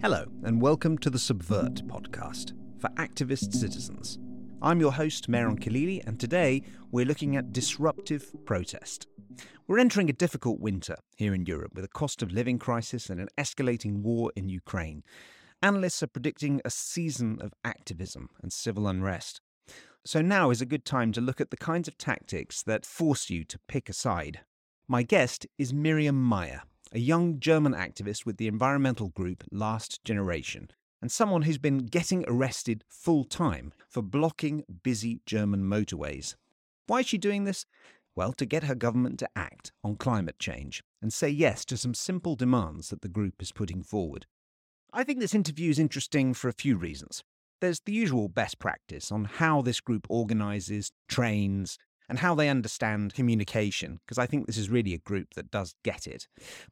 Hello, 0.00 0.26
and 0.44 0.62
welcome 0.62 0.96
to 0.98 1.10
the 1.10 1.18
Subvert 1.18 1.84
podcast 1.88 2.52
for 2.78 2.88
activist 2.90 3.52
citizens. 3.52 4.20
I'm 4.62 4.78
your 4.78 4.92
host, 4.92 5.28
Mehran 5.28 5.58
Khalili, 5.58 6.06
and 6.06 6.20
today 6.20 6.62
we're 6.92 7.04
looking 7.04 7.34
at 7.34 7.52
disruptive 7.52 8.32
protest. 8.44 9.08
We're 9.66 9.80
entering 9.80 10.08
a 10.08 10.12
difficult 10.12 10.60
winter 10.60 10.98
here 11.16 11.34
in 11.34 11.46
Europe 11.46 11.72
with 11.74 11.84
a 11.84 11.88
cost 11.88 12.22
of 12.22 12.30
living 12.30 12.60
crisis 12.60 13.10
and 13.10 13.20
an 13.20 13.26
escalating 13.36 14.02
war 14.02 14.30
in 14.36 14.48
Ukraine. 14.48 15.02
Analysts 15.62 16.04
are 16.04 16.06
predicting 16.06 16.60
a 16.64 16.70
season 16.70 17.38
of 17.40 17.52
activism 17.64 18.28
and 18.40 18.52
civil 18.52 18.86
unrest. 18.86 19.40
So 20.04 20.22
now 20.22 20.50
is 20.50 20.60
a 20.60 20.66
good 20.66 20.84
time 20.84 21.10
to 21.10 21.20
look 21.20 21.40
at 21.40 21.50
the 21.50 21.56
kinds 21.56 21.88
of 21.88 21.98
tactics 21.98 22.62
that 22.62 22.86
force 22.86 23.30
you 23.30 23.42
to 23.46 23.58
pick 23.66 23.88
a 23.88 23.92
side. 23.92 24.42
My 24.86 25.02
guest 25.02 25.44
is 25.58 25.74
Miriam 25.74 26.22
Meyer, 26.22 26.62
a 26.92 26.98
young 26.98 27.38
German 27.40 27.74
activist 27.74 28.24
with 28.24 28.36
the 28.36 28.48
environmental 28.48 29.08
group 29.08 29.44
Last 29.50 30.02
Generation, 30.04 30.70
and 31.00 31.12
someone 31.12 31.42
who's 31.42 31.58
been 31.58 31.86
getting 31.86 32.24
arrested 32.26 32.84
full 32.88 33.24
time 33.24 33.72
for 33.88 34.02
blocking 34.02 34.64
busy 34.82 35.20
German 35.26 35.62
motorways. 35.62 36.34
Why 36.86 37.00
is 37.00 37.06
she 37.06 37.18
doing 37.18 37.44
this? 37.44 37.66
Well, 38.16 38.32
to 38.32 38.46
get 38.46 38.64
her 38.64 38.74
government 38.74 39.18
to 39.20 39.28
act 39.36 39.72
on 39.84 39.96
climate 39.96 40.38
change 40.38 40.82
and 41.00 41.12
say 41.12 41.28
yes 41.28 41.64
to 41.66 41.76
some 41.76 41.94
simple 41.94 42.34
demands 42.34 42.90
that 42.90 43.02
the 43.02 43.08
group 43.08 43.40
is 43.40 43.52
putting 43.52 43.82
forward. 43.82 44.26
I 44.92 45.04
think 45.04 45.20
this 45.20 45.34
interview 45.34 45.70
is 45.70 45.78
interesting 45.78 46.34
for 46.34 46.48
a 46.48 46.52
few 46.52 46.76
reasons. 46.76 47.22
There's 47.60 47.80
the 47.80 47.92
usual 47.92 48.28
best 48.28 48.58
practice 48.58 49.12
on 49.12 49.24
how 49.24 49.62
this 49.62 49.80
group 49.80 50.06
organises, 50.08 50.90
trains, 51.08 51.78
and 52.08 52.18
how 52.18 52.34
they 52.34 52.48
understand 52.48 53.14
communication, 53.14 54.00
because 54.04 54.18
I 54.18 54.26
think 54.26 54.46
this 54.46 54.56
is 54.56 54.70
really 54.70 54.94
a 54.94 54.98
group 54.98 55.34
that 55.34 55.50
does 55.50 55.74
get 55.84 56.06
it. 56.06 56.26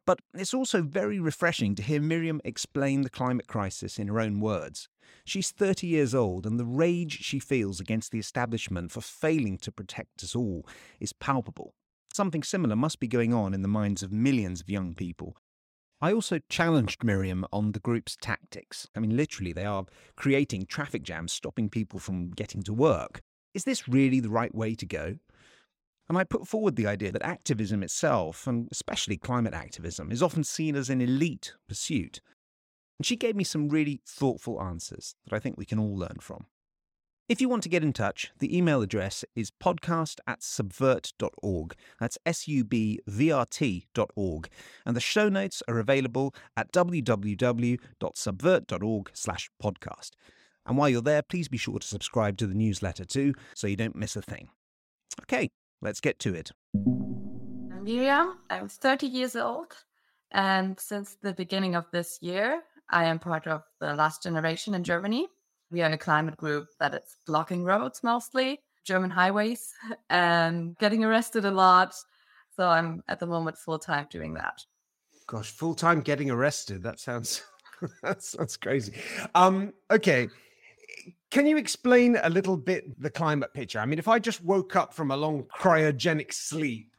But 0.06 0.20
it's 0.34 0.54
also 0.54 0.82
very 0.82 1.18
refreshing 1.18 1.74
to 1.74 1.82
hear 1.82 2.00
Miriam 2.00 2.40
explain 2.44 3.02
the 3.02 3.10
climate 3.10 3.46
crisis 3.46 3.98
in 3.98 4.08
her 4.08 4.20
own 4.20 4.40
words. 4.40 4.88
She's 5.24 5.50
30 5.50 5.86
years 5.86 6.14
old, 6.14 6.46
and 6.46 6.58
the 6.58 6.64
rage 6.64 7.20
she 7.22 7.38
feels 7.38 7.80
against 7.80 8.12
the 8.12 8.18
establishment 8.18 8.92
for 8.92 9.00
failing 9.00 9.58
to 9.58 9.72
protect 9.72 10.22
us 10.22 10.34
all 10.34 10.66
is 11.00 11.12
palpable. 11.12 11.74
Something 12.12 12.42
similar 12.42 12.76
must 12.76 12.98
be 12.98 13.08
going 13.08 13.34
on 13.34 13.52
in 13.52 13.62
the 13.62 13.68
minds 13.68 14.02
of 14.02 14.12
millions 14.12 14.60
of 14.60 14.70
young 14.70 14.94
people 14.94 15.36
I 16.00 16.12
also 16.12 16.40
challenged 16.50 17.02
Miriam 17.02 17.46
on 17.52 17.72
the 17.72 17.80
group's 17.80 18.16
tactics. 18.20 18.86
I 18.94 19.00
mean, 19.00 19.16
literally, 19.16 19.54
they 19.54 19.64
are 19.64 19.86
creating 20.14 20.66
traffic 20.66 21.02
jams, 21.02 21.32
stopping 21.32 21.70
people 21.70 21.98
from 21.98 22.30
getting 22.30 22.62
to 22.64 22.74
work. 22.74 23.22
Is 23.54 23.64
this 23.64 23.88
really 23.88 24.20
the 24.20 24.28
right 24.28 24.54
way 24.54 24.74
to 24.74 24.84
go? 24.84 25.16
And 26.08 26.16
I 26.16 26.24
put 26.24 26.46
forward 26.46 26.76
the 26.76 26.86
idea 26.86 27.10
that 27.12 27.22
activism 27.22 27.82
itself, 27.82 28.46
and 28.46 28.68
especially 28.70 29.16
climate 29.16 29.54
activism, 29.54 30.12
is 30.12 30.22
often 30.22 30.44
seen 30.44 30.76
as 30.76 30.88
an 30.88 31.00
elite 31.00 31.54
pursuit. 31.68 32.20
And 32.98 33.06
she 33.06 33.16
gave 33.16 33.34
me 33.34 33.44
some 33.44 33.68
really 33.68 34.00
thoughtful 34.06 34.62
answers 34.62 35.16
that 35.24 35.34
I 35.34 35.40
think 35.40 35.58
we 35.58 35.64
can 35.64 35.78
all 35.78 35.96
learn 35.96 36.18
from. 36.20 36.46
If 37.28 37.40
you 37.40 37.48
want 37.48 37.64
to 37.64 37.68
get 37.68 37.82
in 37.82 37.92
touch, 37.92 38.30
the 38.38 38.56
email 38.56 38.82
address 38.82 39.24
is 39.34 39.50
podcast 39.50 40.20
at 40.28 40.44
subvert.org. 40.44 41.74
That's 41.98 42.18
S 42.24 42.46
U 42.46 42.62
B 42.62 43.00
V 43.08 43.32
R 43.32 43.44
T.org. 43.44 44.48
And 44.86 44.96
the 44.96 45.00
show 45.00 45.28
notes 45.28 45.60
are 45.66 45.80
available 45.80 46.32
at 46.56 46.70
www.subvert.org 46.70 49.10
slash 49.12 49.50
podcast. 49.60 50.10
And 50.66 50.78
while 50.78 50.88
you're 50.88 51.02
there, 51.02 51.22
please 51.22 51.48
be 51.48 51.58
sure 51.58 51.80
to 51.80 51.86
subscribe 51.86 52.36
to 52.36 52.46
the 52.46 52.54
newsletter 52.54 53.04
too, 53.04 53.34
so 53.54 53.66
you 53.66 53.74
don't 53.74 53.96
miss 53.96 54.14
a 54.14 54.22
thing. 54.22 54.50
Okay, 55.22 55.50
let's 55.82 56.00
get 56.00 56.18
to 56.20 56.34
it. 56.34 56.50
I'm 56.74 57.84
Miriam. 57.84 58.38
I'm 58.50 58.68
30 58.68 59.06
years 59.06 59.36
old. 59.36 59.72
And 60.32 60.78
since 60.78 61.16
the 61.22 61.32
beginning 61.32 61.74
of 61.74 61.86
this 61.92 62.18
year, 62.20 62.62
I 62.90 63.04
am 63.04 63.18
part 63.18 63.46
of 63.46 63.62
the 63.80 63.94
last 63.94 64.22
generation 64.22 64.74
in 64.74 64.84
Germany 64.84 65.28
we 65.70 65.82
are 65.82 65.90
a 65.90 65.98
climate 65.98 66.36
group 66.36 66.68
that 66.78 66.94
is 66.94 67.16
blocking 67.26 67.64
roads 67.64 68.02
mostly, 68.02 68.60
German 68.84 69.10
highways, 69.10 69.72
and 70.10 70.76
getting 70.78 71.04
arrested 71.04 71.44
a 71.44 71.50
lot. 71.50 71.94
So 72.54 72.68
I'm 72.68 73.02
at 73.08 73.20
the 73.20 73.26
moment 73.26 73.58
full 73.58 73.78
time 73.78 74.06
doing 74.10 74.34
that. 74.34 74.62
Gosh, 75.26 75.50
full 75.50 75.74
time 75.74 76.00
getting 76.00 76.30
arrested. 76.30 76.82
That 76.82 77.00
sounds 77.00 77.42
that 78.02 78.22
sounds 78.22 78.56
crazy. 78.56 78.94
Um, 79.34 79.72
okay. 79.90 80.28
Can 81.30 81.46
you 81.46 81.56
explain 81.56 82.16
a 82.22 82.30
little 82.30 82.56
bit 82.56 83.00
the 83.00 83.10
climate 83.10 83.52
picture? 83.52 83.78
I 83.78 83.86
mean, 83.86 83.98
if 83.98 84.08
I 84.08 84.18
just 84.18 84.42
woke 84.42 84.76
up 84.76 84.94
from 84.94 85.10
a 85.10 85.16
long 85.16 85.44
cryogenic 85.44 86.32
sleep, 86.32 86.94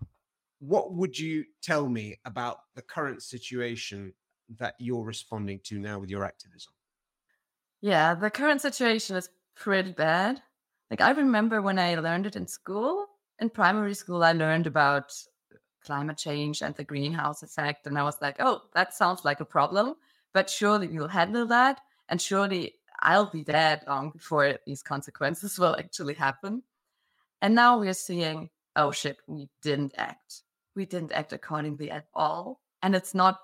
what 0.60 0.94
would 0.94 1.18
you 1.18 1.46
tell 1.62 1.88
me 1.88 2.20
about 2.26 2.60
the 2.76 2.82
current 2.82 3.22
situation 3.24 4.14
that 4.58 4.76
you're 4.80 5.04
responding 5.04 5.60
to 5.64 5.80
now 5.80 6.00
with 6.00 6.10
your 6.10 6.24
activism? 6.24 6.74
Yeah, 7.82 8.16
the 8.16 8.30
current 8.30 8.62
situation 8.62 9.16
is 9.16 9.30
pretty 9.56 9.92
bad. 9.92 10.42
Like 10.90 11.02
I 11.02 11.12
remember 11.12 11.62
when 11.62 11.80
I 11.80 11.96
learned 11.96 12.26
it 12.26 12.36
in 12.36 12.48
school, 12.48 13.08
in 13.40 13.50
primary 13.50 13.94
school, 13.94 14.24
I 14.24 14.32
learned 14.32 14.68
about 14.68 15.14
climate 15.84 16.18
change 16.18 16.62
and 16.62 16.76
the 16.76 16.84
greenhouse 16.84 17.44
effect. 17.44 17.88
And 17.88 17.98
I 17.98 18.04
was 18.04 18.22
like, 18.22 18.38
oh, 18.40 18.64
that 18.74 18.94
sounds 18.94 19.24
like 19.24 19.40
a 19.40 19.46
problem, 19.46 19.96
but 20.34 20.50
surely 20.50 20.88
we'll 20.88 21.08
handle 21.08 21.46
that. 21.48 21.82
And 22.10 22.22
surely 22.22 22.77
I'll 23.00 23.30
be 23.30 23.44
dead 23.44 23.84
long 23.88 24.12
before 24.12 24.58
these 24.66 24.82
consequences 24.82 25.60
will 25.60 25.76
actually 25.78 26.16
happen. 26.16 26.64
And 27.42 27.54
now 27.54 27.80
we're 27.80 27.94
seeing, 27.94 28.50
oh 28.76 28.92
shit, 28.92 29.18
we 29.28 29.50
didn't 29.62 29.94
act. 29.98 30.42
We 30.76 30.86
didn't 30.86 31.12
act 31.12 31.34
accordingly 31.34 31.92
at 31.92 32.08
all. 32.14 32.62
And 32.82 32.96
it's 32.96 33.14
not 33.14 33.40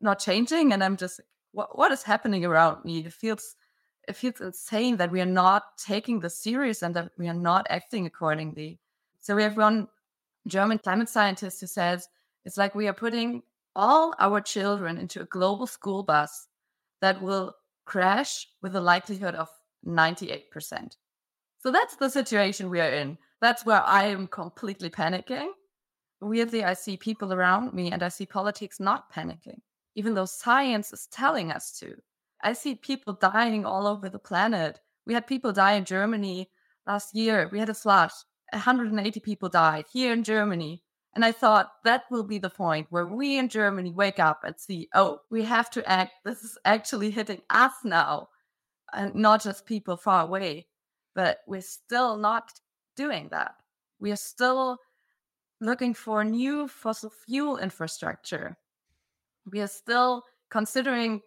not 0.00 0.18
changing. 0.18 0.72
And 0.72 0.82
I'm 0.82 0.96
just 0.96 1.20
what 1.52 1.78
what 1.78 1.92
is 1.92 2.02
happening 2.02 2.44
around 2.44 2.84
me? 2.84 3.00
It 3.00 3.12
feels 3.12 3.56
it 4.08 4.16
feels 4.16 4.40
insane 4.40 4.96
that 4.96 5.10
we 5.10 5.20
are 5.20 5.26
not 5.26 5.76
taking 5.76 6.20
this 6.20 6.38
serious 6.38 6.82
and 6.82 6.94
that 6.96 7.10
we 7.18 7.28
are 7.28 7.34
not 7.34 7.66
acting 7.68 8.06
accordingly. 8.06 8.80
So 9.18 9.36
we 9.36 9.42
have 9.42 9.56
one 9.56 9.88
German 10.46 10.78
climate 10.78 11.08
scientist 11.08 11.60
who 11.60 11.66
says 11.66 12.08
it's 12.44 12.56
like 12.56 12.74
we 12.74 12.88
are 12.88 12.94
putting 12.94 13.42
all 13.76 14.14
our 14.18 14.40
children 14.40 14.96
into 14.96 15.20
a 15.20 15.26
global 15.26 15.66
school 15.66 16.02
bus 16.02 16.48
that 17.00 17.20
will 17.20 17.54
crash 17.88 18.46
with 18.60 18.76
a 18.76 18.80
likelihood 18.80 19.34
of 19.34 19.48
98%. 19.86 20.96
So 21.60 21.72
that's 21.72 21.96
the 21.96 22.10
situation 22.10 22.68
we 22.68 22.80
are 22.80 22.90
in. 22.90 23.16
That's 23.40 23.64
where 23.64 23.82
I 23.82 24.04
am 24.04 24.26
completely 24.26 24.90
panicking. 24.90 25.48
Weirdly, 26.20 26.64
I 26.64 26.74
see 26.74 26.98
people 26.98 27.32
around 27.32 27.72
me 27.72 27.90
and 27.90 28.02
I 28.02 28.08
see 28.08 28.26
politics 28.26 28.78
not 28.78 29.10
panicking, 29.12 29.60
even 29.94 30.12
though 30.14 30.26
science 30.26 30.92
is 30.92 31.08
telling 31.10 31.50
us 31.50 31.78
to. 31.78 31.94
I 32.42 32.52
see 32.52 32.74
people 32.74 33.14
dying 33.14 33.64
all 33.64 33.86
over 33.86 34.10
the 34.10 34.18
planet. 34.18 34.80
We 35.06 35.14
had 35.14 35.26
people 35.26 35.52
die 35.52 35.72
in 35.72 35.84
Germany 35.86 36.50
last 36.86 37.14
year. 37.14 37.48
We 37.50 37.58
had 37.58 37.70
a 37.70 37.74
flood. 37.74 38.10
180 38.52 39.20
people 39.20 39.48
died 39.48 39.86
here 39.90 40.12
in 40.12 40.24
Germany. 40.24 40.82
And 41.18 41.24
I 41.24 41.32
thought 41.32 41.82
that 41.82 42.04
will 42.12 42.22
be 42.22 42.38
the 42.38 42.48
point 42.48 42.86
where 42.90 43.04
we 43.04 43.38
in 43.38 43.48
Germany 43.48 43.90
wake 43.90 44.20
up 44.20 44.44
and 44.44 44.54
see, 44.56 44.88
oh, 44.94 45.18
we 45.30 45.42
have 45.42 45.68
to 45.70 45.84
act. 45.90 46.12
This 46.24 46.44
is 46.44 46.56
actually 46.64 47.10
hitting 47.10 47.42
us 47.50 47.72
now, 47.82 48.28
and 48.92 49.12
not 49.16 49.42
just 49.42 49.66
people 49.66 49.96
far 49.96 50.22
away. 50.22 50.68
But 51.16 51.38
we're 51.48 51.60
still 51.60 52.16
not 52.16 52.52
doing 52.94 53.30
that. 53.32 53.56
We 53.98 54.12
are 54.12 54.16
still 54.16 54.78
looking 55.60 55.92
for 55.92 56.22
new 56.22 56.68
fossil 56.68 57.10
fuel 57.26 57.58
infrastructure. 57.58 58.56
We 59.50 59.60
are 59.60 59.66
still 59.66 60.22
considering 60.50 61.20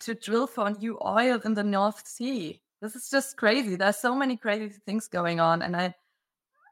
to 0.00 0.14
drill 0.14 0.48
for 0.48 0.72
new 0.72 0.98
oil 1.06 1.40
in 1.44 1.54
the 1.54 1.62
North 1.62 2.04
Sea. 2.04 2.60
This 2.82 2.96
is 2.96 3.08
just 3.10 3.36
crazy. 3.36 3.76
There's 3.76 3.98
so 3.98 4.12
many 4.12 4.36
crazy 4.36 4.74
things 4.84 5.06
going 5.06 5.38
on. 5.38 5.62
And 5.62 5.76
I, 5.76 5.94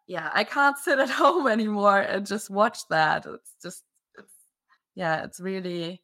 yeah, 0.06 0.30
I 0.32 0.44
can't 0.44 0.78
sit 0.78 0.98
at 0.98 1.10
home 1.22 1.46
anymore 1.46 2.00
and 2.00 2.26
just 2.26 2.50
watch 2.50 2.86
that. 2.88 3.26
It's 3.26 3.54
just, 3.62 3.82
it's, 4.18 4.32
yeah, 4.94 5.24
it's 5.24 5.40
really, 5.40 6.02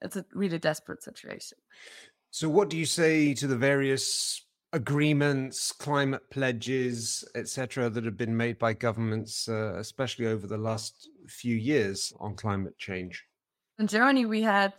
it's 0.00 0.16
a 0.16 0.24
really 0.32 0.58
desperate 0.58 1.02
situation. 1.02 1.58
So, 2.30 2.48
what 2.48 2.68
do 2.68 2.76
you 2.76 2.86
say 2.86 3.34
to 3.34 3.46
the 3.46 3.56
various 3.56 4.44
agreements, 4.72 5.70
climate 5.70 6.28
pledges, 6.30 7.24
etc., 7.36 7.88
that 7.88 8.04
have 8.04 8.16
been 8.16 8.36
made 8.36 8.58
by 8.58 8.72
governments, 8.72 9.48
uh, 9.48 9.76
especially 9.76 10.26
over 10.26 10.46
the 10.46 10.58
last 10.58 11.08
few 11.28 11.54
years 11.54 12.12
on 12.18 12.34
climate 12.34 12.76
change? 12.76 13.24
In 13.78 13.86
Germany, 13.86 14.26
we 14.26 14.42
had 14.42 14.74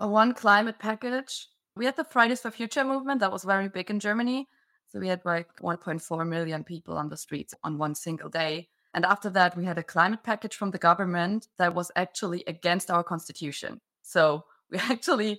a 0.00 0.06
one 0.06 0.34
climate 0.34 0.78
package. 0.78 1.48
We 1.76 1.86
had 1.86 1.96
the 1.96 2.04
Fridays 2.04 2.40
for 2.40 2.50
Future 2.50 2.84
movement 2.84 3.20
that 3.20 3.32
was 3.32 3.44
very 3.44 3.68
big 3.68 3.90
in 3.90 3.98
Germany. 3.98 4.48
So 4.96 5.00
we 5.00 5.08
had 5.08 5.26
like 5.26 5.54
1.4 5.60 6.26
million 6.26 6.64
people 6.64 6.96
on 6.96 7.10
the 7.10 7.18
streets 7.18 7.52
on 7.62 7.76
one 7.76 7.94
single 7.94 8.30
day. 8.30 8.68
And 8.94 9.04
after 9.04 9.28
that, 9.28 9.54
we 9.54 9.66
had 9.66 9.76
a 9.76 9.82
climate 9.82 10.22
package 10.22 10.54
from 10.54 10.70
the 10.70 10.78
government 10.78 11.48
that 11.58 11.74
was 11.74 11.90
actually 11.96 12.44
against 12.46 12.90
our 12.90 13.04
constitution. 13.04 13.82
So 14.00 14.46
we 14.70 14.78
actually 14.78 15.38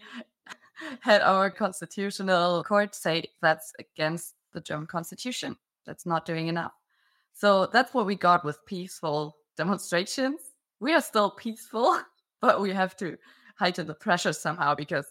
had 1.00 1.22
our 1.22 1.50
constitutional 1.50 2.64
court 2.66 2.94
say 2.94 3.32
that's 3.42 3.74
against 3.80 4.36
the 4.54 4.62
German 4.62 4.86
constitution. 4.86 5.58
That's 5.88 6.06
not 6.06 6.28
doing 6.28 6.50
enough. 6.50 6.74
So 7.34 7.66
that's 7.66 7.96
what 7.96 8.06
we 8.06 8.14
got 8.14 8.46
with 8.46 8.64
peaceful 8.68 9.38
demonstrations. 9.58 10.40
We 10.80 10.94
are 10.94 11.02
still 11.02 11.32
peaceful, 11.32 12.00
but 12.42 12.62
we 12.62 12.74
have 12.74 12.96
to 12.98 13.18
heighten 13.58 13.88
the 13.88 13.96
pressure 13.96 14.34
somehow 14.34 14.76
because 14.76 15.08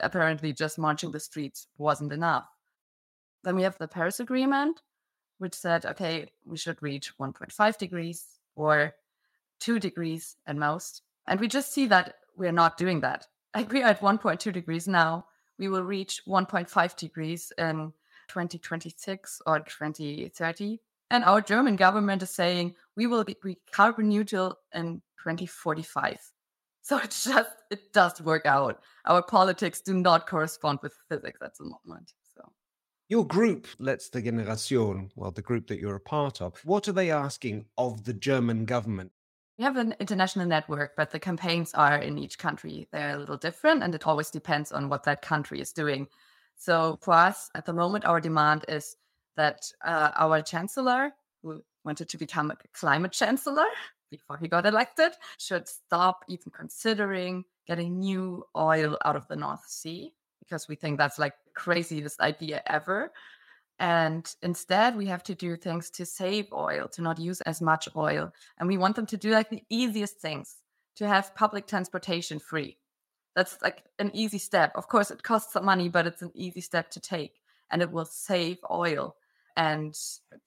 apparently 0.00 0.54
just 0.54 0.78
marching 0.78 1.10
the 1.10 1.20
streets 1.20 1.66
wasn't 1.76 2.14
enough. 2.14 2.46
Then 3.42 3.56
we 3.56 3.62
have 3.62 3.78
the 3.78 3.88
Paris 3.88 4.20
Agreement, 4.20 4.82
which 5.38 5.54
said, 5.54 5.86
okay, 5.86 6.28
we 6.44 6.56
should 6.56 6.82
reach 6.82 7.16
1.5 7.18 7.78
degrees 7.78 8.26
or 8.54 8.94
two 9.58 9.78
degrees 9.78 10.36
at 10.46 10.56
most. 10.56 11.02
And 11.26 11.40
we 11.40 11.48
just 11.48 11.72
see 11.72 11.86
that 11.86 12.16
we're 12.36 12.52
not 12.52 12.76
doing 12.76 13.00
that. 13.00 13.26
Like 13.52 13.72
we 13.72 13.82
are 13.82 13.88
at 13.88 14.00
1.2 14.00 14.52
degrees 14.52 14.86
now. 14.86 15.26
We 15.58 15.68
will 15.68 15.82
reach 15.82 16.22
1.5 16.24 16.96
degrees 16.96 17.52
in 17.58 17.92
2026 18.28 19.42
or 19.44 19.58
2030. 19.58 20.78
And 21.10 21.24
our 21.24 21.40
German 21.40 21.74
government 21.74 22.22
is 22.22 22.30
saying 22.30 22.76
we 22.96 23.08
will 23.08 23.24
be 23.24 23.36
carbon 23.72 24.08
neutral 24.08 24.56
in 24.72 25.02
2045. 25.22 26.18
So 26.82 26.96
it 26.96 27.10
just 27.10 27.50
it 27.70 27.92
does 27.92 28.22
work 28.22 28.46
out. 28.46 28.80
Our 29.04 29.22
politics 29.22 29.82
do 29.82 29.92
not 29.92 30.26
correspond 30.26 30.78
with 30.82 30.96
physics 31.08 31.38
at 31.42 31.54
the 31.58 31.64
moment. 31.64 32.14
Your 33.10 33.26
group, 33.26 33.66
Letzte 33.80 34.22
Generation, 34.22 35.10
well, 35.16 35.32
the 35.32 35.42
group 35.42 35.66
that 35.66 35.80
you're 35.80 35.96
a 35.96 36.00
part 36.00 36.40
of, 36.40 36.64
what 36.64 36.86
are 36.86 36.92
they 36.92 37.10
asking 37.10 37.64
of 37.76 38.04
the 38.04 38.12
German 38.12 38.66
government? 38.66 39.10
We 39.58 39.64
have 39.64 39.76
an 39.76 39.96
international 39.98 40.46
network, 40.46 40.94
but 40.96 41.10
the 41.10 41.18
campaigns 41.18 41.74
are 41.74 41.98
in 41.98 42.18
each 42.18 42.38
country. 42.38 42.86
They're 42.92 43.16
a 43.16 43.18
little 43.18 43.36
different, 43.36 43.82
and 43.82 43.92
it 43.96 44.06
always 44.06 44.30
depends 44.30 44.70
on 44.70 44.88
what 44.88 45.02
that 45.04 45.22
country 45.22 45.60
is 45.60 45.72
doing. 45.72 46.06
So 46.54 47.00
for 47.02 47.14
us, 47.14 47.50
at 47.56 47.66
the 47.66 47.72
moment, 47.72 48.04
our 48.04 48.20
demand 48.20 48.64
is 48.68 48.94
that 49.36 49.72
uh, 49.84 50.12
our 50.14 50.40
chancellor, 50.40 51.10
who 51.42 51.64
wanted 51.84 52.08
to 52.10 52.16
become 52.16 52.52
a 52.52 52.56
climate 52.74 53.10
chancellor 53.10 53.66
before 54.12 54.36
he 54.36 54.46
got 54.46 54.66
elected, 54.66 55.14
should 55.36 55.66
stop 55.66 56.24
even 56.28 56.52
considering 56.52 57.44
getting 57.66 57.98
new 57.98 58.44
oil 58.56 58.96
out 59.04 59.16
of 59.16 59.26
the 59.26 59.34
North 59.34 59.66
Sea 59.66 60.14
because 60.40 60.68
we 60.68 60.74
think 60.74 60.98
that's 60.98 61.18
like 61.18 61.34
craziest 61.54 62.20
idea 62.20 62.62
ever. 62.66 63.12
And 63.78 64.30
instead, 64.42 64.96
we 64.96 65.06
have 65.06 65.22
to 65.24 65.34
do 65.34 65.56
things 65.56 65.88
to 65.90 66.04
save 66.04 66.52
oil, 66.52 66.88
to 66.88 67.02
not 67.02 67.18
use 67.18 67.40
as 67.42 67.62
much 67.62 67.88
oil. 67.96 68.32
And 68.58 68.68
we 68.68 68.76
want 68.76 68.96
them 68.96 69.06
to 69.06 69.16
do 69.16 69.30
like 69.30 69.48
the 69.48 69.62
easiest 69.70 70.18
things 70.20 70.56
to 70.96 71.08
have 71.08 71.34
public 71.34 71.66
transportation 71.66 72.38
free. 72.38 72.76
That's 73.34 73.56
like 73.62 73.84
an 73.98 74.10
easy 74.12 74.38
step. 74.38 74.72
Of 74.74 74.88
course, 74.88 75.10
it 75.10 75.22
costs 75.22 75.52
some 75.52 75.64
money, 75.64 75.88
but 75.88 76.06
it's 76.06 76.20
an 76.20 76.32
easy 76.34 76.60
step 76.60 76.90
to 76.90 77.00
take 77.00 77.40
and 77.70 77.80
it 77.80 77.90
will 77.90 78.04
save 78.04 78.58
oil. 78.70 79.16
And 79.56 79.94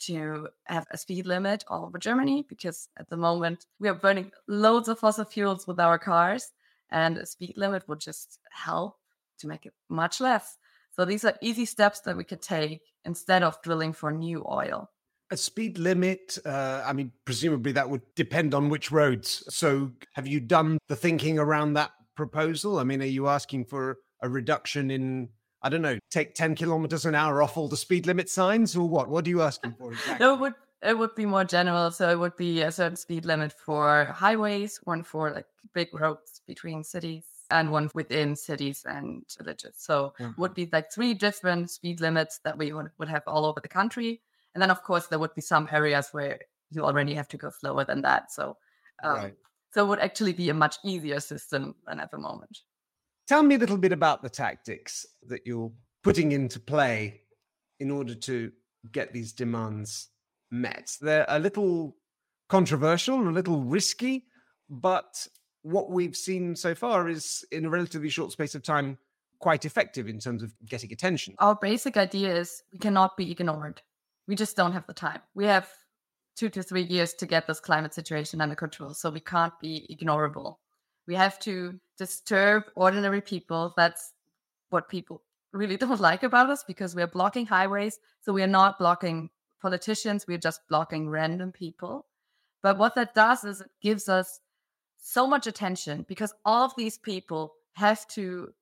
to 0.08 0.48
have 0.66 0.88
a 0.92 0.98
speed 0.98 1.26
limit 1.26 1.64
all 1.68 1.86
over 1.86 2.00
Germany, 2.00 2.46
because 2.48 2.88
at 2.98 3.10
the 3.10 3.18
moment 3.18 3.66
we 3.80 3.90
are 3.90 3.94
burning 3.94 4.32
loads 4.48 4.88
of 4.88 4.98
fossil 4.98 5.26
fuels 5.26 5.68
with 5.68 5.80
our 5.80 6.00
cars, 6.00 6.52
and 6.90 7.18
a 7.18 7.26
speed 7.26 7.54
limit 7.58 7.88
would 7.88 8.00
just 8.00 8.40
help 8.52 8.98
to 9.44 9.48
make 9.48 9.66
it 9.66 9.74
much 9.90 10.20
less. 10.20 10.58
So 10.92 11.06
these 11.06 11.24
are 11.24 11.36
easy 11.42 11.66
steps 11.66 12.00
that 12.02 12.18
we 12.18 12.24
could 12.24 12.42
take 12.42 12.82
instead 13.06 13.44
of 13.44 13.62
drilling 13.62 13.94
for 13.94 14.12
new 14.12 14.44
oil. 14.50 14.90
A 15.32 15.38
speed 15.38 15.78
limit, 15.78 16.38
uh, 16.46 16.84
I 16.86 16.94
mean, 16.94 17.12
presumably 17.26 17.72
that 17.74 17.90
would 17.90 18.02
depend 18.16 18.54
on 18.54 18.70
which 18.70 18.92
roads. 18.92 19.44
So 19.50 19.92
have 20.14 20.28
you 20.28 20.40
done 20.40 20.78
the 20.88 20.96
thinking 20.96 21.40
around 21.40 21.74
that 21.74 21.92
proposal? 22.16 22.80
I 22.80 22.84
mean, 22.84 23.02
are 23.02 23.06
you 23.06 23.28
asking 23.28 23.66
for 23.66 23.98
a 24.22 24.30
reduction 24.30 24.92
in, 24.92 25.30
I 25.62 25.70
don't 25.70 25.82
know, 25.82 25.98
take 26.12 26.36
10 26.36 26.56
kilometers 26.56 27.06
an 27.06 27.16
hour 27.16 27.42
off 27.42 27.58
all 27.58 27.68
the 27.68 27.78
speed 27.78 28.06
limit 28.06 28.30
signs 28.30 28.76
or 28.76 28.88
what? 28.88 29.10
What 29.10 29.26
are 29.26 29.30
you 29.30 29.42
asking 29.42 29.76
for 29.80 29.92
exactly? 29.94 30.26
no, 30.26 30.36
it 30.36 30.40
would, 30.40 30.54
it 30.84 30.98
would 30.98 31.16
be 31.16 31.26
more 31.26 31.46
general. 31.46 31.90
So 31.90 32.10
it 32.10 32.20
would 32.20 32.38
be 32.38 32.62
a 32.62 32.72
certain 32.72 32.98
speed 32.98 33.26
limit 33.26 33.52
for 33.52 34.06
highways, 34.06 34.80
one 34.84 35.04
for 35.04 35.32
like 35.32 35.48
big 35.74 35.90
roads 35.94 36.42
between 36.46 36.84
cities 36.84 37.33
and 37.54 37.72
one 37.72 37.90
within 37.94 38.36
cities 38.36 38.84
and 38.86 39.24
villages. 39.38 39.76
So 39.78 40.14
mm-hmm. 40.20 40.42
would 40.42 40.54
be 40.54 40.68
like 40.72 40.92
three 40.92 41.14
different 41.14 41.70
speed 41.70 42.02
limits 42.02 42.40
that 42.44 42.58
we 42.58 42.74
would, 42.74 42.90
would 42.98 43.10
have 43.10 43.24
all 43.28 43.46
over 43.46 43.60
the 43.62 43.68
country. 43.68 44.22
And 44.54 44.62
then 44.62 44.72
of 44.72 44.84
course 44.84 45.08
there 45.08 45.20
would 45.20 45.34
be 45.36 45.42
some 45.42 45.70
areas 45.72 46.10
where 46.12 46.40
you 46.72 46.84
already 46.84 47.14
have 47.14 47.28
to 47.30 47.38
go 47.38 47.50
slower 47.50 47.86
than 47.86 48.02
that. 48.02 48.32
So 48.32 48.58
um, 49.04 49.16
right. 49.16 49.34
so 49.72 49.86
it 49.86 49.88
would 49.88 50.00
actually 50.00 50.34
be 50.34 50.50
a 50.50 50.54
much 50.54 50.78
easier 50.84 51.20
system 51.20 51.76
than 51.88 52.00
at 52.00 52.12
the 52.12 52.18
moment. 52.18 52.60
Tell 53.28 53.44
me 53.44 53.56
a 53.56 53.60
little 53.60 53.78
bit 53.78 53.92
about 53.92 54.22
the 54.22 54.30
tactics 54.30 55.06
that 55.28 55.46
you're 55.46 55.72
putting 56.04 56.34
into 56.34 56.60
play 56.60 57.22
in 57.80 57.90
order 57.90 58.16
to 58.16 58.52
get 58.92 59.14
these 59.14 59.32
demands 59.32 60.10
met. 60.52 60.92
They're 61.00 61.26
a 61.30 61.40
little 61.40 61.96
controversial, 62.50 63.20
and 63.20 63.30
a 63.30 63.32
little 63.32 63.62
risky, 63.62 64.26
but 64.70 65.28
what 65.64 65.90
we've 65.90 66.16
seen 66.16 66.56
so 66.56 66.76
far 66.76 67.10
is 67.10 67.46
in 67.52 67.66
a 67.66 67.70
relatively 67.70 68.10
short 68.10 68.32
space 68.32 68.54
of 68.54 68.64
time 68.64 68.98
quite 69.40 69.66
effective 69.66 70.08
in 70.08 70.20
terms 70.20 70.44
of 70.44 70.54
getting 70.66 70.92
attention. 70.94 71.36
Our 71.40 71.56
basic 71.56 71.98
idea 71.98 72.36
is 72.36 72.64
we 72.72 72.80
cannot 72.80 73.18
be 73.18 73.32
ignored. 73.32 73.82
We 74.28 74.36
just 74.36 74.56
don't 74.56 74.72
have 74.72 74.88
the 74.88 74.94
time. 74.94 75.22
We 75.36 75.46
have 75.46 75.68
two 76.36 76.50
to 76.50 76.64
three 76.64 76.84
years 76.84 77.14
to 77.16 77.26
get 77.26 77.48
this 77.48 77.60
climate 77.60 77.94
situation 77.94 78.42
under 78.42 78.56
control, 78.56 78.94
so 78.94 79.10
we 79.10 79.20
can't 79.20 79.58
be 79.60 79.86
ignorable. 79.92 80.58
We 81.08 81.16
have 81.16 81.40
to 81.40 81.80
disturb 81.98 82.64
ordinary 82.76 83.22
people. 83.22 83.74
That's 83.76 84.14
what 84.70 84.88
people 84.88 85.24
really 85.52 85.78
don't 85.84 86.00
like 86.00 86.24
about 86.24 86.50
us 86.50 86.64
because 86.64 86.96
we're 86.96 87.08
blocking 87.08 87.46
highways. 87.46 88.00
So 88.22 88.34
we 88.34 88.44
are 88.44 88.48
not 88.48 88.80
blocking 88.80 89.30
politicians, 89.62 90.26
we're 90.28 90.38
just 90.38 90.62
blocking 90.68 91.10
random 91.10 91.52
people. 91.52 92.06
But 92.62 92.78
what 92.78 92.96
that 92.96 93.14
does 93.14 93.44
is 93.44 93.62
it 93.62 93.70
gives 93.82 94.08
us 94.08 94.40
so 95.04 95.28
much 95.28 95.48
attention 95.48 96.06
because 96.08 96.34
all 96.46 96.64
of 96.64 96.74
these 96.78 96.98
people 96.98 97.54
have 97.74 98.08
to 98.08 98.54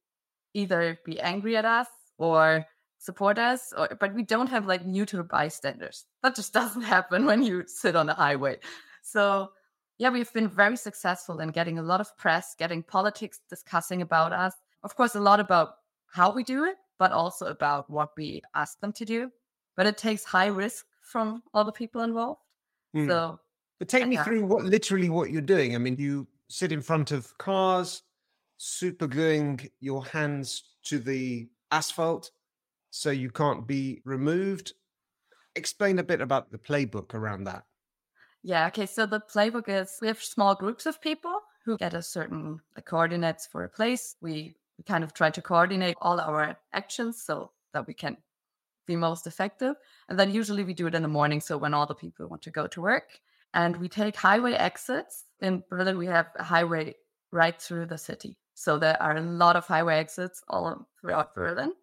either 0.55 0.99
be 1.05 1.19
angry 1.21 1.55
at 1.55 1.65
us 1.65 1.88
or 2.17 2.65
support 2.97 3.38
us 3.38 3.71
or 3.77 3.88
but 3.99 4.13
we 4.15 4.23
don't 4.23 4.49
have 4.49 4.65
like 4.65 4.85
neutral 4.85 5.23
bystanders. 5.23 6.05
That 6.23 6.35
just 6.35 6.51
doesn't 6.59 6.81
happen 6.81 7.25
when 7.25 7.43
you 7.43 7.63
sit 7.67 7.95
on 7.95 8.07
the 8.07 8.15
highway. 8.15 8.57
So 9.03 9.51
yeah 9.99 10.09
we've 10.09 10.33
been 10.33 10.49
very 10.49 10.77
successful 10.77 11.39
in 11.39 11.49
getting 11.49 11.77
a 11.77 11.83
lot 11.83 12.01
of 12.01 12.17
press 12.17 12.55
getting 12.57 12.81
politics 12.81 13.39
discussing 13.47 14.01
about 14.01 14.33
us. 14.33 14.55
Of 14.83 14.95
course 14.95 15.13
a 15.13 15.21
lot 15.21 15.39
about 15.39 15.75
how 16.07 16.33
we 16.33 16.43
do 16.43 16.65
it 16.65 16.75
but 16.97 17.11
also 17.11 17.45
about 17.47 17.88
what 17.89 18.09
we 18.17 18.41
ask 18.55 18.79
them 18.79 18.93
to 18.93 19.05
do. 19.05 19.31
But 19.77 19.85
it 19.85 19.97
takes 19.97 20.23
high 20.23 20.47
risk 20.47 20.85
from 21.01 21.43
all 21.53 21.65
the 21.65 21.71
people 21.71 22.01
involved. 22.01 22.41
Mm. 22.95 23.07
so 23.07 23.39
but 23.81 23.89
take 23.89 24.07
me 24.07 24.15
through 24.17 24.45
what 24.45 24.63
literally 24.63 25.09
what 25.09 25.31
you're 25.31 25.41
doing. 25.41 25.73
I 25.73 25.79
mean, 25.79 25.95
you 25.97 26.27
sit 26.51 26.71
in 26.71 26.81
front 26.81 27.12
of 27.12 27.38
cars, 27.38 28.03
super 28.57 29.07
gluing 29.07 29.69
your 29.80 30.06
hands 30.06 30.63
to 30.83 31.00
the 31.00 31.50
asphalt 31.71 32.31
so 32.89 33.10
you 33.10 33.31
can't 33.31 33.65
be 33.65 34.01
removed. 34.03 34.74
Explain 35.55 36.00
a 36.00 36.03
bit 36.03 36.22
about 36.22 36.51
the 36.51 36.58
playbook 36.58 37.13
around 37.13 37.46
that. 37.46 37.63
Yeah, 38.43 38.67
okay. 38.67 38.86
So 38.86 39.05
the 39.05 39.22
playbook 39.22 39.70
is 39.70 39.98
we 40.01 40.08
have 40.08 40.22
small 40.22 40.55
groups 40.55 40.86
of 40.86 41.01
people 41.01 41.39
who 41.63 41.77
get 41.77 41.93
a 41.93 42.01
certain 42.01 42.60
coordinates 42.86 43.48
for 43.48 43.63
a 43.63 43.70
place. 43.70 44.15
We, 44.22 44.55
we 44.77 44.84
kind 44.84 45.03
of 45.03 45.13
try 45.13 45.29
to 45.29 45.41
coordinate 45.41 45.96
all 46.01 46.20
our 46.20 46.58
actions 46.74 47.22
so 47.24 47.51
that 47.74 47.88
we 47.88 47.93
can 47.93 48.17
be 48.88 48.96
most 48.96 49.27
effective. 49.27 49.75
And 50.10 50.20
then 50.20 50.31
usually 50.31 50.63
we 50.63 50.74
do 50.74 50.88
it 50.88 50.96
in 50.96 51.01
the 51.01 51.08
morning. 51.08 51.39
So 51.39 51.58
when 51.58 51.74
all 51.74 51.86
the 51.86 51.96
people 51.96 52.27
want 52.27 52.41
to 52.41 52.51
go 52.51 52.67
to 52.67 52.81
work, 52.81 53.22
and 53.53 53.77
we 53.77 53.89
take 53.89 54.15
highway 54.15 54.53
exits. 54.53 55.25
In 55.39 55.63
Berlin, 55.70 55.98
we 55.98 56.08
have 56.08 56.27
a 56.36 56.43
highway 56.43 56.96
right 57.31 57.60
through 57.62 57.88
the 57.88 57.98
city. 57.98 58.38
So 58.53 58.77
there 58.77 59.01
are 59.01 59.17
a 59.17 59.22
lot 59.22 59.55
of 59.55 59.65
highway 59.65 59.98
exits 59.98 60.43
all 60.48 60.88
throughout 61.00 61.34
Berlin. 61.34 61.74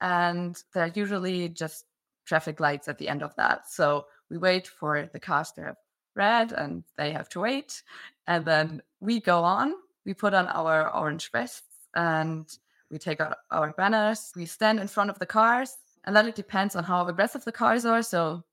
And 0.00 0.60
there 0.72 0.84
are 0.84 0.92
usually 0.94 1.48
just 1.48 1.84
traffic 2.26 2.60
lights 2.60 2.88
at 2.88 2.98
the 2.98 3.08
end 3.08 3.22
of 3.22 3.34
that. 3.36 3.68
So 3.68 4.06
we 4.30 4.38
wait 4.38 4.66
for 4.66 5.08
the 5.12 5.20
cars 5.20 5.52
to 5.52 5.62
have 5.62 5.76
red 6.14 6.52
and 6.52 6.84
they 6.96 7.12
have 7.12 7.28
to 7.30 7.40
wait. 7.40 7.82
And 8.26 8.44
then 8.44 8.82
we 9.00 9.20
go 9.20 9.44
on, 9.44 9.74
we 10.04 10.14
put 10.14 10.34
on 10.34 10.48
our 10.48 10.92
orange 10.94 11.30
vests 11.30 11.62
and 11.94 12.46
we 12.90 12.98
take 12.98 13.20
out 13.20 13.36
our 13.50 13.72
banners, 13.72 14.32
we 14.36 14.46
stand 14.46 14.80
in 14.80 14.88
front 14.88 15.10
of 15.10 15.18
the 15.18 15.26
cars. 15.26 15.76
And 16.04 16.14
then 16.14 16.28
it 16.28 16.36
depends 16.36 16.76
on 16.76 16.84
how 16.84 17.06
aggressive 17.06 17.44
the 17.44 17.52
cars 17.52 17.84
are. 17.84 18.02
So 18.02 18.44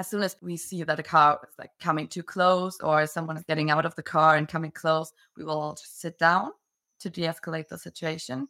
as 0.00 0.08
soon 0.08 0.22
as 0.22 0.34
we 0.40 0.56
see 0.56 0.82
that 0.82 0.98
a 0.98 1.02
car 1.02 1.38
is 1.46 1.54
like 1.58 1.72
coming 1.78 2.08
too 2.08 2.22
close 2.22 2.80
or 2.80 3.06
someone 3.06 3.36
is 3.36 3.44
getting 3.44 3.70
out 3.70 3.84
of 3.84 3.94
the 3.96 4.02
car 4.02 4.36
and 4.36 4.48
coming 4.48 4.70
close, 4.70 5.12
we 5.36 5.44
will 5.44 5.60
all 5.60 5.74
just 5.74 6.00
sit 6.00 6.18
down 6.18 6.52
to 7.00 7.10
de-escalate 7.10 7.68
the 7.68 7.76
situation. 7.76 8.48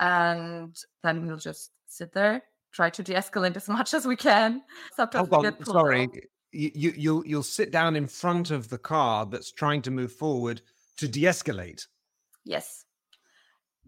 And 0.00 0.76
then 1.04 1.24
we'll 1.24 1.36
just 1.36 1.70
sit 1.86 2.12
there, 2.12 2.42
try 2.72 2.90
to 2.90 3.02
de-escalate 3.02 3.56
as 3.56 3.68
much 3.78 3.94
as 3.94 4.06
we 4.06 4.16
can. 4.16 4.62
Sometimes 4.96 5.28
Hold 5.28 5.46
on, 5.46 5.64
sorry. 5.64 6.08
You, 6.50 6.70
you 6.74 6.92
you'll 6.96 7.26
you'll 7.26 7.42
sit 7.44 7.70
down 7.70 7.94
in 7.94 8.08
front 8.08 8.50
of 8.50 8.68
the 8.68 8.76
car 8.76 9.24
that's 9.24 9.52
trying 9.52 9.82
to 9.82 9.92
move 9.92 10.12
forward 10.12 10.62
to 10.96 11.06
de-escalate. 11.06 11.86
Yes. 12.44 12.84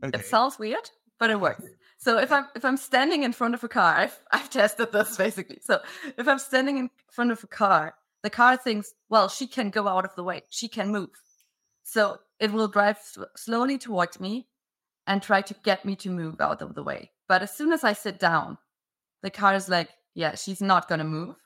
Okay. 0.03 0.17
It 0.17 0.25
sounds 0.27 0.61
weird, 0.61 0.89
but 1.19 1.31
it 1.31 1.41
works. 1.41 1.65
So 2.05 2.19
if 2.19 2.31
I'm 2.31 2.45
if 2.55 2.67
I'm 2.67 2.77
standing 2.77 3.23
in 3.23 3.33
front 3.33 3.55
of 3.55 3.65
a 3.65 3.69
car, 3.69 3.95
I've 3.95 4.21
I've 4.31 4.51
tested 4.51 4.93
this 4.93 5.17
basically. 5.17 5.61
So 5.63 5.81
if 6.19 6.29
I'm 6.29 6.39
standing 6.39 6.77
in 6.77 6.91
front 7.11 7.33
of 7.33 7.43
a 7.43 7.47
car, 7.47 7.95
the 8.23 8.29
car 8.29 8.59
thinks, 8.59 8.93
well, 9.09 9.31
she 9.31 9.47
can 9.47 9.71
go 9.71 9.89
out 9.89 10.05
of 10.05 10.15
the 10.15 10.23
way, 10.23 10.43
she 10.51 10.69
can 10.69 10.93
move. 10.93 11.09
So 11.83 12.19
it 12.39 12.53
will 12.53 12.69
drive 12.69 12.99
slowly 13.37 13.79
towards 13.79 14.21
me, 14.21 14.47
and 15.07 15.23
try 15.23 15.41
to 15.41 15.55
get 15.63 15.87
me 15.87 15.97
to 15.97 16.11
move 16.11 16.43
out 16.43 16.61
of 16.61 16.75
the 16.75 16.83
way. 16.83 17.11
But 17.27 17.41
as 17.41 17.57
soon 17.57 17.73
as 17.73 17.85
I 17.85 17.95
sit 17.95 18.19
down, 18.19 18.59
the 19.23 19.31
car 19.31 19.55
is 19.55 19.71
like, 19.71 19.89
yeah, 20.15 20.35
she's 20.35 20.61
not 20.61 20.89
going 20.89 20.99
to 20.99 21.05
move. 21.05 21.37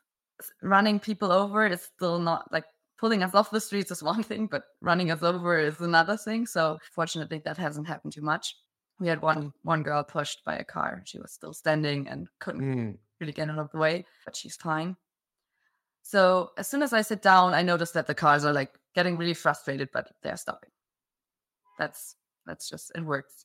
Running 0.62 0.98
people 0.98 1.30
over 1.30 1.66
is 1.66 1.82
still 1.82 2.18
not 2.18 2.50
like 2.52 2.64
pulling 2.98 3.22
us 3.22 3.34
off 3.34 3.52
the 3.52 3.60
streets 3.60 3.92
is 3.92 4.02
one 4.12 4.24
thing, 4.24 4.48
but 4.50 4.64
running 4.80 5.12
us 5.12 5.22
over 5.22 5.56
is 5.58 5.80
another 5.80 6.16
thing. 6.16 6.46
So 6.46 6.78
fortunately, 6.92 7.42
that 7.44 7.56
hasn't 7.56 7.86
happened 7.86 8.12
too 8.12 8.22
much. 8.22 8.56
We 9.00 9.06
had 9.08 9.22
one 9.22 9.52
one 9.62 9.82
girl 9.82 10.02
pushed 10.02 10.44
by 10.44 10.56
a 10.56 10.64
car. 10.64 11.02
She 11.04 11.18
was 11.18 11.32
still 11.32 11.52
standing 11.52 12.08
and 12.08 12.28
couldn't 12.40 12.62
mm. 12.62 12.98
really 13.20 13.32
get 13.32 13.48
out 13.48 13.58
of 13.58 13.70
the 13.70 13.78
way, 13.78 14.04
but 14.24 14.34
she's 14.34 14.56
fine. 14.56 14.96
So 16.02 16.50
as 16.56 16.66
soon 16.66 16.82
as 16.82 16.92
I 16.92 17.02
sit 17.02 17.22
down, 17.22 17.54
I 17.54 17.62
notice 17.62 17.90
that 17.92 18.06
the 18.06 18.14
cars 18.14 18.44
are 18.44 18.52
like 18.52 18.78
getting 18.94 19.16
really 19.16 19.34
frustrated, 19.34 19.90
but 19.92 20.10
they're 20.22 20.36
stopping. 20.36 20.70
That's 21.78 22.16
that's 22.46 22.68
just 22.68 22.90
it 22.94 23.04
works. 23.04 23.44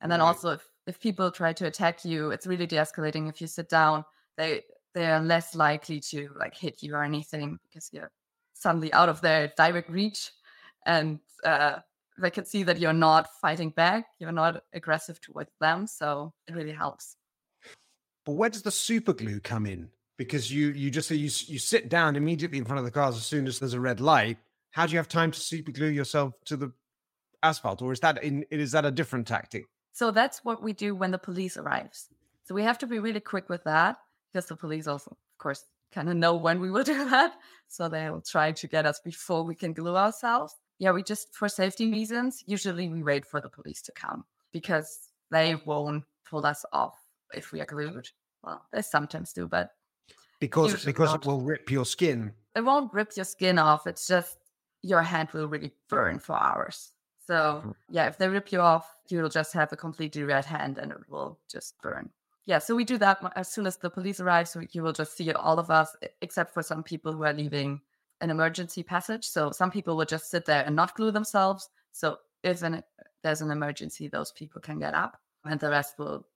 And 0.00 0.10
then 0.10 0.20
right. 0.20 0.26
also 0.26 0.50
if, 0.50 0.68
if 0.86 1.00
people 1.00 1.30
try 1.30 1.52
to 1.52 1.66
attack 1.66 2.04
you, 2.04 2.30
it's 2.30 2.46
really 2.46 2.66
de-escalating. 2.66 3.28
If 3.28 3.40
you 3.40 3.46
sit 3.46 3.68
down, 3.68 4.04
they 4.36 4.62
they 4.94 5.06
are 5.06 5.20
less 5.20 5.54
likely 5.54 6.00
to 6.00 6.28
like 6.38 6.54
hit 6.54 6.82
you 6.82 6.94
or 6.94 7.02
anything 7.02 7.58
because 7.62 7.88
you're 7.92 8.10
suddenly 8.52 8.92
out 8.92 9.08
of 9.08 9.20
their 9.20 9.52
direct 9.56 9.88
reach 9.90 10.30
and 10.86 11.18
uh, 11.44 11.78
they 12.22 12.30
can 12.30 12.44
see 12.44 12.62
that 12.62 12.78
you're 12.78 12.92
not 12.92 13.28
fighting 13.40 13.70
back, 13.70 14.06
you're 14.18 14.32
not 14.32 14.62
aggressive 14.72 15.20
towards 15.20 15.50
them. 15.60 15.86
So 15.86 16.32
it 16.48 16.54
really 16.54 16.72
helps. 16.72 17.16
But 18.24 18.32
where 18.32 18.50
does 18.50 18.62
the 18.62 18.70
super 18.70 19.12
glue 19.12 19.40
come 19.40 19.66
in? 19.66 19.90
Because 20.16 20.52
you 20.52 20.68
you 20.68 20.90
just 20.90 21.10
you 21.10 21.30
you 21.46 21.58
sit 21.58 21.88
down 21.88 22.16
immediately 22.16 22.58
in 22.58 22.64
front 22.64 22.78
of 22.78 22.84
the 22.84 22.90
cars 22.90 23.16
as 23.16 23.26
soon 23.26 23.46
as 23.46 23.58
there's 23.58 23.74
a 23.74 23.80
red 23.80 24.00
light. 24.00 24.38
How 24.70 24.86
do 24.86 24.92
you 24.92 24.98
have 24.98 25.08
time 25.08 25.32
to 25.32 25.40
super 25.40 25.72
glue 25.72 25.88
yourself 25.88 26.34
to 26.46 26.56
the 26.56 26.72
asphalt, 27.42 27.82
or 27.82 27.92
is 27.92 28.00
that 28.00 28.22
in 28.22 28.44
is 28.50 28.72
that 28.72 28.84
a 28.84 28.90
different 28.90 29.26
tactic? 29.26 29.64
So 29.92 30.10
that's 30.10 30.44
what 30.44 30.62
we 30.62 30.72
do 30.72 30.94
when 30.94 31.10
the 31.10 31.18
police 31.18 31.56
arrives. 31.56 32.08
So 32.44 32.54
we 32.54 32.62
have 32.62 32.78
to 32.78 32.86
be 32.86 32.98
really 32.98 33.20
quick 33.20 33.48
with 33.48 33.64
that 33.64 33.96
because 34.32 34.46
the 34.46 34.56
police 34.56 34.86
also, 34.86 35.10
of 35.10 35.38
course, 35.38 35.64
kind 35.92 36.08
of 36.08 36.16
know 36.16 36.34
when 36.34 36.60
we 36.60 36.70
will 36.70 36.84
do 36.94 37.08
that. 37.08 37.32
So 37.68 37.88
they 37.88 38.08
will 38.10 38.22
try 38.22 38.52
to 38.52 38.66
get 38.68 38.86
us 38.86 39.00
before 39.00 39.42
we 39.42 39.54
can 39.54 39.72
glue 39.72 39.96
ourselves. 39.96 40.54
Yeah, 40.82 40.90
we 40.90 41.04
just, 41.04 41.32
for 41.32 41.48
safety 41.48 41.92
reasons, 41.92 42.42
usually 42.44 42.88
we 42.88 43.04
wait 43.04 43.24
for 43.24 43.40
the 43.40 43.48
police 43.48 43.82
to 43.82 43.92
come 43.92 44.24
because 44.50 45.10
they 45.30 45.54
won't 45.64 46.02
pull 46.28 46.44
us 46.44 46.64
off 46.72 46.98
if 47.32 47.52
we 47.52 47.60
are 47.60 47.66
glued. 47.66 48.08
Well, 48.42 48.66
they 48.72 48.82
sometimes 48.82 49.32
do, 49.32 49.46
but 49.46 49.70
because 50.40 50.84
because 50.84 51.10
not. 51.10 51.22
it 51.22 51.26
will 51.28 51.40
rip 51.40 51.70
your 51.70 51.84
skin. 51.84 52.32
It 52.56 52.62
won't 52.62 52.92
rip 52.92 53.12
your 53.14 53.24
skin 53.24 53.60
off. 53.60 53.86
It's 53.86 54.08
just 54.08 54.38
your 54.82 55.02
hand 55.02 55.28
will 55.32 55.46
really 55.46 55.70
burn 55.88 56.18
for 56.18 56.36
hours. 56.36 56.90
So 57.28 57.62
mm. 57.64 57.74
yeah, 57.88 58.08
if 58.08 58.18
they 58.18 58.28
rip 58.28 58.50
you 58.50 58.58
off, 58.60 58.92
you'll 59.08 59.28
just 59.28 59.52
have 59.52 59.72
a 59.72 59.76
completely 59.76 60.24
red 60.24 60.44
hand 60.44 60.78
and 60.78 60.90
it 60.90 61.08
will 61.08 61.38
just 61.48 61.80
burn. 61.80 62.10
Yeah, 62.44 62.58
so 62.58 62.74
we 62.74 62.82
do 62.82 62.98
that 62.98 63.20
as 63.36 63.46
soon 63.46 63.68
as 63.68 63.76
the 63.76 63.88
police 63.88 64.18
arrive. 64.18 64.48
So 64.48 64.62
you 64.72 64.82
will 64.82 64.92
just 64.92 65.16
see 65.16 65.30
all 65.30 65.60
of 65.60 65.70
us, 65.70 65.94
except 66.22 66.52
for 66.52 66.64
some 66.64 66.82
people 66.82 67.12
who 67.12 67.22
are 67.22 67.32
leaving 67.32 67.80
an 68.22 68.30
emergency 68.30 68.82
passage. 68.82 69.26
So 69.26 69.50
some 69.50 69.70
people 69.70 69.96
will 69.96 70.06
just 70.06 70.30
sit 70.30 70.46
there 70.46 70.64
and 70.64 70.74
not 70.74 70.96
glue 70.96 71.10
themselves. 71.10 71.68
So 71.90 72.18
if 72.42 72.62
an, 72.62 72.82
there's 73.22 73.42
an 73.42 73.50
emergency, 73.50 74.08
those 74.08 74.32
people 74.32 74.60
can 74.60 74.78
get 74.78 74.94
up, 74.94 75.18
and 75.44 75.60
the 75.60 75.68
rest 75.68 75.98
will 75.98 76.26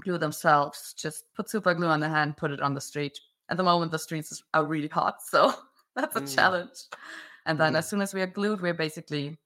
glue 0.00 0.18
themselves. 0.18 0.94
Just 0.96 1.24
put 1.34 1.50
super 1.50 1.74
glue 1.74 1.88
on 1.88 2.00
the 2.00 2.08
hand, 2.08 2.36
put 2.36 2.52
it 2.52 2.62
on 2.62 2.74
the 2.74 2.80
street. 2.80 3.18
At 3.50 3.56
the 3.56 3.62
moment, 3.62 3.92
the 3.92 3.98
streets 3.98 4.42
are 4.54 4.64
really 4.64 4.88
hot, 4.88 5.22
so 5.22 5.52
that's 5.96 6.16
a 6.16 6.20
mm. 6.20 6.34
challenge. 6.34 6.78
And 7.44 7.58
then 7.58 7.74
mm. 7.74 7.78
as 7.78 7.88
soon 7.88 8.00
as 8.00 8.14
we 8.14 8.22
are 8.22 8.26
glued, 8.26 8.60
we're 8.60 8.74
basically 8.74 9.36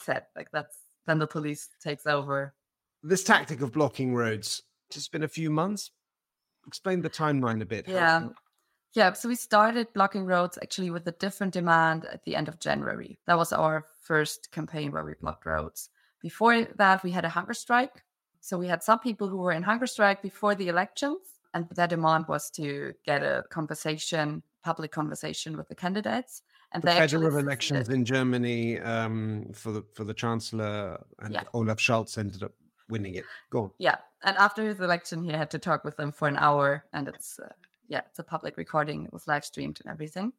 set. 0.00 0.28
Like 0.34 0.48
that's 0.52 0.76
then 1.06 1.18
the 1.18 1.26
police 1.26 1.68
takes 1.82 2.06
over. 2.06 2.54
This 3.02 3.22
tactic 3.22 3.60
of 3.60 3.72
blocking 3.72 4.14
roads, 4.14 4.62
it's 4.94 5.08
been 5.08 5.24
a 5.24 5.28
few 5.28 5.50
months. 5.50 5.90
Explain 6.66 7.02
the 7.02 7.10
timeline 7.10 7.60
a 7.60 7.66
bit. 7.66 7.86
Yeah. 7.86 8.28
Yeah, 8.94 9.12
so 9.12 9.28
we 9.28 9.34
started 9.34 9.92
blocking 9.92 10.24
roads 10.24 10.56
actually 10.62 10.90
with 10.90 11.06
a 11.08 11.12
different 11.12 11.52
demand 11.52 12.04
at 12.06 12.24
the 12.24 12.36
end 12.36 12.48
of 12.48 12.60
January. 12.60 13.18
That 13.26 13.36
was 13.36 13.52
our 13.52 13.86
first 14.00 14.52
campaign 14.52 14.92
where 14.92 15.04
we 15.04 15.14
blocked 15.20 15.46
roads. 15.46 15.90
Before 16.22 16.64
that, 16.76 17.02
we 17.02 17.10
had 17.10 17.24
a 17.24 17.28
hunger 17.28 17.54
strike. 17.54 18.04
So 18.40 18.56
we 18.56 18.68
had 18.68 18.82
some 18.82 19.00
people 19.00 19.28
who 19.28 19.38
were 19.38 19.52
in 19.52 19.64
hunger 19.64 19.86
strike 19.86 20.22
before 20.22 20.54
the 20.54 20.68
elections, 20.68 21.18
and 21.54 21.68
their 21.70 21.88
demand 21.88 22.26
was 22.28 22.50
to 22.50 22.94
get 23.04 23.22
a 23.22 23.44
conversation, 23.50 24.42
public 24.62 24.92
conversation 24.92 25.56
with 25.56 25.68
the 25.68 25.74
candidates 25.74 26.42
and 26.72 26.82
the 26.82 26.90
federal 26.92 27.38
elections 27.38 27.88
in 27.88 28.04
Germany 28.04 28.78
um, 28.80 29.46
for 29.54 29.72
the 29.72 29.82
for 29.94 30.04
the 30.04 30.14
chancellor 30.14 31.02
and 31.20 31.34
yeah. 31.34 31.42
Olaf 31.52 31.78
Scholz 31.78 32.18
ended 32.18 32.42
up 32.42 32.52
winning 32.88 33.14
it. 33.14 33.24
Go 33.50 33.62
on. 33.62 33.70
Yeah, 33.78 33.96
and 34.22 34.36
after 34.36 34.62
his 34.62 34.80
election, 34.80 35.24
he 35.24 35.30
had 35.32 35.50
to 35.50 35.58
talk 35.58 35.84
with 35.84 35.96
them 35.96 36.12
for 36.12 36.28
an 36.28 36.36
hour, 36.36 36.84
and 36.92 37.08
it's 37.08 37.38
uh, 37.38 37.48
yeah, 37.88 38.02
it's 38.08 38.18
a 38.18 38.24
public 38.24 38.56
recording. 38.56 39.04
It 39.04 39.12
was 39.12 39.26
live 39.26 39.44
streamed 39.44 39.80
and 39.84 39.92
everything. 39.92 40.32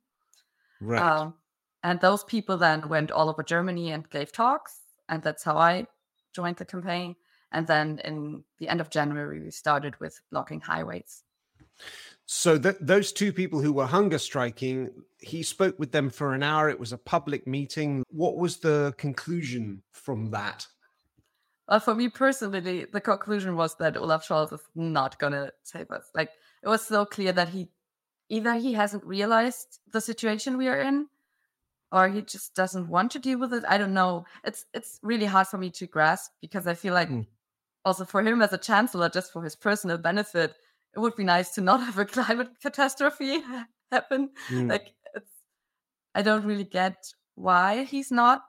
Right. 0.81 1.01
Um, 1.01 1.35
and 1.83 1.99
those 1.99 2.23
people 2.23 2.57
then 2.57 2.89
went 2.89 3.11
all 3.11 3.29
over 3.29 3.43
Germany 3.43 3.91
and 3.91 4.09
gave 4.09 4.31
talks, 4.31 4.79
and 5.07 5.21
that's 5.21 5.43
how 5.43 5.57
I 5.57 5.87
joined 6.33 6.57
the 6.57 6.65
campaign. 6.65 7.15
And 7.51 7.67
then 7.67 7.99
in 8.03 8.43
the 8.57 8.67
end 8.67 8.81
of 8.81 8.89
January, 8.89 9.39
we 9.39 9.51
started 9.51 9.99
with 9.99 10.19
blocking 10.31 10.59
highways. 10.59 11.23
So 12.25 12.57
th- 12.57 12.77
those 12.81 13.11
two 13.11 13.31
people 13.31 13.61
who 13.61 13.71
were 13.71 13.85
hunger 13.85 14.17
striking, 14.17 14.89
he 15.19 15.43
spoke 15.43 15.77
with 15.77 15.91
them 15.91 16.09
for 16.09 16.33
an 16.33 16.41
hour. 16.41 16.69
It 16.69 16.79
was 16.79 16.91
a 16.91 16.97
public 16.97 17.45
meeting. 17.45 18.03
What 18.09 18.37
was 18.37 18.57
the 18.57 18.93
conclusion 18.97 19.83
from 19.91 20.31
that? 20.31 20.67
Well, 21.69 21.79
for 21.79 21.95
me 21.95 22.09
personally, 22.09 22.85
the 22.85 23.01
conclusion 23.01 23.55
was 23.55 23.75
that 23.77 23.97
Olaf 23.97 24.27
Scholz 24.27 24.53
is 24.53 24.61
not 24.75 25.19
going 25.19 25.33
to 25.33 25.51
save 25.63 25.91
us. 25.91 26.09
Like 26.13 26.31
it 26.65 26.69
was 26.69 26.81
so 26.81 27.05
clear 27.05 27.31
that 27.31 27.49
he 27.49 27.69
either 28.27 28.55
he 28.55 28.73
hasn't 28.73 29.05
realized 29.05 29.79
the 29.91 30.01
situation 30.01 30.57
we 30.57 30.67
are 30.67 30.81
in, 30.81 31.07
or 31.91 32.09
he 32.09 32.23
just 32.23 32.55
doesn't 32.55 32.89
want 32.89 33.11
to 33.11 33.19
deal 33.19 33.39
with 33.39 33.53
it. 33.53 33.63
I 33.69 33.77
don't 33.77 33.93
know. 33.93 34.25
It's 34.43 34.65
it's 34.73 34.99
really 35.03 35.27
hard 35.27 35.47
for 35.47 35.59
me 35.59 35.69
to 35.69 35.85
grasp 35.85 36.31
because 36.41 36.65
I 36.65 36.73
feel 36.73 36.95
like 36.95 37.09
mm. 37.09 37.27
also 37.85 38.03
for 38.03 38.23
him 38.23 38.41
as 38.41 38.51
a 38.51 38.57
chancellor, 38.57 39.09
just 39.09 39.31
for 39.31 39.43
his 39.43 39.55
personal 39.55 39.99
benefit, 39.99 40.55
it 40.95 40.99
would 40.99 41.15
be 41.15 41.23
nice 41.23 41.51
to 41.51 41.61
not 41.61 41.81
have 41.85 41.99
a 41.99 42.05
climate 42.05 42.49
catastrophe 42.59 43.41
happen. 43.91 44.31
Mm. 44.49 44.69
Like, 44.71 44.93
it's, 45.13 45.29
I 46.15 46.23
don't 46.23 46.45
really 46.45 46.63
get 46.63 46.97
why 47.35 47.83
he's 47.83 48.11
not 48.11 48.41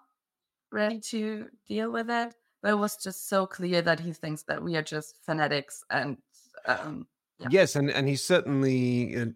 ready 0.73 1.01
to 1.01 1.49
deal 1.69 1.93
with 1.93 2.09
it. 2.09 2.35
But 2.63 2.71
it 2.71 2.79
was 2.79 2.97
just 2.97 3.29
so 3.29 3.47
clear 3.47 3.83
that 3.83 4.01
he 4.01 4.15
thinks 4.15 4.43
that 4.45 4.63
we 4.63 4.75
are 4.77 4.83
just 4.83 5.17
fanatics 5.27 5.85
and. 5.91 6.17
Um, 6.65 7.07
yeah. 7.39 7.49
Yes, 7.51 7.77
and, 7.77 7.91
and 7.91 8.09
he 8.09 8.17
certainly 8.17 9.17
uh, 9.17 9.27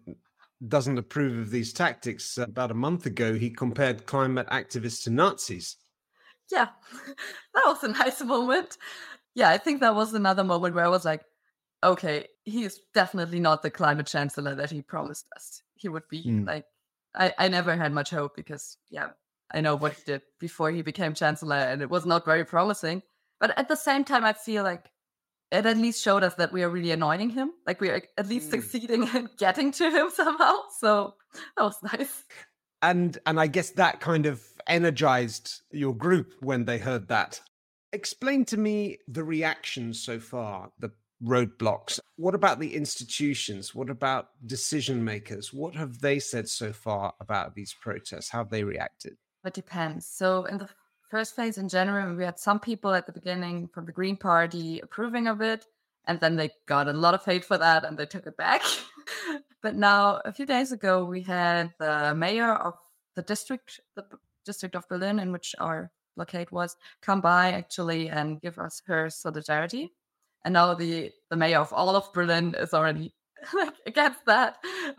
doesn't 0.67 0.97
approve 0.97 1.37
of 1.37 1.51
these 1.51 1.73
tactics. 1.73 2.37
About 2.37 2.71
a 2.71 2.75
month 2.75 3.05
ago, 3.05 3.33
he 3.33 3.49
compared 3.49 4.05
climate 4.05 4.47
activists 4.47 5.03
to 5.03 5.09
Nazis. 5.09 5.77
Yeah, 6.51 6.67
that 7.53 7.63
was 7.65 7.83
a 7.83 7.89
nice 7.89 8.21
moment. 8.21 8.77
Yeah, 9.35 9.49
I 9.49 9.57
think 9.57 9.79
that 9.79 9.95
was 9.95 10.13
another 10.13 10.43
moment 10.43 10.75
where 10.75 10.85
I 10.85 10.89
was 10.89 11.05
like, 11.05 11.23
okay, 11.83 12.27
he 12.43 12.63
is 12.63 12.79
definitely 12.93 13.39
not 13.39 13.63
the 13.63 13.71
climate 13.71 14.07
chancellor 14.07 14.55
that 14.55 14.71
he 14.71 14.81
promised 14.81 15.25
us 15.35 15.61
he 15.81 15.89
would 15.89 16.07
be. 16.09 16.23
Mm. 16.23 16.47
Like, 16.47 16.65
I, 17.15 17.33
I 17.37 17.47
never 17.47 17.75
had 17.75 17.91
much 17.91 18.11
hope 18.11 18.35
because, 18.35 18.77
yeah, 18.89 19.09
I 19.53 19.61
know 19.61 19.75
what 19.75 19.93
he 19.93 20.03
did 20.05 20.21
before 20.39 20.71
he 20.71 20.81
became 20.81 21.13
chancellor 21.13 21.55
and 21.55 21.81
it 21.81 21.89
was 21.89 22.05
not 22.05 22.25
very 22.25 22.45
promising. 22.45 23.01
But 23.39 23.57
at 23.57 23.67
the 23.67 23.75
same 23.75 24.03
time, 24.03 24.23
I 24.23 24.33
feel 24.33 24.63
like 24.63 24.89
it 25.51 25.65
at 25.65 25.77
least 25.77 26.01
showed 26.01 26.23
us 26.23 26.35
that 26.35 26.53
we 26.53 26.63
are 26.63 26.69
really 26.69 26.91
annoying 26.91 27.29
him. 27.29 27.51
Like, 27.67 27.81
we 27.81 27.89
are 27.89 28.01
at 28.17 28.27
least 28.27 28.47
mm. 28.47 28.51
succeeding 28.51 29.07
in 29.13 29.29
getting 29.37 29.71
to 29.73 29.89
him 29.89 30.09
somehow. 30.09 30.55
So 30.79 31.15
that 31.57 31.63
was 31.63 31.77
nice. 31.83 32.23
And 32.81 33.17
and 33.25 33.39
I 33.39 33.47
guess 33.47 33.71
that 33.71 33.99
kind 33.99 34.25
of 34.25 34.43
energized 34.67 35.61
your 35.71 35.95
group 35.95 36.33
when 36.39 36.65
they 36.65 36.77
heard 36.77 37.07
that. 37.09 37.41
Explain 37.93 38.45
to 38.45 38.57
me 38.57 38.97
the 39.07 39.23
reactions 39.23 40.01
so 40.01 40.19
far, 40.19 40.71
the 40.79 40.91
roadblocks. 41.23 41.99
What 42.15 42.35
about 42.35 42.59
the 42.59 42.73
institutions? 42.73 43.75
What 43.75 43.89
about 43.89 44.29
decision 44.45 45.03
makers? 45.03 45.53
What 45.53 45.75
have 45.75 45.99
they 45.99 46.17
said 46.19 46.47
so 46.47 46.73
far 46.73 47.13
about 47.19 47.53
these 47.53 47.75
protests? 47.79 48.29
How 48.29 48.39
have 48.39 48.49
they 48.49 48.63
reacted? 48.63 49.17
It 49.45 49.53
depends. 49.53 50.07
So, 50.07 50.45
in 50.45 50.57
the 50.59 50.69
first 51.11 51.35
phase 51.35 51.57
in 51.57 51.69
January, 51.69 52.15
we 52.15 52.23
had 52.23 52.39
some 52.39 52.59
people 52.59 52.93
at 52.93 53.05
the 53.05 53.11
beginning 53.11 53.67
from 53.67 53.85
the 53.85 53.91
Green 53.91 54.17
Party 54.17 54.79
approving 54.79 55.27
of 55.27 55.41
it, 55.41 55.65
and 56.05 56.19
then 56.19 56.35
they 56.35 56.49
got 56.65 56.87
a 56.87 56.93
lot 56.93 57.13
of 57.13 57.23
hate 57.23 57.45
for 57.45 57.57
that 57.57 57.83
and 57.85 57.97
they 57.97 58.05
took 58.07 58.25
it 58.25 58.37
back. 58.37 58.63
but 59.61 59.75
now, 59.75 60.21
a 60.25 60.31
few 60.31 60.45
days 60.45 60.71
ago, 60.71 61.05
we 61.05 61.21
had 61.21 61.71
the 61.79 62.15
mayor 62.15 62.53
of 62.53 62.75
the 63.15 63.21
district, 63.21 63.81
the 63.95 64.05
district 64.45 64.75
of 64.75 64.87
Berlin, 64.87 65.19
in 65.19 65.31
which 65.31 65.53
our 65.59 65.91
blockade 66.15 66.49
was, 66.49 66.75
come 67.01 67.21
by 67.21 67.51
actually 67.51 68.09
and 68.09 68.41
give 68.41 68.57
us 68.57 68.81
her 68.87 69.09
solidarity 69.09 69.91
and 70.43 70.53
now 70.53 70.73
the 70.73 71.11
the 71.29 71.35
mayor 71.35 71.59
of 71.59 71.71
all 71.73 71.95
of 71.95 72.11
Berlin 72.13 72.55
is 72.57 72.73
already 72.73 73.13
like 73.53 73.73
against 73.85 74.25
that. 74.25 74.57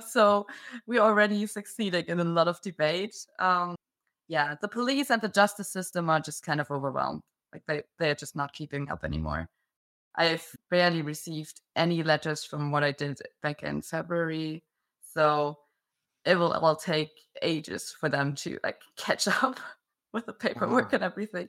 So 0.09 0.47
we're 0.87 1.00
already 1.00 1.47
succeeding 1.47 2.04
in 2.07 2.21
a 2.21 2.25
lot 2.25 2.49
of 2.49 2.61
debate. 2.61 3.14
Um, 3.38 3.76
yeah, 4.28 4.54
the 4.60 4.68
police 4.68 5.10
and 5.10 5.20
the 5.20 5.28
justice 5.28 5.68
system 5.68 6.08
are 6.10 6.20
just 6.20 6.44
kind 6.44 6.60
of 6.60 6.70
overwhelmed. 6.70 7.22
Like 7.52 7.64
they, 7.66 7.82
they're 7.98 8.14
just 8.14 8.36
not 8.36 8.52
keeping 8.52 8.90
up 8.90 9.04
anymore. 9.04 9.48
I've 10.14 10.46
barely 10.70 11.02
received 11.02 11.60
any 11.76 12.02
letters 12.02 12.44
from 12.44 12.70
what 12.70 12.84
I 12.84 12.92
did 12.92 13.18
back 13.42 13.62
in 13.62 13.82
February. 13.82 14.62
So 15.14 15.58
it 16.24 16.36
will, 16.36 16.52
it 16.52 16.62
will 16.62 16.76
take 16.76 17.10
ages 17.40 17.94
for 17.98 18.08
them 18.08 18.34
to 18.36 18.58
like 18.62 18.80
catch 18.96 19.28
up 19.28 19.58
with 20.12 20.26
the 20.26 20.32
paperwork 20.32 20.92
wow. 20.92 20.96
and 20.96 21.04
everything. 21.04 21.48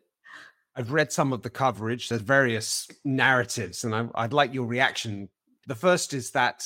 I've 0.76 0.92
read 0.92 1.12
some 1.12 1.34
of 1.34 1.44
the 1.44 1.50
coverage. 1.50 2.10
There's 2.10 2.22
various 2.22 2.88
narratives, 3.06 3.84
and 3.84 3.94
I, 3.94 4.24
would 4.24 4.34
like 4.34 4.54
your 4.54 4.66
reaction. 4.66 5.30
The 5.68 5.76
first 5.76 6.14
is 6.16 6.32
that 6.32 6.66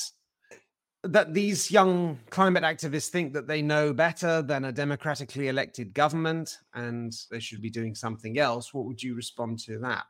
that 1.04 1.32
these 1.32 1.70
young 1.70 2.18
climate 2.30 2.64
activists 2.64 3.08
think 3.08 3.32
that 3.32 3.46
they 3.46 3.62
know 3.62 3.92
better 3.92 4.42
than 4.42 4.64
a 4.64 4.72
democratically 4.72 5.48
elected 5.48 5.94
government, 5.94 6.58
and 6.74 7.12
they 7.30 7.40
should 7.40 7.62
be 7.62 7.70
doing 7.70 7.94
something 7.94 8.38
else. 8.38 8.74
What 8.74 8.86
would 8.86 9.02
you 9.02 9.14
respond 9.14 9.60
to 9.60 9.78
that? 9.78 10.04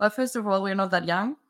Well, 0.00 0.10
first 0.10 0.36
of 0.36 0.46
all, 0.46 0.62
we're 0.62 0.74
not 0.74 0.90
that 0.90 1.06
young. 1.06 1.36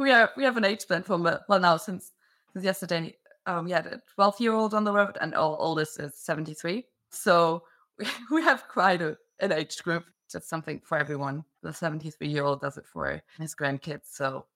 We 0.00 0.12
are 0.12 0.30
we 0.36 0.44
have 0.44 0.56
an 0.56 0.64
age 0.64 0.86
band 0.86 1.06
from 1.06 1.24
well 1.24 1.58
now 1.58 1.76
since 1.76 2.12
since 2.52 2.64
yesterday. 2.64 3.16
Um, 3.46 3.64
we 3.64 3.72
had 3.72 3.86
a 3.86 4.00
12 4.14 4.40
year 4.40 4.52
old 4.52 4.72
on 4.72 4.84
the 4.84 4.92
road, 4.92 5.18
and 5.20 5.34
our 5.34 5.56
oldest 5.58 5.98
is 5.98 6.14
73. 6.14 6.86
So 7.10 7.64
we, 7.98 8.06
we 8.30 8.42
have 8.42 8.68
quite 8.68 9.02
a, 9.02 9.18
an 9.40 9.50
age 9.50 9.82
group 9.82 10.04
just 10.30 10.48
something 10.48 10.80
for 10.84 10.98
everyone. 10.98 11.44
The 11.62 11.72
73 11.72 12.28
year 12.28 12.44
old 12.44 12.60
does 12.60 12.76
it 12.76 12.86
for 12.86 13.20
his 13.38 13.54
grandkids. 13.54 14.06
So 14.12 14.46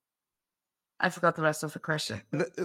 I 1.03 1.11
forgot 1.11 1.37
the 1.37 1.43
rest 1.43 1.63
of 1.63 1.73
the 1.73 1.79
question. 1.79 2.23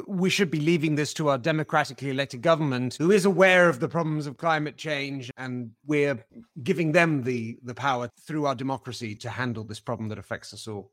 We 0.08 0.30
should 0.30 0.52
be 0.52 0.60
leaving 0.60 0.96
this 0.96 1.14
to 1.16 1.30
our 1.30 1.38
democratically 1.38 2.10
elected 2.10 2.42
government, 2.42 2.96
who 2.96 3.12
is 3.12 3.26
aware 3.26 3.68
of 3.68 3.80
the 3.80 3.90
problems 3.90 4.28
of 4.28 4.38
climate 4.38 4.78
change, 4.78 5.32
and 5.38 5.72
we're 5.86 6.24
giving 6.64 6.92
them 6.92 7.24
the, 7.24 7.58
the 7.64 7.74
power 7.74 8.10
through 8.26 8.46
our 8.46 8.56
democracy 8.56 9.16
to 9.16 9.30
handle 9.30 9.64
this 9.64 9.80
problem 9.80 10.10
that 10.10 10.20
affects 10.20 10.54
us 10.54 10.68
all. 10.68 10.92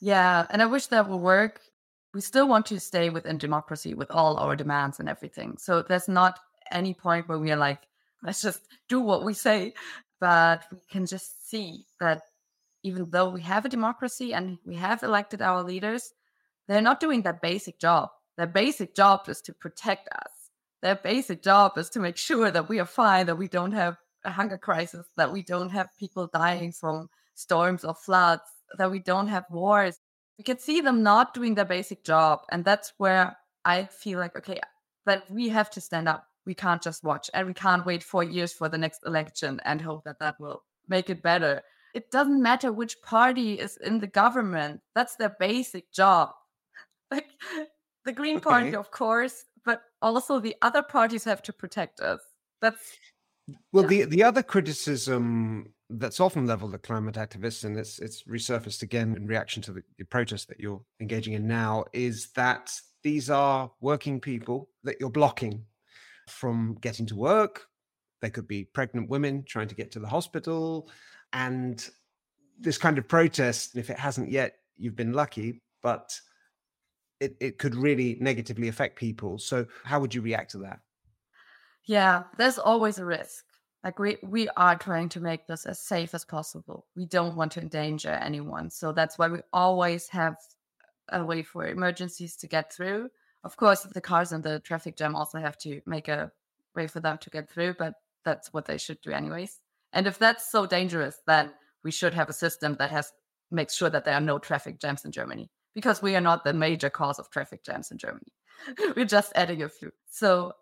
Yeah, 0.00 0.46
and 0.50 0.60
I 0.60 0.66
wish 0.66 0.86
that 0.86 1.08
would 1.08 1.16
work. 1.16 1.60
We 2.12 2.20
still 2.20 2.48
want 2.48 2.66
to 2.66 2.80
stay 2.80 3.10
within 3.10 3.38
democracy 3.38 3.94
with 3.94 4.10
all 4.10 4.36
our 4.36 4.56
demands 4.56 4.98
and 4.98 5.08
everything. 5.08 5.56
So 5.58 5.82
there's 5.82 6.08
not 6.08 6.38
any 6.70 6.92
point 6.92 7.28
where 7.28 7.38
we 7.38 7.50
are 7.52 7.56
like, 7.56 7.82
let's 8.22 8.42
just 8.42 8.60
do 8.88 9.00
what 9.00 9.24
we 9.24 9.32
say 9.32 9.74
but 10.20 10.64
we 10.72 10.78
can 10.90 11.06
just 11.06 11.48
see 11.48 11.84
that 12.00 12.22
even 12.82 13.10
though 13.10 13.28
we 13.28 13.40
have 13.42 13.64
a 13.64 13.68
democracy 13.68 14.34
and 14.34 14.58
we 14.64 14.76
have 14.76 15.02
elected 15.02 15.42
our 15.42 15.62
leaders, 15.62 16.12
they're 16.68 16.82
not 16.82 17.00
doing 17.00 17.22
their 17.22 17.38
basic 17.40 17.78
job. 17.80 18.10
Their 18.36 18.46
basic 18.46 18.94
job 18.94 19.28
is 19.28 19.40
to 19.42 19.52
protect 19.52 20.08
us. 20.08 20.32
Their 20.82 20.96
basic 20.96 21.42
job 21.42 21.76
is 21.76 21.90
to 21.90 22.00
make 22.00 22.16
sure 22.28 22.50
that 22.50 22.68
we 22.68 22.78
are 22.78 22.86
fine, 22.86 23.26
that 23.26 23.38
we 23.38 23.48
don't 23.48 23.72
have 23.72 23.96
a 24.24 24.30
hunger 24.30 24.58
crisis, 24.58 25.06
that 25.16 25.32
we 25.32 25.42
don't 25.42 25.70
have 25.70 25.88
people 25.98 26.28
dying 26.32 26.72
from 26.72 27.08
storms 27.34 27.84
or 27.84 27.94
floods, 27.94 28.42
that 28.76 28.90
we 28.90 28.98
don't 28.98 29.28
have 29.28 29.44
wars. 29.50 29.98
We 30.36 30.44
can 30.44 30.58
see 30.58 30.80
them 30.80 31.02
not 31.02 31.34
doing 31.34 31.54
their 31.54 31.64
basic 31.64 32.04
job. 32.04 32.40
And 32.50 32.64
that's 32.64 32.92
where 32.98 33.36
I 33.64 33.84
feel 33.86 34.18
like, 34.18 34.36
okay, 34.36 34.60
that 35.06 35.28
we 35.30 35.48
have 35.48 35.70
to 35.70 35.80
stand 35.80 36.08
up 36.08 36.28
we 36.48 36.54
can't 36.54 36.82
just 36.82 37.04
watch 37.04 37.30
and 37.34 37.46
we 37.46 37.52
can't 37.52 37.84
wait 37.84 38.02
four 38.02 38.24
years 38.24 38.54
for 38.54 38.70
the 38.70 38.78
next 38.78 39.02
election 39.04 39.60
and 39.66 39.82
hope 39.82 40.02
that 40.04 40.18
that 40.18 40.40
will 40.40 40.64
make 40.88 41.10
it 41.10 41.22
better. 41.22 41.60
It 41.94 42.10
doesn't 42.10 42.42
matter 42.42 42.72
which 42.72 43.02
party 43.02 43.60
is 43.60 43.76
in 43.76 44.00
the 44.00 44.06
government. 44.06 44.80
That's 44.94 45.16
their 45.16 45.36
basic 45.38 45.92
job. 45.92 46.30
Like 47.10 47.28
the 48.04 48.12
Green 48.12 48.36
okay. 48.36 48.44
Party, 48.44 48.74
of 48.74 48.90
course, 48.90 49.44
but 49.64 49.82
also 50.02 50.40
the 50.40 50.56
other 50.62 50.82
parties 50.82 51.24
have 51.24 51.42
to 51.42 51.52
protect 51.52 52.00
us. 52.00 52.20
That's 52.60 52.96
well, 53.72 53.84
yeah. 53.84 54.04
the 54.04 54.04
the 54.04 54.22
other 54.24 54.42
criticism 54.42 55.72
that's 55.90 56.20
often 56.20 56.46
leveled 56.46 56.74
at 56.74 56.82
climate 56.82 57.14
activists, 57.14 57.64
and 57.64 57.78
it's 57.78 57.98
it's 57.98 58.24
resurfaced 58.24 58.82
again 58.82 59.14
in 59.16 59.26
reaction 59.26 59.62
to 59.62 59.72
the, 59.72 59.82
the 59.98 60.04
protest 60.04 60.48
that 60.48 60.60
you're 60.60 60.82
engaging 61.00 61.32
in 61.34 61.46
now, 61.46 61.84
is 61.92 62.30
that 62.34 62.72
these 63.02 63.30
are 63.30 63.70
working 63.80 64.20
people 64.20 64.68
that 64.84 64.96
you're 65.00 65.10
blocking 65.10 65.64
from 66.28 66.76
getting 66.80 67.06
to 67.06 67.16
work. 67.16 67.66
They 68.20 68.30
could 68.30 68.48
be 68.48 68.64
pregnant 68.64 69.08
women 69.08 69.44
trying 69.44 69.68
to 69.68 69.74
get 69.74 69.92
to 69.92 70.00
the 70.00 70.08
hospital. 70.08 70.90
And 71.32 71.86
this 72.58 72.78
kind 72.78 72.98
of 72.98 73.06
protest, 73.06 73.76
if 73.76 73.90
it 73.90 73.98
hasn't 73.98 74.30
yet, 74.30 74.56
you've 74.76 74.96
been 74.96 75.12
lucky, 75.12 75.62
but 75.82 76.18
it, 77.20 77.36
it 77.40 77.58
could 77.58 77.74
really 77.74 78.16
negatively 78.20 78.68
affect 78.68 78.96
people. 78.96 79.38
So, 79.38 79.66
how 79.84 80.00
would 80.00 80.14
you 80.14 80.20
react 80.20 80.52
to 80.52 80.58
that? 80.58 80.80
Yeah, 81.84 82.24
there's 82.36 82.58
always 82.58 82.98
a 82.98 83.04
risk. 83.04 83.44
Like 83.84 83.98
we, 83.98 84.18
we 84.22 84.48
are 84.56 84.76
trying 84.76 85.08
to 85.10 85.20
make 85.20 85.46
this 85.46 85.64
as 85.64 85.80
safe 85.80 86.14
as 86.14 86.24
possible. 86.24 86.86
We 86.96 87.06
don't 87.06 87.36
want 87.36 87.52
to 87.52 87.60
endanger 87.60 88.10
anyone. 88.10 88.70
So 88.70 88.92
that's 88.92 89.18
why 89.18 89.28
we 89.28 89.38
always 89.52 90.08
have 90.08 90.36
a 91.10 91.24
way 91.24 91.42
for 91.42 91.66
emergencies 91.66 92.36
to 92.36 92.48
get 92.48 92.72
through 92.72 93.08
of 93.44 93.56
course, 93.56 93.82
the 93.82 94.00
cars 94.00 94.32
and 94.32 94.42
the 94.42 94.60
traffic 94.60 94.96
jam 94.96 95.14
also 95.14 95.38
have 95.38 95.56
to 95.58 95.80
make 95.86 96.08
a 96.08 96.32
way 96.74 96.86
for 96.86 97.00
them 97.00 97.18
to 97.18 97.30
get 97.30 97.48
through, 97.48 97.74
but 97.78 97.94
that's 98.24 98.52
what 98.52 98.66
they 98.66 98.78
should 98.78 99.00
do 99.00 99.10
anyways. 99.10 99.60
And 99.92 100.06
if 100.06 100.18
that's 100.18 100.50
so 100.50 100.66
dangerous, 100.66 101.18
then 101.26 101.52
we 101.84 101.90
should 101.90 102.14
have 102.14 102.28
a 102.28 102.34
system 102.34 102.76
that 102.78 102.90
has 102.90 103.12
makes 103.50 103.74
sure 103.74 103.88
that 103.88 104.04
there 104.04 104.14
are 104.14 104.20
no 104.20 104.38
traffic 104.38 104.78
jams 104.78 105.04
in 105.06 105.12
Germany 105.12 105.48
because 105.74 106.02
we 106.02 106.16
are 106.16 106.20
not 106.20 106.44
the 106.44 106.52
major 106.52 106.90
cause 106.90 107.18
of 107.18 107.30
traffic 107.30 107.64
jams 107.64 107.90
in 107.90 107.98
Germany. 107.98 108.32
We're 108.96 109.04
just 109.04 109.32
adding 109.34 109.62
a 109.62 109.68
few. 109.68 109.92
So 110.10 110.52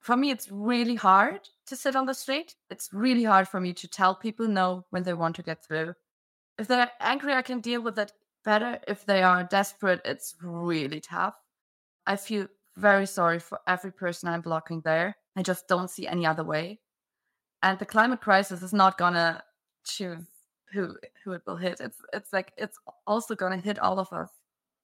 for 0.00 0.16
me, 0.16 0.30
it's 0.30 0.50
really 0.50 0.94
hard 0.94 1.40
to 1.66 1.76
sit 1.76 1.96
on 1.96 2.06
the 2.06 2.14
street. 2.14 2.54
It's 2.70 2.90
really 2.92 3.24
hard 3.24 3.48
for 3.48 3.60
me 3.60 3.72
to 3.72 3.88
tell 3.88 4.14
people 4.14 4.46
no 4.46 4.84
when 4.90 5.02
they 5.02 5.14
want 5.14 5.36
to 5.36 5.42
get 5.42 5.64
through. 5.64 5.94
If 6.58 6.68
they're 6.68 6.90
angry, 7.00 7.32
I 7.32 7.42
can 7.42 7.60
deal 7.60 7.82
with 7.82 7.98
it 7.98 8.12
better. 8.44 8.78
If 8.86 9.06
they 9.06 9.22
are 9.22 9.44
desperate, 9.44 10.02
it's 10.04 10.36
really 10.42 11.00
tough. 11.00 11.34
I 12.06 12.16
feel 12.16 12.48
very 12.76 13.06
sorry 13.06 13.38
for 13.38 13.60
every 13.66 13.92
person 13.92 14.28
I'm 14.28 14.42
blocking 14.42 14.82
there. 14.82 15.16
I 15.36 15.42
just 15.42 15.68
don't 15.68 15.90
see 15.90 16.06
any 16.06 16.26
other 16.26 16.44
way. 16.44 16.80
And 17.62 17.78
the 17.78 17.86
climate 17.86 18.20
crisis 18.20 18.62
is 18.62 18.74
not 18.74 18.98
gonna 18.98 19.42
choose 19.84 20.26
who 20.74 20.96
who 21.22 21.32
it 21.32 21.42
will 21.46 21.56
hit. 21.56 21.80
It's 21.80 21.98
it's 22.12 22.32
like 22.32 22.52
it's 22.58 22.78
also 23.06 23.34
gonna 23.34 23.56
hit 23.56 23.78
all 23.78 23.98
of 23.98 24.12
us 24.12 24.30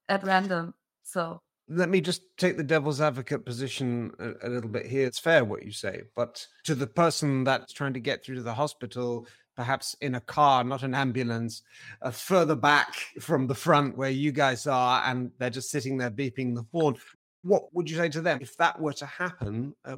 at 0.09 0.23
random. 0.23 0.73
So 1.03 1.41
let 1.67 1.89
me 1.89 2.01
just 2.01 2.23
take 2.37 2.57
the 2.57 2.63
devil's 2.63 3.01
advocate 3.01 3.45
position 3.45 4.11
a, 4.19 4.47
a, 4.47 4.49
little 4.49 4.69
bit 4.69 4.85
here. 4.85 5.05
It's 5.05 5.19
fair 5.19 5.45
what 5.45 5.63
you 5.63 5.71
say, 5.71 6.03
but 6.15 6.45
to 6.65 6.75
the 6.75 6.87
person 6.87 7.43
that's 7.43 7.71
trying 7.71 7.93
to 7.93 7.99
get 7.99 8.23
through 8.23 8.35
to 8.35 8.41
the 8.41 8.53
hospital, 8.53 9.27
perhaps 9.55 9.95
in 10.01 10.15
a 10.15 10.21
car, 10.21 10.63
not 10.63 10.83
an 10.83 10.93
ambulance, 10.93 11.61
uh, 12.01 12.11
further 12.11 12.55
back 12.55 12.95
from 13.19 13.47
the 13.47 13.55
front 13.55 13.97
where 13.97 14.09
you 14.09 14.31
guys 14.31 14.67
are, 14.67 15.03
and 15.05 15.31
they're 15.37 15.49
just 15.49 15.71
sitting 15.71 15.97
there 15.97 16.11
beeping 16.11 16.55
the 16.55 16.65
horn. 16.71 16.97
What 17.43 17.73
would 17.73 17.89
you 17.89 17.97
say 17.97 18.09
to 18.09 18.21
them 18.21 18.39
if 18.41 18.57
that 18.57 18.79
were 18.79 18.93
to 18.93 19.05
happen? 19.05 19.75
Uh, 19.85 19.97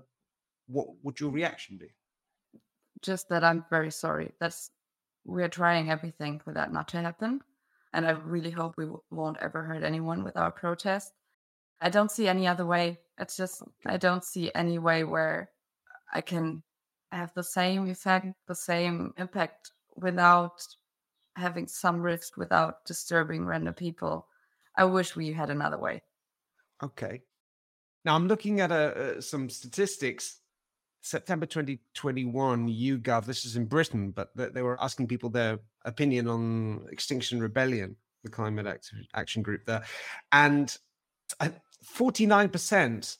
what 0.67 0.87
would 1.01 1.19
your 1.19 1.31
reaction 1.31 1.77
be? 1.77 1.87
Just 3.01 3.29
that 3.29 3.43
I'm 3.43 3.65
very 3.69 3.91
sorry. 3.91 4.31
That's 4.39 4.69
we're 5.25 5.49
trying 5.49 5.89
everything 5.89 6.39
for 6.39 6.53
that 6.53 6.73
not 6.73 6.87
to 6.89 7.01
happen, 7.01 7.41
and 7.93 8.05
I 8.05 8.11
really 8.11 8.51
hope 8.51 8.75
we 8.77 8.87
won't 9.11 9.37
ever 9.41 9.63
hurt 9.63 9.83
anyone 9.83 10.23
with 10.23 10.37
our 10.37 10.51
protest. 10.51 11.13
I 11.81 11.89
don't 11.89 12.11
see 12.11 12.27
any 12.27 12.47
other 12.47 12.65
way. 12.65 12.99
It's 13.19 13.37
just 13.37 13.63
I 13.85 13.97
don't 13.97 14.23
see 14.23 14.51
any 14.55 14.79
way 14.79 15.03
where 15.03 15.49
I 16.13 16.21
can 16.21 16.63
have 17.11 17.33
the 17.33 17.43
same 17.43 17.89
effect, 17.89 18.27
the 18.47 18.55
same 18.55 19.13
impact 19.17 19.71
without 19.95 20.65
having 21.35 21.67
some 21.67 22.01
risk, 22.01 22.37
without 22.37 22.85
disturbing 22.85 23.45
random 23.45 23.73
people. 23.73 24.27
I 24.75 24.85
wish 24.85 25.15
we 25.15 25.33
had 25.33 25.49
another 25.49 25.77
way. 25.77 26.01
Okay. 26.81 27.21
Now 28.05 28.15
I'm 28.15 28.27
looking 28.27 28.59
at 28.59 28.71
uh, 28.71 29.21
some 29.21 29.49
statistics. 29.49 30.39
September 31.03 31.45
2021, 31.45 32.69
YouGov, 32.69 33.25
this 33.25 33.43
is 33.43 33.57
in 33.57 33.65
Britain, 33.65 34.11
but 34.11 34.29
they 34.35 34.61
were 34.61 34.81
asking 34.81 35.07
people 35.07 35.29
their 35.29 35.59
opinion 35.83 36.29
on 36.29 36.85
Extinction 36.91 37.41
Rebellion, 37.41 37.97
the 38.23 38.29
climate 38.29 38.89
action 39.13 39.43
group 39.43 39.65
there. 39.65 39.83
And 40.31 40.75
49% 41.85 43.17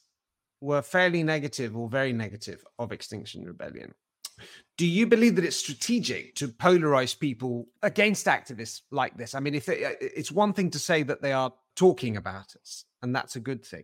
were 0.62 0.82
fairly 0.82 1.24
negative 1.24 1.76
or 1.76 1.90
very 1.90 2.14
negative 2.14 2.64
of 2.80 2.94
Extinction 2.94 3.44
Rebellion. 3.44 3.94
Do 4.78 4.88
you 4.88 5.06
believe 5.06 5.36
that 5.36 5.44
it's 5.44 5.58
strategic 5.58 6.36
to 6.36 6.48
polarize 6.48 7.20
people 7.20 7.68
against 7.82 8.28
activists 8.28 8.82
like 8.92 9.18
this? 9.18 9.36
I 9.36 9.42
mean, 9.42 9.56
if 9.56 9.66
they, 9.66 9.84
uh, 9.84 9.92
it's 10.00 10.32
one 10.32 10.54
thing 10.54 10.70
to 10.72 10.80
say 10.80 11.04
that 11.04 11.22
they 11.22 11.34
are 11.34 11.54
talking 11.76 12.16
about 12.16 12.56
us, 12.62 12.86
and 13.02 13.14
that's 13.14 13.36
a 13.36 13.42
good 13.42 13.66
thing, 13.66 13.84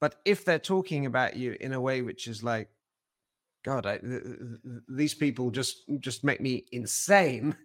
but 0.00 0.16
if 0.24 0.44
they're 0.44 0.58
talking 0.58 1.06
about 1.06 1.36
you 1.36 1.56
in 1.60 1.72
a 1.72 1.80
way 1.80 2.02
which 2.02 2.26
is 2.26 2.42
like, 2.42 2.68
God, 3.62 3.86
I, 3.86 3.98
th- 3.98 4.22
th- 4.22 4.82
these 4.88 5.14
people 5.14 5.50
just 5.50 5.84
just 5.98 6.24
make 6.24 6.40
me 6.40 6.64
insane. 6.72 7.56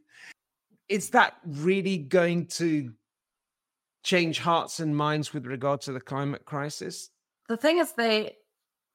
Is 0.90 1.10
that 1.12 1.36
really 1.46 1.98
going 1.98 2.48
to 2.48 2.92
change 4.04 4.40
hearts 4.40 4.80
and 4.80 4.96
minds 4.96 5.34
with 5.34 5.48
regard 5.48 5.82
to 5.82 5.92
the 5.92 6.02
climate 6.02 6.46
crisis? 6.46 7.10
the 7.48 7.58
thing 7.58 7.78
is 7.78 7.94
they 7.94 8.36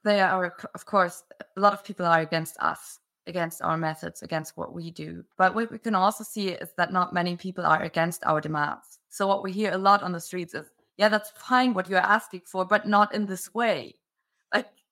they 0.05 0.21
are 0.21 0.57
of 0.75 0.87
course 0.87 1.23
a 1.57 1.61
lot 1.61 1.73
of 1.73 1.85
people 1.85 2.07
are 2.07 2.21
against 2.21 2.57
us 2.61 2.99
against 3.27 3.63
our 3.63 3.77
methods, 3.77 4.23
against 4.23 4.57
what 4.57 4.73
we 4.73 4.91
do. 4.91 5.23
But 5.37 5.55
what 5.55 5.71
we 5.71 5.79
can 5.79 5.95
also 5.95 6.25
see 6.25 6.49
is 6.49 6.71
that 6.77 6.93
not 6.93 7.13
many 7.13 7.37
people 7.37 7.65
are 7.65 7.83
against 7.83 8.25
our 8.25 8.41
demands. 8.41 8.99
So 9.11 9.27
what 9.27 9.45
we 9.45 9.53
hear 9.53 9.73
a 9.73 9.79
lot 9.79 10.03
on 10.03 10.11
the 10.11 10.21
streets 10.21 10.55
is, 10.55 10.67
yeah, 10.97 11.09
that's 11.09 11.31
fine 11.31 11.75
what 11.75 11.89
you're 11.89 11.99
asking 11.99 12.43
for, 12.47 12.65
but 12.65 12.89
not 12.89 13.15
in 13.15 13.27
this 13.27 13.55
way. 13.55 13.95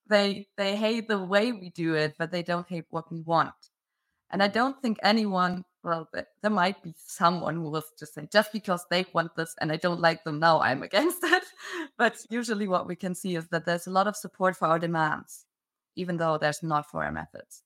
They 0.09 0.49
they 0.57 0.77
hate 0.77 1.09
the 1.09 1.23
way 1.23 1.53
we 1.53 1.71
do 1.71 1.95
it, 1.95 2.15
but 2.19 2.31
they 2.31 2.43
don't 2.43 2.69
hate 2.69 2.87
what 2.91 3.11
we 3.11 3.21
want. 3.21 3.55
And 4.31 4.43
I 4.43 4.49
don't 4.49 4.81
think 4.83 4.99
anyone, 5.03 5.65
well, 5.83 6.09
there 6.13 6.51
might 6.51 6.83
be 6.83 6.95
someone 6.99 7.55
who 7.55 7.63
will 7.63 7.83
just 7.99 8.15
say, 8.15 8.29
just 8.31 8.53
because 8.53 8.85
they 8.91 9.07
want 9.15 9.35
this 9.37 9.55
and 9.61 9.73
I 9.73 9.77
don't 9.77 10.01
like 10.01 10.23
them 10.25 10.39
now, 10.39 10.61
I'm 10.61 10.83
against 10.91 11.23
it. 11.23 11.45
but 11.97 12.19
usually 12.29 12.69
what 12.69 12.87
we 12.87 12.97
can 12.97 13.15
see 13.15 13.37
is 13.37 13.49
that 13.49 13.65
there's 13.65 13.87
a 13.87 13.91
lot 13.91 14.07
of 14.07 14.17
support 14.17 14.57
for 14.57 14.69
our 14.69 14.79
demands, 14.79 15.47
even 15.97 16.17
though 16.19 16.37
there's 16.37 16.63
not 16.63 16.91
for 16.91 17.05
our 17.05 17.13
methods. 17.13 17.63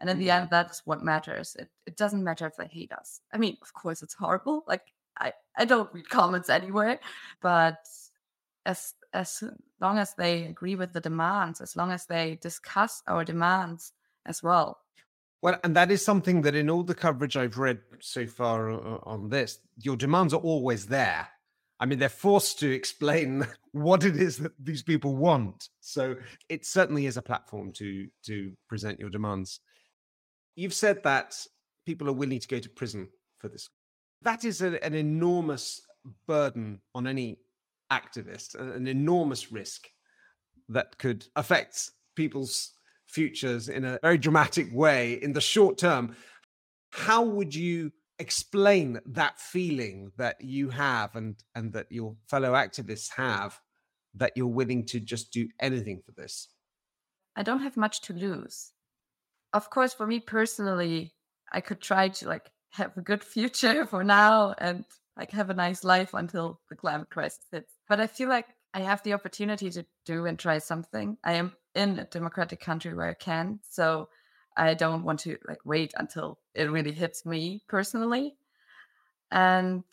And 0.00 0.08
in 0.08 0.18
the 0.18 0.30
end, 0.30 0.44
mm-hmm. 0.44 0.54
that's 0.54 0.86
what 0.86 1.02
matters. 1.02 1.56
It, 1.58 1.68
it 1.86 1.96
doesn't 1.96 2.22
matter 2.22 2.46
if 2.46 2.56
they 2.56 2.68
hate 2.68 2.92
us. 2.92 3.20
I 3.32 3.38
mean, 3.38 3.56
of 3.60 3.72
course, 3.72 4.02
it's 4.02 4.14
horrible. 4.14 4.62
Like, 4.68 4.92
I, 5.18 5.32
I 5.56 5.64
don't 5.64 5.92
read 5.92 6.08
comments 6.08 6.48
anywhere, 6.48 7.00
but 7.42 7.78
as 8.68 8.92
as 9.14 9.42
long 9.80 9.98
as 9.98 10.14
they 10.14 10.44
agree 10.44 10.76
with 10.76 10.92
the 10.92 11.00
demands, 11.00 11.60
as 11.60 11.74
long 11.74 11.90
as 11.90 12.04
they 12.06 12.38
discuss 12.42 13.02
our 13.08 13.24
demands 13.24 13.92
as 14.26 14.42
well. 14.42 14.78
Well, 15.40 15.58
and 15.64 15.74
that 15.74 15.90
is 15.90 16.04
something 16.04 16.42
that 16.42 16.54
in 16.54 16.68
all 16.68 16.82
the 16.82 16.94
coverage 16.94 17.36
I've 17.36 17.58
read 17.58 17.80
so 18.00 18.26
far 18.26 18.70
uh, 18.70 18.98
on 19.04 19.30
this, 19.30 19.58
your 19.82 19.96
demands 19.96 20.34
are 20.34 20.40
always 20.40 20.86
there. 20.86 21.28
I 21.80 21.86
mean, 21.86 22.00
they're 22.00 22.08
forced 22.08 22.58
to 22.60 22.70
explain 22.70 23.46
what 23.72 24.04
it 24.04 24.16
is 24.16 24.38
that 24.38 24.52
these 24.62 24.82
people 24.82 25.16
want. 25.16 25.68
So 25.80 26.16
it 26.48 26.66
certainly 26.66 27.06
is 27.06 27.16
a 27.16 27.22
platform 27.22 27.72
to 27.74 28.08
to 28.26 28.52
present 28.68 29.00
your 29.00 29.10
demands. 29.10 29.60
You've 30.56 30.74
said 30.74 31.02
that 31.04 31.34
people 31.86 32.08
are 32.08 32.20
willing 32.20 32.40
to 32.40 32.48
go 32.48 32.58
to 32.58 32.68
prison 32.68 33.08
for 33.38 33.48
this. 33.48 33.70
That 34.22 34.44
is 34.44 34.60
a, 34.60 34.84
an 34.84 34.94
enormous 34.94 35.80
burden 36.26 36.80
on 36.94 37.06
any 37.06 37.38
activist, 37.90 38.54
an 38.54 38.86
enormous 38.86 39.52
risk 39.52 39.88
that 40.68 40.98
could 40.98 41.26
affect 41.36 41.90
people's 42.14 42.72
futures 43.06 43.68
in 43.68 43.84
a 43.84 43.98
very 44.02 44.18
dramatic 44.18 44.68
way 44.72 45.14
in 45.14 45.32
the 45.32 45.40
short 45.40 45.78
term. 45.78 46.14
How 46.90 47.22
would 47.22 47.54
you 47.54 47.92
explain 48.18 49.00
that 49.06 49.40
feeling 49.40 50.10
that 50.16 50.40
you 50.40 50.70
have 50.70 51.14
and 51.14 51.36
and 51.54 51.72
that 51.72 51.86
your 51.90 52.16
fellow 52.28 52.52
activists 52.52 53.10
have 53.16 53.60
that 54.14 54.32
you're 54.34 54.46
willing 54.46 54.84
to 54.86 55.00
just 55.00 55.32
do 55.32 55.48
anything 55.60 56.02
for 56.04 56.12
this? 56.12 56.48
I 57.36 57.42
don't 57.42 57.62
have 57.62 57.76
much 57.76 58.00
to 58.02 58.12
lose. 58.12 58.72
Of 59.52 59.70
course, 59.70 59.94
for 59.94 60.06
me 60.06 60.20
personally, 60.20 61.14
I 61.52 61.60
could 61.60 61.80
try 61.80 62.08
to 62.08 62.28
like 62.28 62.50
have 62.70 62.96
a 62.96 63.00
good 63.02 63.24
future 63.34 63.86
for 63.86 64.04
now 64.04 64.54
and 64.58 64.84
like 65.16 65.30
have 65.32 65.50
a 65.50 65.54
nice 65.54 65.84
life 65.84 66.14
until 66.14 66.60
the 66.68 66.76
climate 66.76 67.10
crisis 67.10 67.44
hits. 67.50 67.72
But 67.88 68.00
I 68.00 68.06
feel 68.06 68.28
like 68.28 68.46
I 68.74 68.80
have 68.80 69.02
the 69.02 69.14
opportunity 69.14 69.70
to 69.70 69.86
do 70.04 70.26
and 70.26 70.38
try 70.38 70.58
something. 70.58 71.16
I 71.24 71.34
am 71.34 71.52
in 71.74 71.98
a 71.98 72.04
democratic 72.04 72.60
country 72.60 72.94
where 72.94 73.08
I 73.08 73.14
can. 73.14 73.60
So 73.68 74.08
I 74.56 74.74
don't 74.74 75.04
want 75.04 75.20
to 75.20 75.38
like 75.48 75.64
wait 75.64 75.94
until 75.96 76.38
it 76.54 76.70
really 76.70 76.92
hits 76.92 77.24
me 77.24 77.62
personally. 77.68 78.36
And 79.30 79.84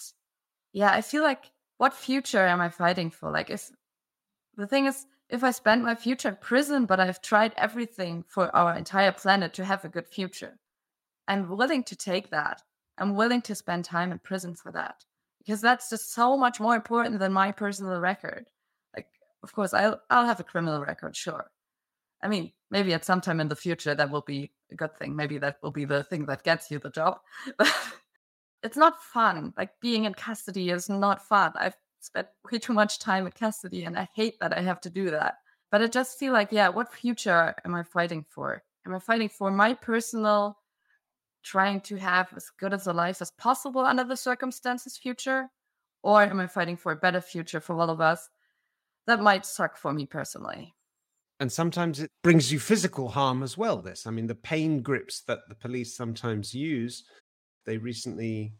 yeah, 0.74 0.92
I 0.92 1.02
feel 1.02 1.24
like 1.24 1.52
what 1.78 1.94
future 1.94 2.46
am 2.46 2.62
I 2.62 2.70
fighting 2.70 3.12
for? 3.12 3.32
Like 3.32 3.50
if 3.50 3.72
the 4.58 4.68
thing 4.68 4.86
is 4.86 5.06
if 5.30 5.44
I 5.44 5.52
spend 5.52 5.84
my 5.84 5.96
future 5.96 6.30
in 6.30 6.36
prison, 6.36 6.86
but 6.86 7.00
I've 7.00 7.22
tried 7.22 7.54
everything 7.58 8.24
for 8.28 8.56
our 8.56 8.76
entire 8.76 9.12
planet 9.12 9.54
to 9.56 9.66
have 9.66 9.84
a 9.84 9.90
good 9.90 10.08
future, 10.08 10.60
I'm 11.28 11.50
willing 11.50 11.84
to 11.86 11.96
take 11.96 12.30
that. 12.30 12.62
I'm 12.98 13.16
willing 13.16 13.42
to 13.44 13.56
spend 13.56 13.86
time 13.86 14.12
in 14.12 14.20
prison 14.20 14.56
for 14.56 14.72
that 14.72 15.04
because 15.46 15.62
that's 15.62 15.90
just 15.90 16.14
so 16.14 16.38
much 16.38 16.60
more 16.60 16.76
important 16.76 17.20
than 17.20 17.34
my 17.34 17.52
personal 17.52 18.00
record. 18.00 18.46
Like, 18.96 19.08
of 19.44 19.54
course, 19.54 19.74
I'll 19.74 20.02
I'll 20.10 20.26
have 20.26 20.40
a 20.40 20.44
criminal 20.44 20.82
record, 20.82 21.16
sure. 21.16 21.52
I 22.22 22.28
mean, 22.28 22.52
maybe 22.72 22.94
at 22.94 23.06
some 23.06 23.22
time 23.22 23.40
in 23.40 23.48
the 23.48 23.56
future 23.56 23.94
that 23.94 24.10
will 24.10 24.22
be 24.22 24.52
a 24.72 24.76
good 24.76 24.98
thing. 24.98 25.16
Maybe 25.16 25.38
that 25.38 25.58
will 25.62 25.72
be 25.72 25.86
the 25.86 26.04
thing 26.04 26.26
that 26.26 26.44
gets 26.44 26.72
you 26.72 26.80
the 26.80 26.90
job. 26.90 27.20
But 27.58 28.72
it's 28.72 28.78
not 28.78 29.04
fun. 29.04 29.54
Like 29.56 29.80
being 29.80 30.06
in 30.06 30.16
custody 30.16 30.72
is 30.72 30.90
not 30.90 31.28
fun. 31.28 31.54
I've 31.56 31.78
spent 32.00 32.28
way 32.52 32.58
too 32.58 32.74
much 32.74 32.98
time 32.98 33.28
in 33.28 33.32
custody 33.32 33.84
and 33.84 33.96
I 33.98 34.10
hate 34.16 34.40
that 34.40 34.58
I 34.58 34.62
have 34.62 34.82
to 34.82 34.90
do 34.90 35.12
that. 35.12 35.36
But 35.70 35.84
I 35.84 35.88
just 35.88 36.18
feel 36.18 36.34
like, 36.34 36.52
yeah, 36.52 36.70
what 36.70 36.92
future 36.92 37.54
am 37.64 37.76
I 37.76 37.84
fighting 37.84 38.26
for? 38.28 38.64
Am 38.88 38.96
I 38.96 39.00
fighting 39.00 39.30
for 39.30 39.52
my 39.52 39.76
personal 39.76 40.58
trying 41.46 41.80
to 41.80 41.96
have 41.96 42.34
as 42.36 42.50
good 42.60 42.74
as 42.74 42.88
a 42.88 42.94
life 42.94 43.22
as 43.22 43.32
possible 43.32 43.82
under 43.82 44.04
the 44.04 44.18
circumstances 44.18 44.98
future? 44.98 45.48
Or 46.04 46.22
am 46.24 46.40
I 46.40 46.48
fighting 46.48 46.76
for 46.76 46.92
a 46.92 46.98
better 46.98 47.22
future 47.22 47.60
for 47.60 47.80
all 47.80 47.90
of 47.90 48.02
us? 48.02 48.30
That 49.08 49.22
might 49.22 49.46
suck 49.46 49.78
for 49.78 49.94
me 49.94 50.06
personally. 50.06 50.76
And 51.40 51.52
sometimes 51.52 52.00
it 52.00 52.10
brings 52.24 52.52
you 52.52 52.60
physical 52.60 53.10
harm 53.10 53.44
as 53.44 53.58
well. 53.58 53.82
This, 53.82 54.08
I 54.08 54.12
mean, 54.12 54.28
the 54.28 54.36
pain 54.36 54.82
grips 54.82 55.22
that 55.22 55.40
the 55.48 55.56
police 55.56 55.96
sometimes 55.96 56.54
use. 56.54 57.04
They 57.66 57.78
recently 57.78 58.54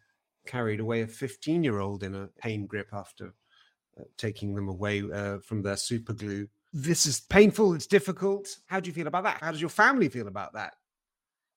carried 0.46 0.80
away 0.80 1.02
a 1.02 1.08
15 1.08 1.64
year 1.64 1.80
old 1.80 2.04
in 2.04 2.14
a 2.16 2.28
pain 2.40 2.68
grip 2.68 2.90
after 2.94 3.34
uh, 4.00 4.04
taking 4.18 4.54
them 4.54 4.68
away 4.68 5.04
uh, 5.12 5.40
from 5.40 5.62
their 5.62 5.78
super 5.78 6.14
glue. 6.14 6.48
This 6.74 7.06
is 7.06 7.22
painful. 7.22 7.74
It's 7.74 7.88
difficult. 7.88 8.58
How 8.66 8.80
do 8.80 8.90
you 8.90 8.94
feel 8.94 9.08
about 9.08 9.24
that? 9.24 9.40
How 9.42 9.52
does 9.52 9.62
your 9.62 9.70
family 9.70 10.10
feel 10.10 10.28
about 10.28 10.54
that? 10.54 10.74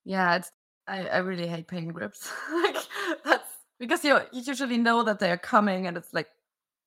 Yeah, 0.05 0.37
it's 0.37 0.53
I, 0.89 1.07
I 1.07 1.19
really 1.19 1.47
hate 1.47 1.69
pain 1.69 1.89
grips. 1.89 2.31
like 2.53 2.77
that's 3.25 3.51
because 3.79 4.05
you 4.05 4.19
you 4.33 4.43
usually 4.43 4.79
know 4.79 5.03
that 5.03 5.19
they're 5.19 5.39
coming 5.39 5.87
and 5.87 5.97
it's 5.97 6.13
like 6.13 6.29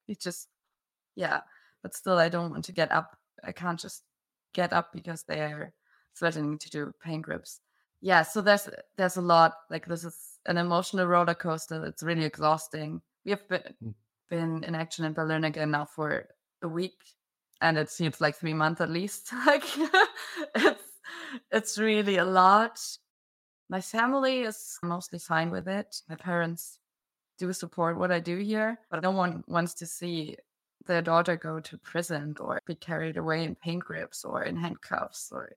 you 0.08 0.16
just 0.16 0.48
yeah. 1.16 1.42
But 1.82 1.96
still 1.96 2.18
I 2.18 2.30
don't 2.30 2.52
want 2.52 2.66
to 2.66 2.72
get 2.72 2.92
up. 2.92 3.18
I 3.44 3.52
can't 3.52 3.80
just 3.80 4.04
get 4.54 4.74
up 4.74 4.92
because 4.94 5.24
they're 5.24 5.74
threatening 6.16 6.58
to 6.60 6.70
do 6.70 6.94
pain 7.04 7.22
grips. 7.22 7.62
Yeah, 8.02 8.24
so 8.24 8.42
there's 8.42 8.68
there's 8.98 9.18
a 9.18 9.22
lot. 9.22 9.54
Like 9.70 9.86
this 9.86 10.04
is 10.04 10.40
an 10.46 10.58
emotional 10.58 11.06
roller 11.06 11.36
coaster. 11.36 11.86
It's 11.86 12.04
really 12.04 12.26
exhausting. 12.26 13.02
We 13.26 13.32
have 13.32 13.48
been 13.48 13.62
mm. 13.84 13.94
been 14.30 14.64
in 14.64 14.76
action 14.76 15.06
in 15.06 15.14
Berlin 15.14 15.44
again 15.44 15.72
now 15.72 15.86
for 15.86 16.28
a 16.64 16.68
week, 16.68 17.00
and 17.62 17.78
it 17.78 17.90
seems 17.90 18.20
like 18.20 18.36
three 18.36 18.54
months 18.54 18.82
at 18.82 18.90
least. 18.90 19.32
like 19.46 19.64
it's 20.56 20.84
it's 21.52 21.78
really 21.78 22.18
a 22.18 22.26
lot. 22.26 22.80
My 23.72 23.80
family 23.80 24.42
is 24.42 24.78
mostly 24.84 25.18
fine 25.18 25.50
with 25.50 25.66
it. 25.70 26.02
My 26.10 26.16
parents 26.16 26.78
do 27.40 27.54
support 27.54 27.98
what 27.98 28.12
I 28.12 28.20
do 28.20 28.36
here, 28.36 28.78
but 28.90 29.02
no 29.02 29.12
one 29.12 29.46
wants 29.48 29.74
to 29.76 29.86
see 29.86 30.36
their 30.88 31.02
daughter 31.02 31.38
go 31.38 31.62
to 31.62 31.78
prison 31.78 32.36
or 32.42 32.62
be 32.66 32.76
carried 32.76 33.16
away 33.16 33.46
in 33.46 33.56
pain 33.56 33.80
grips 33.80 34.26
or 34.26 34.44
in 34.44 34.58
handcuffs 34.58 35.32
or 35.32 35.54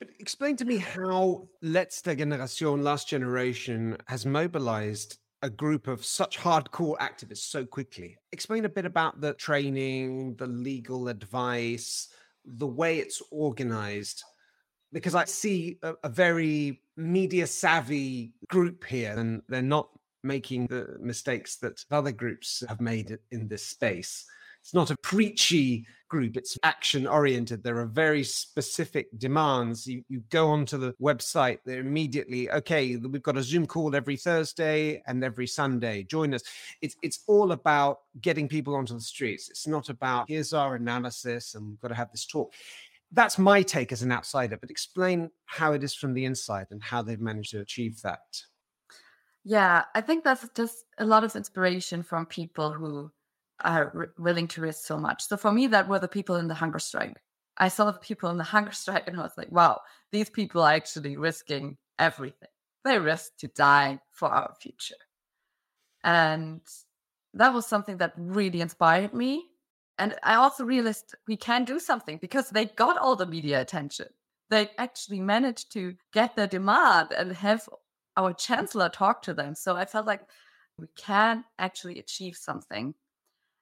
but 0.00 0.08
explain 0.18 0.56
to 0.56 0.64
me 0.64 0.78
how 0.78 1.46
Letzte 1.62 2.18
Generation, 2.18 2.82
last 2.82 3.08
generation, 3.08 3.96
has 4.08 4.26
mobilized 4.26 5.18
a 5.42 5.50
group 5.50 5.86
of 5.86 6.04
such 6.04 6.40
hardcore 6.40 6.98
activists 6.98 7.48
so 7.50 7.64
quickly. 7.64 8.16
Explain 8.32 8.64
a 8.64 8.68
bit 8.68 8.84
about 8.84 9.20
the 9.20 9.34
training, 9.34 10.34
the 10.38 10.48
legal 10.48 11.06
advice, 11.06 12.08
the 12.44 12.66
way 12.66 12.98
it's 12.98 13.22
organized 13.30 14.24
because 14.92 15.14
I 15.14 15.24
see 15.24 15.78
a, 15.82 15.94
a 16.04 16.08
very 16.08 16.80
media 16.96 17.46
savvy 17.46 18.32
group 18.48 18.84
here, 18.84 19.14
and 19.16 19.42
they're 19.48 19.62
not 19.62 19.88
making 20.22 20.66
the 20.68 20.96
mistakes 21.00 21.56
that 21.56 21.84
other 21.90 22.12
groups 22.12 22.62
have 22.68 22.80
made 22.80 23.18
in 23.30 23.48
this 23.48 23.64
space. 23.64 24.24
It's 24.60 24.74
not 24.74 24.92
a 24.92 24.96
preachy 25.02 25.84
group, 26.08 26.36
it's 26.36 26.56
action 26.62 27.04
oriented. 27.04 27.64
There 27.64 27.78
are 27.78 27.86
very 27.86 28.22
specific 28.22 29.08
demands. 29.18 29.88
You, 29.88 30.04
you 30.08 30.22
go 30.30 30.50
onto 30.50 30.78
the 30.78 30.94
website, 31.02 31.58
they're 31.64 31.80
immediately, 31.80 32.48
okay, 32.48 32.94
we've 32.94 33.22
got 33.22 33.36
a 33.36 33.42
Zoom 33.42 33.66
call 33.66 33.96
every 33.96 34.16
Thursday 34.16 35.02
and 35.08 35.24
every 35.24 35.48
Sunday. 35.48 36.04
Join 36.04 36.32
us. 36.32 36.42
It's, 36.80 36.94
it's 37.02 37.24
all 37.26 37.50
about 37.50 38.02
getting 38.20 38.46
people 38.46 38.76
onto 38.76 38.94
the 38.94 39.00
streets. 39.00 39.50
It's 39.50 39.66
not 39.66 39.88
about 39.88 40.28
here's 40.28 40.52
our 40.52 40.76
analysis 40.76 41.56
and 41.56 41.70
we've 41.70 41.80
got 41.80 41.88
to 41.88 41.94
have 41.94 42.12
this 42.12 42.26
talk 42.26 42.54
that's 43.12 43.38
my 43.38 43.62
take 43.62 43.92
as 43.92 44.02
an 44.02 44.12
outsider, 44.12 44.56
but 44.56 44.70
explain 44.70 45.30
how 45.44 45.72
it 45.72 45.84
is 45.84 45.94
from 45.94 46.14
the 46.14 46.24
inside 46.24 46.66
and 46.70 46.82
how 46.82 47.02
they've 47.02 47.20
managed 47.20 47.50
to 47.50 47.60
achieve 47.60 48.00
that. 48.02 48.20
Yeah, 49.44 49.84
I 49.94 50.00
think 50.00 50.24
that's 50.24 50.48
just 50.54 50.84
a 50.98 51.04
lot 51.04 51.24
of 51.24 51.34
inspiration 51.34 52.02
from 52.02 52.26
people 52.26 52.72
who 52.72 53.10
are 53.64 53.92
r- 53.94 54.14
willing 54.18 54.48
to 54.48 54.60
risk 54.60 54.84
so 54.86 54.96
much. 54.96 55.24
So 55.24 55.36
for 55.36 55.52
me, 55.52 55.66
that 55.68 55.88
were 55.88 55.98
the 55.98 56.08
people 56.08 56.36
in 56.36 56.48
the 56.48 56.54
hunger 56.54 56.78
strike. 56.78 57.20
I 57.58 57.68
saw 57.68 57.90
the 57.90 57.98
people 57.98 58.30
in 58.30 58.38
the 58.38 58.44
hunger 58.44 58.72
strike 58.72 59.08
and 59.08 59.18
I 59.18 59.22
was 59.22 59.36
like, 59.36 59.52
wow, 59.52 59.80
these 60.10 60.30
people 60.30 60.62
are 60.62 60.72
actually 60.72 61.16
risking 61.16 61.76
everything. 61.98 62.48
They 62.84 62.98
risk 62.98 63.36
to 63.38 63.48
die 63.48 64.00
for 64.10 64.28
our 64.28 64.54
future. 64.60 64.94
And 66.02 66.62
that 67.34 67.52
was 67.52 67.66
something 67.66 67.98
that 67.98 68.14
really 68.16 68.60
inspired 68.60 69.12
me 69.12 69.51
and 70.02 70.16
I 70.24 70.34
also 70.34 70.64
realized 70.64 71.14
we 71.28 71.36
can 71.36 71.64
do 71.64 71.78
something 71.78 72.18
because 72.20 72.50
they 72.50 72.64
got 72.64 72.98
all 72.98 73.14
the 73.14 73.24
media 73.36 73.60
attention. 73.60 74.08
they 74.50 74.68
actually 74.76 75.20
managed 75.20 75.72
to 75.72 75.94
get 76.12 76.34
their 76.34 76.48
demand 76.48 77.12
and 77.16 77.32
have 77.32 77.68
our 78.16 78.34
chancellor 78.34 78.88
talk 78.90 79.22
to 79.22 79.32
them. 79.32 79.54
So 79.54 79.76
I 79.76 79.86
felt 79.86 80.06
like 80.06 80.22
we 80.76 80.88
can 80.96 81.44
actually 81.58 81.98
achieve 82.00 82.36
something. 82.36 82.94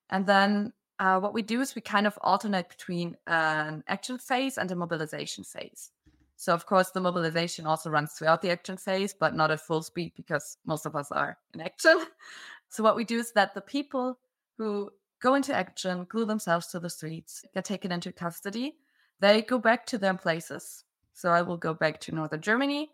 And 0.09 0.27
then 0.27 0.73
uh, 0.99 1.21
what 1.21 1.35
we 1.35 1.43
do 1.43 1.61
is 1.61 1.75
we 1.75 1.83
kind 1.83 2.07
of 2.07 2.19
alternate 2.23 2.71
between 2.71 3.17
an 3.27 3.85
action 3.87 4.19
phase 4.19 4.59
and 4.59 4.73
a 4.73 4.75
mobilization 4.75 5.45
phase. 5.45 5.91
So 6.37 6.55
of 6.55 6.65
course 6.65 6.91
the 6.91 7.07
mobilization 7.09 7.67
also 7.67 7.91
runs 7.91 8.13
throughout 8.15 8.41
the 8.43 8.51
action 8.51 8.79
phase, 8.79 9.15
but 9.15 9.37
not 9.37 9.51
at 9.51 9.61
full 9.61 9.83
speed 9.83 10.13
because 10.17 10.57
most 10.65 10.87
of 10.87 10.97
us 10.97 11.13
are 11.13 11.37
in 11.55 11.61
action. 11.61 11.99
So 12.73 12.85
what 12.85 12.95
we 12.95 13.03
do 13.03 13.19
is 13.19 13.33
that 13.33 13.53
the 13.53 13.61
people 13.61 14.17
who 14.57 14.93
go 15.21 15.35
into 15.35 15.55
action, 15.55 16.07
glue 16.09 16.25
themselves 16.25 16.69
to 16.69 16.81
the 16.81 16.91
streets, 16.91 17.45
get 17.55 17.65
taken 17.65 17.93
into 17.93 18.13
custody, 18.13 18.77
they 19.21 19.43
go 19.43 19.59
back 19.59 19.87
to 19.87 19.99
their 19.99 20.15
places. 20.15 20.85
So 21.13 21.31
I 21.31 21.43
will 21.43 21.59
go 21.59 21.75
back 21.75 22.01
to 22.01 22.15
northern 22.15 22.41
Germany, 22.41 22.91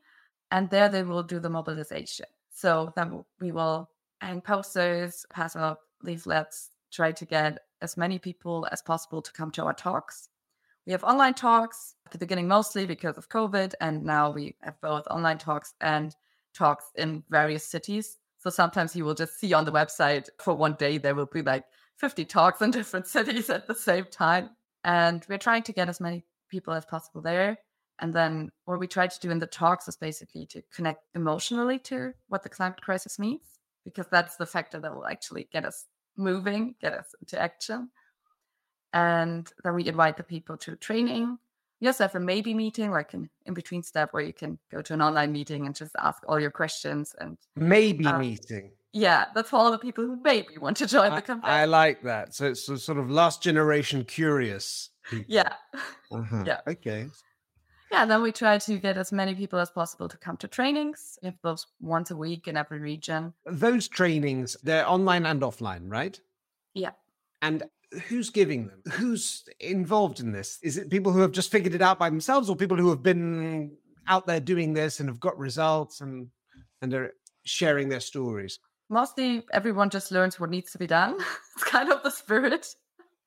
and 0.51 0.69
there 0.71 0.89
they 0.89 1.03
will 1.03 1.23
do 1.23 1.39
the 1.39 1.51
mobilization. 1.51 2.27
So 2.51 2.93
then 2.97 3.25
we 3.41 3.53
will 3.53 3.91
hang 4.21 4.41
posters, 4.41 5.25
pass 5.31 5.55
out 5.57 5.79
leaflets, 6.03 6.71
try 6.91 7.13
to 7.13 7.25
get 7.25 7.59
as 7.83 7.97
many 7.97 8.19
people 8.19 8.67
as 8.73 8.83
possible 8.83 9.23
to 9.23 9.33
come 9.33 9.51
to 9.53 9.65
our 9.65 9.75
talks. 9.75 10.29
We 10.87 10.93
have 10.93 11.05
online 11.05 11.35
talks 11.35 11.95
at 12.07 12.13
the 12.13 12.19
beginning 12.19 12.49
mostly 12.49 12.87
because 12.87 13.19
of 13.19 13.29
COVID, 13.29 13.75
and 13.81 14.05
now 14.05 14.31
we 14.31 14.57
have 14.63 14.81
both 14.81 15.07
online 15.09 15.39
talks 15.39 15.75
and 15.81 16.15
talks 16.55 16.87
in 16.95 17.23
various 17.29 17.67
cities. 17.67 18.19
So 18.39 18.51
sometimes 18.51 18.95
you 18.95 19.05
will 19.05 19.15
just 19.15 19.39
see 19.39 19.53
on 19.53 19.65
the 19.65 19.73
website 19.73 20.29
for 20.39 20.55
one 20.55 20.75
day 20.75 20.99
there 20.99 21.15
will 21.15 21.27
be 21.27 21.43
like 21.43 21.65
50 21.99 22.25
talks 22.25 22.63
in 22.63 22.71
different 22.73 23.07
cities 23.07 23.51
at 23.51 23.67
the 23.67 23.75
same 23.75 24.07
time. 24.11 24.51
And 24.85 25.25
we're 25.29 25.39
trying 25.39 25.65
to 25.65 25.73
get 25.73 25.89
as 25.89 26.01
many 26.01 26.25
people 26.49 26.73
as 26.73 26.85
possible 26.85 27.21
there. 27.21 27.59
And 27.99 28.13
then 28.13 28.51
what 28.67 28.79
we 28.79 28.87
try 28.87 29.07
to 29.07 29.21
do 29.21 29.31
in 29.31 29.39
the 29.39 29.47
talks 29.47 29.89
is 29.89 29.97
basically 29.97 30.47
to 30.47 30.63
connect 30.73 31.03
emotionally 31.15 31.79
to 31.81 32.13
what 32.29 32.43
the 32.43 32.49
climate 32.49 32.81
crisis 32.83 33.19
means, 33.19 33.59
because 33.85 34.07
that's 34.11 34.37
the 34.37 34.47
factor 34.47 34.79
that 34.81 34.95
will 34.95 35.07
actually 35.07 35.49
get 35.51 35.65
us 35.65 35.87
moving, 36.17 36.75
get 36.81 36.93
us 36.93 37.15
into 37.21 37.41
action. 37.41 37.91
And 38.93 39.51
then 39.65 39.75
we 39.75 39.87
invite 39.87 40.17
the 40.17 40.23
people 40.23 40.57
to 40.59 40.77
training. 40.77 41.39
Also 41.85 42.05
have 42.05 42.15
a 42.15 42.21
maybe 42.21 42.55
meeting, 42.55 42.91
like 42.91 43.13
an 43.15 43.29
in 43.45 43.55
between 43.55 43.83
step 43.83 44.13
where 44.13 44.23
you 44.23 44.33
can 44.33 44.59
go 44.73 44.81
to 44.83 44.95
an 44.95 45.03
online 45.03 45.33
meeting 45.33 45.67
and 45.67 45.75
just 45.75 45.95
ask 45.99 46.23
all 46.27 46.41
your 46.41 46.51
questions. 46.51 47.15
And 47.19 47.37
maybe 47.55 48.07
um, 48.07 48.21
meeting. 48.21 48.71
Yeah, 48.97 49.27
that's 49.35 49.51
for 49.51 49.57
all 49.57 49.71
the 49.71 49.79
people 49.79 50.05
who 50.05 50.19
maybe 50.25 50.57
want 50.57 50.79
to 50.79 50.87
join 50.87 51.13
I, 51.13 51.17
the 51.17 51.21
campaign. 51.21 51.51
I 51.51 51.67
like 51.67 52.01
that. 52.05 52.35
So 52.35 52.47
it's 52.47 52.67
a 52.71 52.79
sort 52.79 52.97
of 52.97 53.11
last 53.11 53.43
generation 53.43 54.07
curious. 54.07 54.89
People. 55.11 55.27
Yeah. 55.29 55.53
Uh-huh. 56.11 56.45
Yeah. 56.47 56.61
Okay. 56.67 57.09
Yeah, 57.93 58.07
then 58.07 58.23
we 58.23 58.33
try 58.33 58.57
to 58.57 58.79
get 58.79 58.97
as 58.97 59.13
many 59.13 59.35
people 59.35 59.59
as 59.59 59.69
possible 59.69 60.09
to 60.09 60.17
come 60.17 60.39
to 60.39 60.49
trainings. 60.49 61.19
We 61.21 61.27
have 61.27 61.35
those 61.43 61.67
once 61.79 62.11
a 62.11 62.17
week 62.17 62.49
in 62.49 62.57
every 62.57 62.79
region. 62.79 63.35
Those 63.45 63.87
trainings, 63.87 64.57
they're 64.63 64.89
online 64.89 65.27
and 65.27 65.43
offline, 65.43 65.91
right? 65.91 66.19
Yeah. 66.73 66.93
And 67.43 67.65
who's 68.09 68.31
giving 68.31 68.69
them? 68.69 68.83
Who's 68.93 69.45
involved 69.61 70.21
in 70.21 70.33
this? 70.33 70.59
Is 70.63 70.79
it 70.79 70.89
people 70.89 71.13
who 71.13 71.21
have 71.21 71.33
just 71.33 71.53
figured 71.53 71.75
it 71.75 71.83
out 71.83 71.99
by 71.99 72.09
themselves 72.09 72.49
or 72.49 72.57
people 72.57 72.79
who 72.79 72.89
have 72.89 73.03
been 73.03 73.73
out 74.09 74.27
there 74.27 74.41
doing 74.41 74.73
this 74.73 75.01
and 75.01 75.09
have 75.11 75.21
got 75.21 75.39
results 75.39 76.01
and 76.01 76.29
and 76.81 76.95
are 76.95 77.13
sharing 77.45 77.91
their 77.91 78.01
stories? 78.01 78.59
Mostly 78.89 79.45
everyone 79.53 79.91
just 79.91 80.13
learns 80.13 80.39
what 80.39 80.51
needs 80.51 80.73
to 80.73 80.79
be 80.79 80.87
done. 80.87 81.17
it's 81.55 81.65
kind 81.65 81.91
of 81.91 82.03
the 82.03 82.11
spirit. 82.11 82.75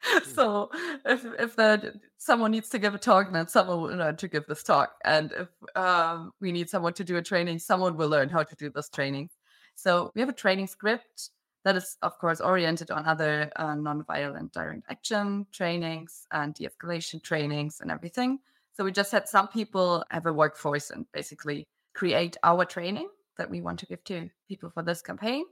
So 0.23 0.71
if 1.05 1.25
if 1.37 1.57
the, 1.57 1.99
someone 2.17 2.51
needs 2.51 2.69
to 2.69 2.79
give 2.79 2.95
a 2.95 2.97
talk, 2.97 3.33
then 3.33 3.49
someone 3.49 3.81
will 3.81 3.97
learn 3.97 4.15
to 4.15 4.29
give 4.29 4.45
this 4.47 4.63
talk. 4.63 4.95
And 5.03 5.33
if 5.33 5.49
um, 5.75 6.31
we 6.39 6.53
need 6.53 6.69
someone 6.69 6.93
to 6.93 7.03
do 7.03 7.17
a 7.17 7.21
training, 7.21 7.59
someone 7.59 7.97
will 7.97 8.07
learn 8.07 8.29
how 8.29 8.43
to 8.43 8.55
do 8.55 8.69
this 8.69 8.87
training. 8.87 9.29
So 9.75 10.11
we 10.15 10.21
have 10.21 10.29
a 10.29 10.33
training 10.33 10.67
script 10.67 11.31
that 11.65 11.75
is, 11.75 11.97
of 12.01 12.17
course, 12.17 12.39
oriented 12.39 12.91
on 12.91 13.05
other 13.05 13.51
uh, 13.57 13.75
nonviolent 13.75 14.53
direct 14.53 14.83
action 14.89 15.45
trainings 15.51 16.25
and 16.31 16.53
de 16.53 16.67
escalation 16.67 17.21
trainings 17.21 17.81
and 17.81 17.91
everything. 17.91 18.39
So 18.73 18.85
we 18.85 18.93
just 18.93 19.11
had 19.11 19.27
some 19.27 19.49
people 19.49 20.05
have 20.11 20.25
a 20.25 20.31
workforce 20.31 20.89
and 20.91 21.05
basically 21.11 21.67
create 21.93 22.37
our 22.43 22.63
training 22.63 23.09
that 23.39 23.49
we 23.49 23.61
want 23.61 23.79
to 23.79 23.87
give 23.87 24.03
to 24.03 24.29
people 24.47 24.69
for 24.69 24.83
this 24.83 25.01
campaign. 25.01 25.45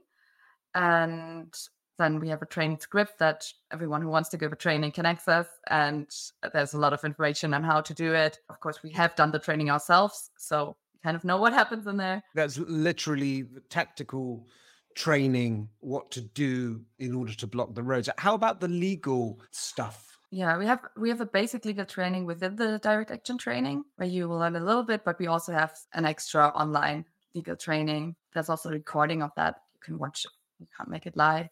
And 0.74 1.52
then 1.98 2.20
we 2.20 2.28
have 2.28 2.42
a 2.42 2.46
training 2.46 2.78
script 2.78 3.18
that 3.18 3.44
everyone 3.72 4.00
who 4.00 4.08
wants 4.08 4.28
to 4.28 4.36
give 4.36 4.52
a 4.52 4.56
training 4.56 4.92
can 4.92 5.04
access. 5.04 5.48
And 5.68 6.08
there's 6.52 6.74
a 6.74 6.78
lot 6.78 6.92
of 6.92 7.02
information 7.04 7.52
on 7.52 7.64
how 7.64 7.80
to 7.80 7.92
do 7.92 8.14
it. 8.14 8.38
Of 8.48 8.60
course, 8.60 8.82
we 8.84 8.92
have 8.92 9.16
done 9.16 9.32
the 9.32 9.40
training 9.40 9.70
ourselves. 9.70 10.30
So 10.38 10.76
kind 11.02 11.16
of 11.16 11.24
know 11.24 11.38
what 11.38 11.52
happens 11.52 11.86
in 11.88 11.96
there. 11.96 12.22
That's 12.36 12.58
literally 12.58 13.42
the 13.42 13.60
tactical 13.68 14.46
training 14.94 15.68
what 15.80 16.10
to 16.12 16.20
do 16.20 16.82
in 16.98 17.14
order 17.14 17.34
to 17.34 17.46
block 17.46 17.74
the 17.74 17.82
roads. 17.82 18.08
How 18.18 18.34
about 18.34 18.60
the 18.60 18.68
legal 18.68 19.40
stuff? 19.50 20.18
Yeah, 20.30 20.58
we 20.58 20.66
have 20.66 20.80
we 20.96 21.08
have 21.08 21.22
a 21.22 21.26
basic 21.26 21.64
legal 21.64 21.86
training 21.86 22.26
within 22.26 22.54
the 22.54 22.78
direct 22.80 23.10
action 23.10 23.38
training 23.38 23.84
where 23.96 24.08
you 24.08 24.28
will 24.28 24.38
learn 24.38 24.56
a 24.56 24.60
little 24.60 24.82
bit, 24.82 25.02
but 25.04 25.18
we 25.18 25.26
also 25.26 25.52
have 25.52 25.72
an 25.94 26.04
extra 26.04 26.48
online 26.48 27.06
legal 27.38 27.56
training. 27.56 28.16
There's 28.32 28.48
also 28.48 28.68
a 28.68 28.72
recording 28.72 29.22
of 29.22 29.30
that. 29.36 29.54
You 29.74 29.80
can 29.86 29.98
watch 29.98 30.24
it. 30.24 30.32
You 30.58 30.66
can't 30.76 30.90
make 30.90 31.06
it 31.06 31.16
live. 31.16 31.48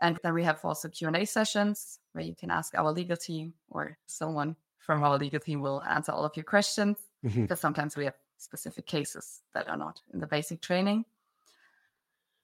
And 0.00 0.18
then 0.22 0.34
we 0.34 0.44
have 0.44 0.64
also 0.64 0.88
Q&A 0.88 1.24
sessions 1.24 1.98
where 2.12 2.24
you 2.24 2.34
can 2.34 2.50
ask 2.50 2.68
our 2.74 2.92
legal 2.92 3.16
team 3.16 3.54
or 3.68 3.98
someone 4.06 4.56
from 4.78 5.02
our 5.02 5.18
legal 5.18 5.40
team 5.40 5.60
will 5.60 5.82
answer 5.82 6.12
all 6.12 6.24
of 6.24 6.36
your 6.36 6.44
questions. 6.44 6.96
Mm-hmm. 7.24 7.42
Because 7.42 7.60
sometimes 7.60 7.96
we 7.96 8.04
have 8.04 8.14
specific 8.38 8.86
cases 8.86 9.42
that 9.54 9.68
are 9.68 9.76
not 9.76 10.00
in 10.14 10.20
the 10.20 10.26
basic 10.26 10.60
training. 10.60 11.04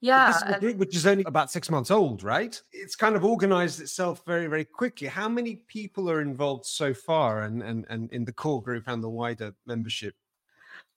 Yeah. 0.00 0.58
Group, 0.58 0.76
which 0.76 0.96
is 0.96 1.06
only 1.06 1.24
about 1.24 1.50
six 1.50 1.70
months 1.70 1.90
old, 1.90 2.22
right? 2.22 2.60
It's 2.72 2.96
kind 2.96 3.16
of 3.16 3.24
organized 3.24 3.80
itself 3.80 4.22
very, 4.26 4.48
very 4.48 4.66
quickly. 4.66 5.06
How 5.06 5.28
many 5.28 5.56
people 5.66 6.10
are 6.10 6.20
involved 6.20 6.66
so 6.66 6.92
far 6.92 7.42
and, 7.42 7.62
and, 7.62 7.86
and 7.88 8.12
in 8.12 8.26
the 8.26 8.32
core 8.32 8.60
group 8.60 8.84
and 8.86 9.02
the 9.02 9.08
wider 9.08 9.54
membership? 9.64 10.14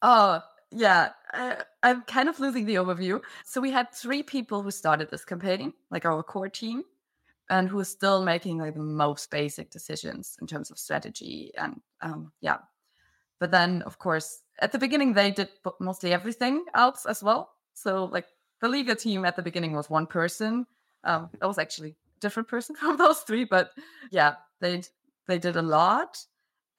Oh, 0.02 0.42
yeah. 0.72 1.10
I, 1.32 1.64
I'm 1.84 2.02
kind 2.04 2.30
of 2.30 2.40
losing 2.40 2.66
the 2.66 2.76
overview. 2.76 3.22
So 3.46 3.62
we 3.62 3.72
had 3.72 3.92
three 3.94 4.24
people 4.24 4.62
who 4.62 4.72
started 4.72 5.10
this 5.10 5.26
campaign, 5.26 5.74
like 5.92 6.06
our 6.06 6.24
core 6.24 6.50
team, 6.50 6.84
and 7.50 7.70
who 7.70 7.80
are 7.80 7.86
still 7.86 8.24
making 8.24 8.58
like 8.58 8.74
the 8.74 8.80
most 8.80 9.32
basic 9.32 9.70
decisions 9.72 10.38
in 10.42 10.48
terms 10.48 10.72
of 10.72 10.80
strategy. 10.80 11.52
And 11.58 11.82
um, 12.02 12.32
yeah. 12.42 12.58
But 13.40 13.52
then, 13.52 13.84
of 13.84 14.00
course, 14.00 14.42
at 14.60 14.72
the 14.72 14.80
beginning, 14.80 15.14
they 15.14 15.32
did 15.32 15.50
mostly 15.80 16.12
everything 16.12 16.66
else 16.74 17.06
as 17.06 17.22
well. 17.22 17.52
So, 17.74 18.06
like, 18.06 18.26
the 18.62 18.68
legal 18.68 18.96
team 18.96 19.26
at 19.26 19.36
the 19.36 19.44
beginning 19.44 19.74
was 19.74 19.90
one 19.90 20.08
person. 20.08 20.66
Um, 21.04 21.30
that 21.40 21.48
was 21.48 21.60
actually 21.60 21.92
a 21.92 22.20
different 22.20 22.50
person 22.50 22.76
from 22.80 22.98
those 22.98 23.20
three, 23.20 23.44
but 23.44 23.72
yeah, 24.12 24.36
they 24.60 24.82
they 25.28 25.38
did 25.38 25.56
a 25.56 25.62
lot. 25.62 26.18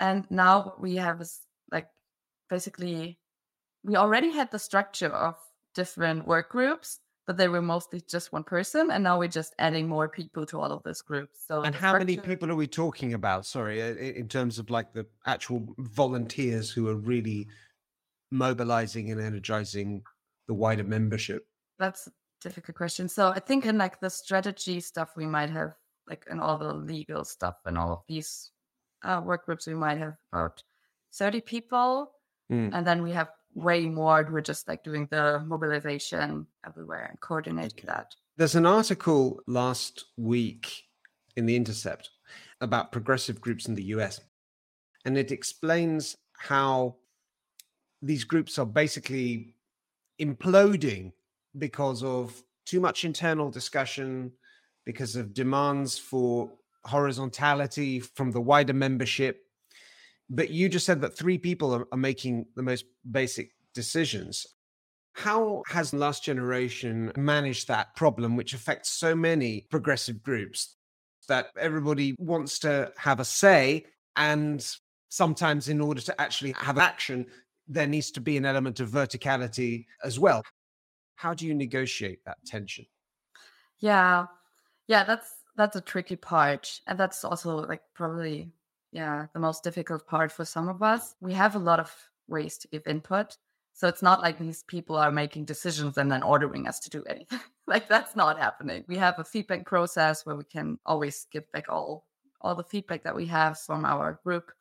And 0.01 0.27
now 0.31 0.75
we 0.79 0.97
have 0.97 1.21
is 1.21 1.41
like 1.71 1.89
basically 2.49 3.19
we 3.85 3.97
already 3.97 4.31
had 4.31 4.51
the 4.51 4.59
structure 4.59 5.09
of 5.09 5.37
different 5.75 6.27
work 6.27 6.51
groups, 6.51 7.01
but 7.27 7.37
they 7.37 7.49
were 7.49 7.63
mostly 7.63 8.01
just 8.01 8.33
one 8.33 8.45
person, 8.45 8.91
and 8.91 9.05
now 9.05 9.19
we're 9.19 9.29
just 9.29 9.55
adding 9.59 9.89
more 9.89 10.09
people 10.09 10.47
to 10.47 10.61
all 10.61 10.73
of 10.73 10.83
those 10.83 11.03
groups. 11.03 11.41
So 11.47 11.63
and 11.63 11.75
how 11.75 11.91
structure... 11.91 12.07
many 12.07 12.17
people 12.17 12.51
are 12.51 12.57
we 12.57 12.67
talking 12.67 13.15
about? 13.15 13.47
Sorry, 13.47 13.81
in 14.17 14.29
terms 14.29 14.59
of 14.59 14.71
like 14.71 14.93
the 14.93 15.07
actual 15.27 15.67
volunteers 15.79 16.71
who 16.71 16.89
are 16.89 16.97
really 16.97 17.47
mobilizing 18.31 19.11
and 19.11 19.21
energizing 19.21 20.03
the 20.47 20.55
wider 20.55 20.85
membership 20.85 21.47
that's 21.79 22.09
a 22.09 22.11
difficult 22.43 22.77
question. 22.77 23.09
So 23.09 23.29
I 23.29 23.41
think 23.41 23.65
in 23.67 23.79
like 23.79 24.01
the 24.01 24.11
strategy 24.11 24.81
stuff, 24.81 25.11
we 25.17 25.27
might 25.27 25.51
have 25.51 25.75
like 26.09 26.27
in 26.31 26.41
all 26.41 26.59
the 26.59 26.73
legal 26.73 27.25
stuff 27.25 27.57
and 27.65 27.79
all 27.79 27.93
of 27.93 28.03
these 28.09 28.51
uh, 29.05 29.21
work 29.25 29.47
groups, 29.47 29.67
we 29.67 29.75
might 29.75 29.99
have 29.99 30.15
about 30.33 30.63
30 31.15 31.41
people. 31.43 32.13
Mm. 32.51 32.71
And 32.73 32.87
then 32.87 33.03
we 33.03 33.13
have 33.13 33.29
way 33.55 33.87
more. 33.87 34.29
We're 34.31 34.41
just 34.41 34.69
like 34.69 34.85
doing 34.85 35.09
the 35.11 35.43
mobilization 35.47 36.47
everywhere 36.67 37.07
and 37.11 37.21
coordinating 37.21 37.81
okay. 37.81 37.87
that. 37.87 38.15
There's 38.37 38.55
an 38.55 38.67
article 38.67 39.41
last 39.47 40.05
week 40.17 40.85
in 41.37 41.47
The 41.47 41.57
Intercept 41.57 42.11
about 42.61 42.93
progressive 42.93 43.41
groups 43.41 43.67
in 43.67 43.75
the 43.75 43.85
US. 43.85 44.21
And 45.05 45.17
it 45.17 45.33
explains 45.33 46.17
how 46.37 46.97
these 48.03 48.25
groups 48.25 48.59
are 48.59 48.67
basically 48.67 49.55
imploding 50.21 51.13
because 51.57 52.03
of 52.03 52.43
too 52.65 52.81
much 52.81 53.05
internal 53.05 53.51
discussion, 53.51 54.33
because 54.85 55.17
of 55.17 55.35
demands 55.35 55.99
for 55.99 56.53
horizontality 56.85 58.01
from 58.01 58.31
the 58.31 58.41
wider 58.41 58.73
membership. 58.73 59.48
But 60.31 60.51
you 60.51 60.69
just 60.69 60.87
said 60.87 61.01
that 61.01 61.17
three 61.17 61.39
people 61.39 61.75
are, 61.75 61.87
are 61.93 61.99
making 61.99 62.47
the 62.55 62.63
most 62.63 62.85
basic 63.11 63.51
decisions. 63.75 64.47
How 65.15 65.63
has 65.67 65.93
Last 65.93 66.25
Generation 66.25 67.13
managed 67.17 67.69
that 67.69 67.97
problem, 67.97 68.37
which 68.37 68.55
affects 68.55 68.91
so 68.91 69.17
many 69.17 69.67
progressive 69.71 70.23
groups, 70.23 70.77
that 71.29 71.49
everybody 71.59 72.15
wants 72.19 72.59
to 72.61 72.93
have 72.97 73.21
a 73.21 73.25
say 73.25 73.85
and 74.17 74.67
sometimes 75.09 75.69
in 75.69 75.81
order 75.81 76.01
to 76.01 76.21
actually 76.21 76.53
have 76.53 76.79
action, 76.79 77.27
there 77.67 77.87
needs 77.87 78.11
to 78.13 78.21
be 78.21 78.37
an 78.37 78.45
element 78.45 78.81
of 78.81 78.91
verticality 78.91 79.87
as 80.05 80.19
well. 80.19 80.43
How 81.17 81.35
do 81.35 81.47
you 81.47 81.55
negotiate 81.55 82.25
that 82.25 82.39
tension? 82.47 82.87
Yeah. 83.79 84.27
Yeah, 84.87 85.05
that's 85.05 85.33
that's 85.57 85.77
a 85.77 85.81
tricky 85.81 86.17
part. 86.17 86.81
And 86.87 86.99
that's 86.99 87.25
also 87.25 87.57
like 87.67 87.83
probably 87.95 88.51
yeah, 88.93 89.27
the 89.33 89.41
most 89.41 89.63
difficult 89.63 90.07
part 90.07 90.33
for 90.33 90.45
some 90.45 90.69
of 90.69 90.83
us. 90.83 91.15
We 91.21 91.33
have 91.35 91.55
a 91.55 91.61
lot 91.61 91.81
of 91.81 91.95
ways 92.29 92.59
to 92.59 92.69
give 92.69 92.87
input. 92.87 93.37
So 93.75 93.87
it's 93.87 94.03
not 94.03 94.21
like 94.21 94.39
these 94.39 94.65
people 94.65 94.97
are 94.97 95.13
making 95.13 95.45
decisions 95.45 95.99
and 95.99 96.11
then 96.11 96.23
ordering 96.23 96.67
us 96.67 96.81
to 96.81 96.91
do 96.91 97.05
anything. 97.05 97.41
like 97.67 97.89
that's 97.89 98.17
not 98.17 98.39
happening. 98.39 98.85
We 98.89 98.97
have 98.97 99.19
a 99.19 99.25
feedback 99.25 99.67
process 99.67 100.27
where 100.27 100.37
we 100.37 100.45
can 100.45 100.79
always 100.85 101.27
give 101.31 101.51
back 101.53 101.67
all 101.69 102.05
all 102.41 102.55
the 102.55 102.65
feedback 102.65 103.03
that 103.03 103.17
we 103.17 103.27
have 103.27 103.59
from 103.59 103.85
our 103.85 104.21
group 104.25 104.53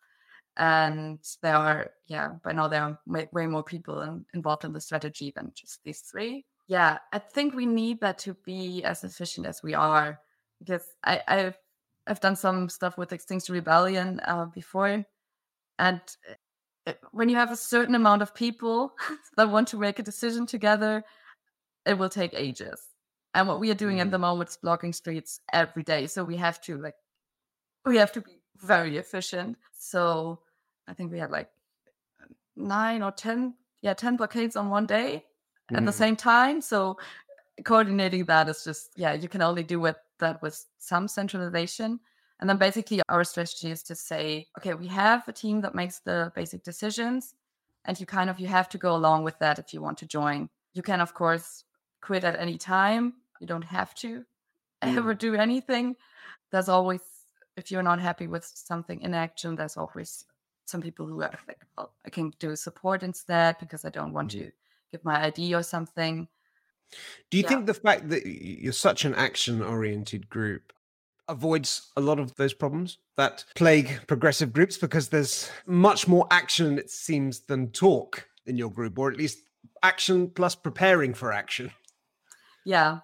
and 0.57 1.19
there 1.41 1.55
are 1.55 1.91
yeah 2.07 2.29
by 2.43 2.51
now 2.51 2.67
there 2.67 2.83
are 2.83 2.99
way, 3.05 3.45
more 3.45 3.63
people 3.63 4.01
in, 4.01 4.25
involved 4.33 4.65
in 4.65 4.73
the 4.73 4.81
strategy 4.81 5.31
than 5.35 5.51
just 5.53 5.83
these 5.83 5.99
three 6.01 6.43
yeah 6.67 6.97
i 7.13 7.19
think 7.19 7.53
we 7.53 7.65
need 7.65 7.99
that 8.01 8.17
to 8.17 8.33
be 8.45 8.83
as 8.83 9.03
efficient 9.03 9.45
as 9.45 9.61
we 9.61 9.73
are 9.73 10.19
because 10.59 10.95
i 11.03 11.21
i've 11.27 11.57
i've 12.07 12.19
done 12.19 12.35
some 12.35 12.69
stuff 12.69 12.97
with 12.97 13.13
extinction 13.13 13.53
rebellion 13.53 14.19
uh, 14.25 14.45
before 14.45 15.05
and 15.79 16.01
uh, 16.87 16.93
when 17.11 17.29
you 17.29 17.35
have 17.35 17.51
a 17.51 17.55
certain 17.55 17.95
amount 17.95 18.21
of 18.21 18.33
people 18.33 18.93
that 19.37 19.49
want 19.49 19.67
to 19.67 19.77
make 19.77 19.99
a 19.99 20.03
decision 20.03 20.45
together 20.45 21.03
it 21.85 21.97
will 21.97 22.09
take 22.09 22.33
ages 22.33 22.81
and 23.33 23.47
what 23.47 23.59
we 23.59 23.69
are 23.69 23.75
doing 23.75 23.97
mm-hmm. 23.97 24.07
at 24.07 24.11
the 24.11 24.19
moment 24.19 24.49
is 24.49 24.57
blocking 24.57 24.93
streets 24.93 25.39
every 25.53 25.83
day 25.83 26.07
so 26.07 26.23
we 26.23 26.35
have 26.35 26.59
to 26.61 26.77
like 26.77 26.95
we 27.85 27.97
have 27.97 28.11
to 28.11 28.21
be 28.21 28.39
very 28.57 28.97
efficient 28.97 29.57
so 29.77 30.39
I 30.87 30.93
think 30.93 31.11
we 31.11 31.19
had 31.19 31.31
like 31.31 31.49
nine 32.55 33.01
or 33.03 33.11
10, 33.11 33.53
yeah, 33.81 33.93
10 33.93 34.17
blockades 34.17 34.55
on 34.55 34.69
one 34.69 34.85
day 34.85 35.25
mm. 35.71 35.77
at 35.77 35.85
the 35.85 35.91
mm. 35.91 35.95
same 35.95 36.15
time. 36.15 36.61
So 36.61 36.97
coordinating 37.63 38.25
that 38.25 38.49
is 38.49 38.63
just, 38.63 38.91
yeah, 38.95 39.13
you 39.13 39.27
can 39.27 39.41
only 39.41 39.63
do 39.63 39.79
with 39.79 39.97
that 40.19 40.41
with 40.41 40.65
some 40.77 41.07
centralization. 41.07 41.99
And 42.39 42.49
then 42.49 42.57
basically 42.57 43.01
our 43.09 43.23
strategy 43.23 43.71
is 43.71 43.83
to 43.83 43.95
say, 43.95 44.47
okay, 44.57 44.73
we 44.73 44.87
have 44.87 45.27
a 45.27 45.33
team 45.33 45.61
that 45.61 45.75
makes 45.75 45.99
the 45.99 46.31
basic 46.35 46.63
decisions 46.63 47.33
and 47.87 47.99
you 47.99 48.05
kind 48.05 48.29
of 48.29 48.39
you 48.39 48.47
have 48.47 48.69
to 48.69 48.77
go 48.77 48.95
along 48.95 49.23
with 49.23 49.39
that 49.39 49.57
if 49.57 49.73
you 49.73 49.81
want 49.81 49.97
to 49.99 50.05
join. 50.05 50.49
You 50.73 50.83
can 50.83 51.01
of 51.01 51.13
course 51.13 51.63
quit 52.01 52.23
at 52.23 52.39
any 52.39 52.57
time. 52.57 53.13
You 53.39 53.47
don't 53.47 53.63
have 53.63 53.95
to 53.95 54.19
mm. 54.83 54.97
ever 54.97 55.13
do 55.13 55.35
anything. 55.35 55.95
There's 56.51 56.69
always 56.69 57.01
if 57.55 57.71
you're 57.71 57.83
not 57.83 57.99
happy 57.99 58.27
with 58.27 58.45
something 58.45 59.01
in 59.01 59.15
action, 59.15 59.55
there's 59.55 59.77
always 59.77 60.25
some 60.65 60.81
people 60.81 61.07
who 61.07 61.21
are 61.23 61.31
like, 61.47 61.65
well, 61.75 61.93
I 62.05 62.09
can 62.09 62.31
do 62.39 62.55
support 62.55 63.01
instead 63.01 63.57
because 63.59 63.83
I 63.83 63.89
don't 63.89 64.13
want 64.13 64.31
mm-hmm. 64.31 64.45
to 64.45 64.51
give 64.91 65.03
my 65.03 65.25
ID 65.25 65.55
or 65.55 65.63
something. 65.63 66.27
Do 67.29 67.37
you 67.37 67.43
yeah. 67.43 67.49
think 67.49 67.65
the 67.65 67.73
fact 67.73 68.09
that 68.09 68.25
you're 68.25 68.73
such 68.73 69.05
an 69.05 69.15
action 69.15 69.61
oriented 69.61 70.29
group 70.29 70.73
avoids 71.27 71.91
a 71.97 72.01
lot 72.01 72.19
of 72.19 72.35
those 72.35 72.53
problems 72.53 72.99
that 73.17 73.43
plague 73.55 73.99
progressive 74.07 74.53
groups 74.53 74.77
because 74.77 75.09
there's 75.09 75.51
much 75.65 76.07
more 76.07 76.25
action, 76.31 76.77
it 76.77 76.89
seems, 76.89 77.41
than 77.41 77.71
talk 77.71 78.27
in 78.45 78.57
your 78.57 78.71
group, 78.71 78.97
or 78.97 79.11
at 79.11 79.17
least 79.17 79.39
action 79.83 80.29
plus 80.29 80.55
preparing 80.55 81.13
for 81.13 81.33
action? 81.33 81.71
Yeah. 82.65 82.99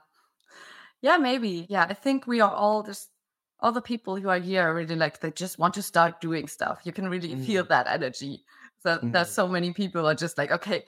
Yeah, 1.02 1.18
maybe. 1.18 1.66
Yeah, 1.70 1.86
I 1.90 1.94
think 1.94 2.28
we 2.28 2.40
are 2.40 2.54
all 2.54 2.84
just 2.84 3.10
all 3.60 3.72
the 3.72 3.82
people 3.82 4.18
who 4.18 4.30
are 4.30 4.40
here 4.40 4.64
are 4.64 4.76
really 4.76 4.96
like 4.96 5.20
they 5.20 5.32
just 5.32 5.58
want 5.58 5.74
to 5.74 5.82
start 5.82 6.22
doing 6.22 6.48
stuff. 6.48 6.82
You 6.84 6.92
can 6.92 7.10
really 7.10 7.30
mm. 7.30 7.46
feel 7.46 7.64
that 7.66 7.88
energy. 7.88 8.44
So 8.82 8.98
mm. 8.98 9.12
there's 9.12 9.32
so 9.32 9.48
many 9.48 9.74
people 9.74 10.06
are 10.06 10.16
just 10.16 10.38
like, 10.38 10.52
okay, 10.52 10.84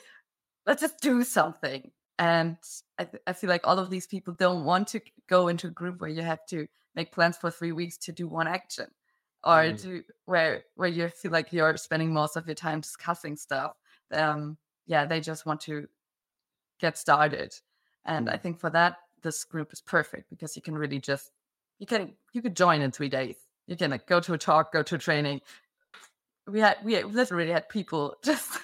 let's 0.65 0.81
just 0.81 0.99
do 0.99 1.23
something. 1.23 1.91
And 2.17 2.58
I, 2.97 3.04
th- 3.04 3.23
I 3.28 3.34
feel 3.34 3.49
like 3.49 3.67
all 3.67 3.78
of 3.78 3.89
these 3.89 4.08
people 4.08 4.34
don't 4.34 4.63
want 4.63 4.88
to 4.89 5.01
go 5.28 5.49
into 5.49 5.67
a 5.67 5.71
group 5.71 5.99
where 5.99 6.10
you 6.10 6.21
have 6.21 6.45
to 6.47 6.67
make 6.95 7.12
plans 7.12 7.38
for 7.38 7.51
three 7.51 7.73
weeks 7.73 7.97
to 7.97 8.13
do 8.13 8.28
one 8.28 8.47
action, 8.47 8.88
or 9.43 9.63
mm. 9.63 9.82
to 9.82 10.04
where 10.25 10.63
where 10.75 10.88
you 10.88 11.10
feel 11.10 11.32
like 11.32 11.51
you're 11.51 11.75
spending 11.78 12.13
most 12.13 12.38
of 12.38 12.47
your 12.47 12.56
time 12.56 12.80
discussing 12.82 13.36
stuff. 13.36 13.73
Um, 14.13 14.58
yeah, 14.88 15.06
they 15.06 15.19
just 15.19 15.45
want 15.45 15.62
to 15.62 15.88
get 16.80 16.97
started. 16.97 17.54
And 18.06 18.30
I 18.30 18.38
mm. 18.38 18.41
think 18.41 18.60
for 18.60 18.69
that, 18.69 18.97
this 19.21 19.43
group 19.43 19.73
is 19.73 19.82
perfect 19.82 20.30
because 20.30 20.56
you 20.56 20.62
can 20.62 20.78
really 20.78 20.99
just 20.99 21.32
you 21.80 21.86
can 21.86 22.13
you 22.32 22.41
could 22.41 22.56
join 22.56 22.82
in 22.82 22.91
three 22.91 23.10
days. 23.10 23.36
You 23.67 23.75
can 23.75 23.91
like 23.91 24.08
go 24.08 24.19
to 24.21 24.34
a 24.34 24.38
talk, 24.38 24.71
go 24.71 24.84
to 24.84 24.95
a 24.95 24.99
training. 24.99 25.41
We 26.47 26.60
had 26.60 26.78
we 26.84 27.01
literally 27.04 27.51
had 27.51 27.67
people 27.67 28.15
just 28.23 28.58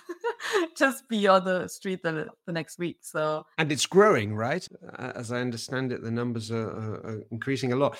just 0.78 1.08
be 1.08 1.28
on 1.28 1.44
the 1.46 1.68
street 1.68 2.04
the, 2.04 2.28
the 2.46 2.54
next 2.54 2.80
week. 2.80 2.98
So 3.02 3.46
and 3.58 3.72
it's 3.72 3.86
growing, 3.86 4.36
right? 4.36 4.68
As 4.98 5.32
I 5.32 5.40
understand 5.40 5.92
it, 5.92 6.02
the 6.02 6.12
numbers 6.12 6.52
are, 6.52 6.70
are, 6.70 7.24
increasing 7.32 7.74
a 7.74 7.76
lot. 7.76 7.98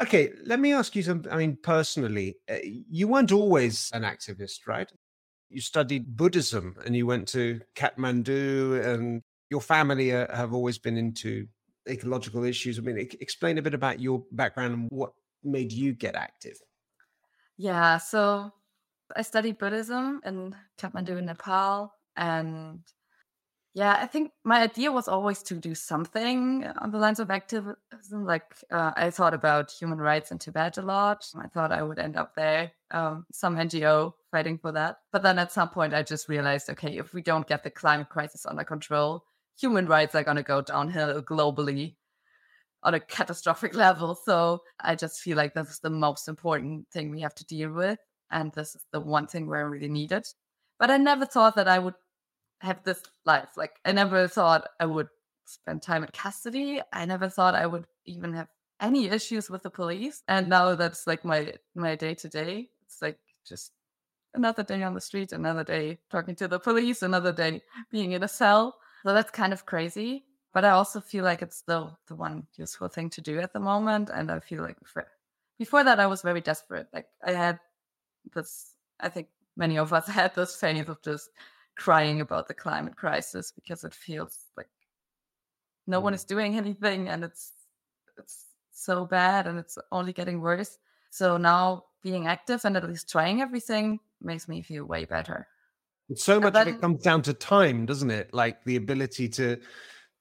Okay, 0.00 0.30
let 0.44 0.58
me 0.58 0.72
ask 0.72 0.96
you 0.96 1.02
something. 1.02 1.30
I 1.32 1.36
mean, 1.36 1.58
personally, 1.62 2.36
uh, 2.50 2.56
you 2.62 3.08
weren't 3.08 3.32
always 3.32 3.90
an 3.92 4.02
activist, 4.02 4.66
right? 4.66 4.90
You 5.48 5.60
studied 5.60 6.16
Buddhism 6.16 6.76
and 6.84 6.96
you 6.96 7.06
went 7.06 7.28
to 7.28 7.60
Kathmandu, 7.76 8.84
and 8.84 9.22
your 9.50 9.60
family 9.60 10.12
uh, 10.12 10.34
have 10.34 10.54
always 10.54 10.78
been 10.78 10.96
into 10.96 11.46
ecological 11.88 12.44
issues. 12.44 12.78
I 12.78 12.82
mean, 12.82 12.96
explain 12.98 13.58
a 13.58 13.62
bit 13.62 13.74
about 13.74 14.00
your 14.00 14.24
background 14.32 14.74
and 14.74 14.88
what 14.90 15.12
made 15.44 15.72
you 15.72 15.92
get 15.92 16.14
active. 16.14 16.56
Yeah, 17.56 17.98
so 17.98 18.52
I 19.16 19.22
studied 19.22 19.58
Buddhism 19.58 20.20
in 20.24 20.54
Kathmandu, 20.78 21.18
in 21.18 21.26
Nepal, 21.26 21.92
and 22.16 22.80
yeah, 23.74 23.96
I 23.98 24.06
think 24.06 24.32
my 24.44 24.60
idea 24.60 24.92
was 24.92 25.08
always 25.08 25.42
to 25.44 25.54
do 25.54 25.74
something 25.74 26.66
on 26.78 26.90
the 26.90 26.98
lines 26.98 27.20
of 27.20 27.30
activism. 27.30 28.26
Like 28.26 28.44
uh, 28.70 28.92
I 28.94 29.08
thought 29.10 29.32
about 29.32 29.70
human 29.70 29.98
rights 29.98 30.30
in 30.30 30.38
Tibet 30.38 30.76
a 30.76 30.82
lot. 30.82 31.26
I 31.34 31.46
thought 31.48 31.72
I 31.72 31.82
would 31.82 31.98
end 31.98 32.16
up 32.16 32.34
there, 32.34 32.72
um, 32.90 33.24
some 33.32 33.56
NGO 33.56 34.12
fighting 34.30 34.58
for 34.58 34.72
that. 34.72 34.98
But 35.10 35.22
then 35.22 35.38
at 35.38 35.52
some 35.52 35.70
point, 35.70 35.94
I 35.94 36.02
just 36.02 36.28
realized, 36.28 36.68
okay, 36.68 36.98
if 36.98 37.14
we 37.14 37.22
don't 37.22 37.48
get 37.48 37.64
the 37.64 37.70
climate 37.70 38.10
crisis 38.10 38.44
under 38.44 38.64
control, 38.64 39.24
human 39.58 39.86
rights 39.86 40.14
are 40.14 40.24
going 40.24 40.36
to 40.36 40.42
go 40.42 40.60
downhill 40.60 41.22
globally 41.22 41.96
on 42.82 42.92
a 42.92 43.00
catastrophic 43.00 43.74
level. 43.86 44.14
So 44.14 44.62
I 44.80 44.96
just 44.96 45.20
feel 45.20 45.38
like 45.38 45.54
this 45.54 45.70
is 45.70 45.78
the 45.78 45.88
most 45.88 46.28
important 46.28 46.88
thing 46.92 47.10
we 47.10 47.22
have 47.22 47.34
to 47.36 47.46
deal 47.46 47.72
with. 47.72 47.98
And 48.32 48.52
this 48.52 48.74
is 48.74 48.84
the 48.92 49.00
one 49.00 49.26
thing 49.26 49.46
where 49.46 49.60
I 49.60 49.68
really 49.68 49.88
need 49.88 50.10
it. 50.12 50.28
But 50.78 50.90
I 50.90 50.96
never 50.96 51.26
thought 51.26 51.54
that 51.56 51.68
I 51.68 51.78
would 51.78 51.94
have 52.60 52.82
this 52.82 53.02
life. 53.24 53.50
Like, 53.56 53.76
I 53.84 53.92
never 53.92 54.26
thought 54.26 54.68
I 54.80 54.86
would 54.86 55.08
spend 55.44 55.82
time 55.82 56.02
in 56.02 56.10
custody. 56.12 56.80
I 56.92 57.04
never 57.04 57.28
thought 57.28 57.54
I 57.54 57.66
would 57.66 57.86
even 58.06 58.32
have 58.32 58.48
any 58.80 59.08
issues 59.08 59.48
with 59.48 59.62
the 59.62 59.70
police. 59.70 60.22
And 60.28 60.48
now 60.48 60.74
that's 60.74 61.06
like 61.06 61.24
my 61.24 61.54
my 61.74 61.94
day 61.94 62.14
to 62.14 62.28
day. 62.28 62.68
It's 62.84 63.00
like 63.00 63.18
just 63.46 63.72
another 64.34 64.62
day 64.62 64.82
on 64.82 64.94
the 64.94 65.00
street, 65.00 65.32
another 65.32 65.64
day 65.64 65.98
talking 66.10 66.34
to 66.36 66.48
the 66.48 66.58
police, 66.58 67.02
another 67.02 67.32
day 67.32 67.62
being 67.90 68.12
in 68.12 68.22
a 68.22 68.28
cell. 68.28 68.76
So 69.04 69.12
that's 69.14 69.30
kind 69.30 69.52
of 69.52 69.66
crazy. 69.66 70.24
But 70.52 70.64
I 70.64 70.70
also 70.70 71.00
feel 71.00 71.24
like 71.24 71.42
it's 71.42 71.56
still 71.56 71.98
the 72.08 72.14
one 72.14 72.46
useful 72.56 72.88
thing 72.88 73.08
to 73.10 73.20
do 73.20 73.40
at 73.40 73.52
the 73.52 73.60
moment. 73.60 74.10
And 74.12 74.30
I 74.30 74.40
feel 74.40 74.62
like 74.62 74.76
before 75.58 75.84
that, 75.84 76.00
I 76.00 76.06
was 76.06 76.22
very 76.22 76.40
desperate. 76.40 76.88
Like 76.92 77.06
I 77.24 77.32
had 77.32 77.58
this, 78.34 78.74
I 79.00 79.08
think 79.08 79.28
many 79.56 79.78
of 79.78 79.92
us 79.92 80.06
had 80.20 80.34
this 80.34 80.56
phase 80.56 80.88
of 80.88 81.02
just 81.02 81.30
crying 81.76 82.20
about 82.20 82.48
the 82.48 82.54
climate 82.54 82.96
crisis 82.96 83.52
because 83.52 83.84
it 83.84 83.94
feels 83.94 84.38
like 84.56 84.68
no 85.86 86.00
one 86.00 86.12
mm. 86.12 86.16
is 86.16 86.24
doing 86.24 86.56
anything 86.62 87.08
and 87.08 87.24
it's 87.24 87.52
it's 88.18 88.46
so 88.72 89.06
bad 89.06 89.46
and 89.46 89.58
it's 89.58 89.78
only 89.90 90.12
getting 90.12 90.40
worse. 90.40 90.78
So 91.10 91.36
now 91.36 91.84
being 92.02 92.26
active 92.26 92.64
and 92.64 92.76
at 92.76 92.88
least 92.88 93.10
trying 93.10 93.40
everything 93.40 94.00
makes 94.20 94.48
me 94.48 94.62
feel 94.62 94.84
way 94.84 95.04
better. 95.04 95.46
So 96.14 96.40
much 96.40 96.52
then, 96.52 96.68
of 96.68 96.74
it 96.74 96.80
comes 96.80 97.02
down 97.02 97.22
to 97.22 97.34
time, 97.34 97.86
doesn't 97.86 98.10
it? 98.10 98.34
Like 98.34 98.62
the 98.64 98.76
ability 98.76 99.28
to 99.30 99.58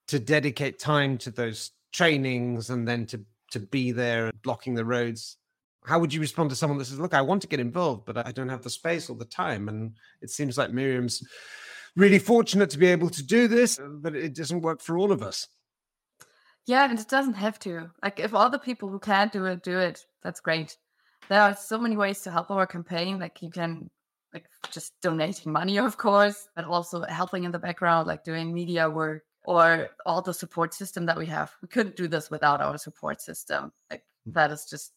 to 0.08 0.20
dedicate 0.20 0.80
time 0.80 1.18
to 1.20 1.32
those 1.32 1.72
trainings 1.92 2.70
and 2.70 2.88
then 2.88 3.06
to 3.08 3.22
to 3.52 3.60
be 3.60 3.92
there 3.92 4.28
and 4.28 4.42
blocking 4.42 4.74
the 4.74 4.86
roads. 4.86 5.38
How 5.86 6.00
would 6.00 6.14
you 6.14 6.22
respond 6.22 6.50
to 6.52 6.56
someone 6.56 6.78
that 6.78 6.86
says, 6.86 7.00
"Look, 7.00 7.14
I 7.14 7.22
want 7.22 7.42
to 7.42 7.48
get 7.48 7.60
involved, 7.60 8.06
but 8.06 8.18
I 8.26 8.32
don't 8.32 8.50
have 8.50 8.62
the 8.62 8.70
space 8.70 9.10
or 9.10 9.16
the 9.16 9.26
time"? 9.26 9.68
And 9.68 9.98
it 10.22 10.30
seems 10.30 10.58
like 10.58 10.72
Miriam's 10.72 11.24
really 11.96 12.20
fortunate 12.20 12.70
to 12.72 12.78
be 12.78 12.88
able 12.88 13.10
to 13.10 13.24
do 13.24 13.48
this, 13.48 13.80
uh, 13.80 13.88
but 13.90 14.16
it 14.16 14.36
doesn't 14.36 14.62
work 14.62 14.82
for 14.82 14.98
all 14.98 15.12
of 15.12 15.22
us. 15.22 15.48
Yeah, 16.66 16.90
and 16.90 17.00
it 17.00 17.08
doesn't 17.08 17.34
have 17.34 17.60
to. 17.60 17.90
Like 18.04 18.20
if 18.20 18.34
all 18.34 18.50
the 18.50 18.60
people 18.60 18.90
who 18.90 19.00
can't 19.00 19.32
do 19.32 19.46
it 19.46 19.64
do 19.64 19.80
it, 19.80 20.06
that's 20.24 20.40
great. 20.40 20.78
There 21.30 21.42
are 21.42 21.56
so 21.56 21.78
many 21.78 21.98
ways 21.98 22.22
to 22.22 22.32
help 22.32 22.52
our 22.52 22.68
campaign. 22.68 23.20
Like 23.20 23.42
you 23.42 23.50
can 23.50 23.90
like 24.34 24.46
just 24.70 24.94
donating 25.02 25.52
money, 25.52 25.80
of 25.80 25.98
course, 25.98 26.48
but 26.56 26.66
also 26.66 27.02
helping 27.04 27.44
in 27.44 27.52
the 27.52 27.60
background, 27.60 28.08
like 28.08 28.24
doing 28.24 28.54
media 28.54 28.90
work 28.90 29.24
or 29.44 29.90
all 30.06 30.22
the 30.22 30.34
support 30.34 30.74
system 30.74 31.06
that 31.08 31.18
we 31.18 31.26
have. 31.26 31.52
We 31.62 31.68
couldn't 31.68 31.96
do 31.96 32.08
this 32.08 32.30
without 32.30 32.62
our 32.62 32.78
support 32.78 33.22
system. 33.22 33.72
Like 33.90 34.04
that 34.28 34.52
is 34.52 34.66
just 34.70 34.94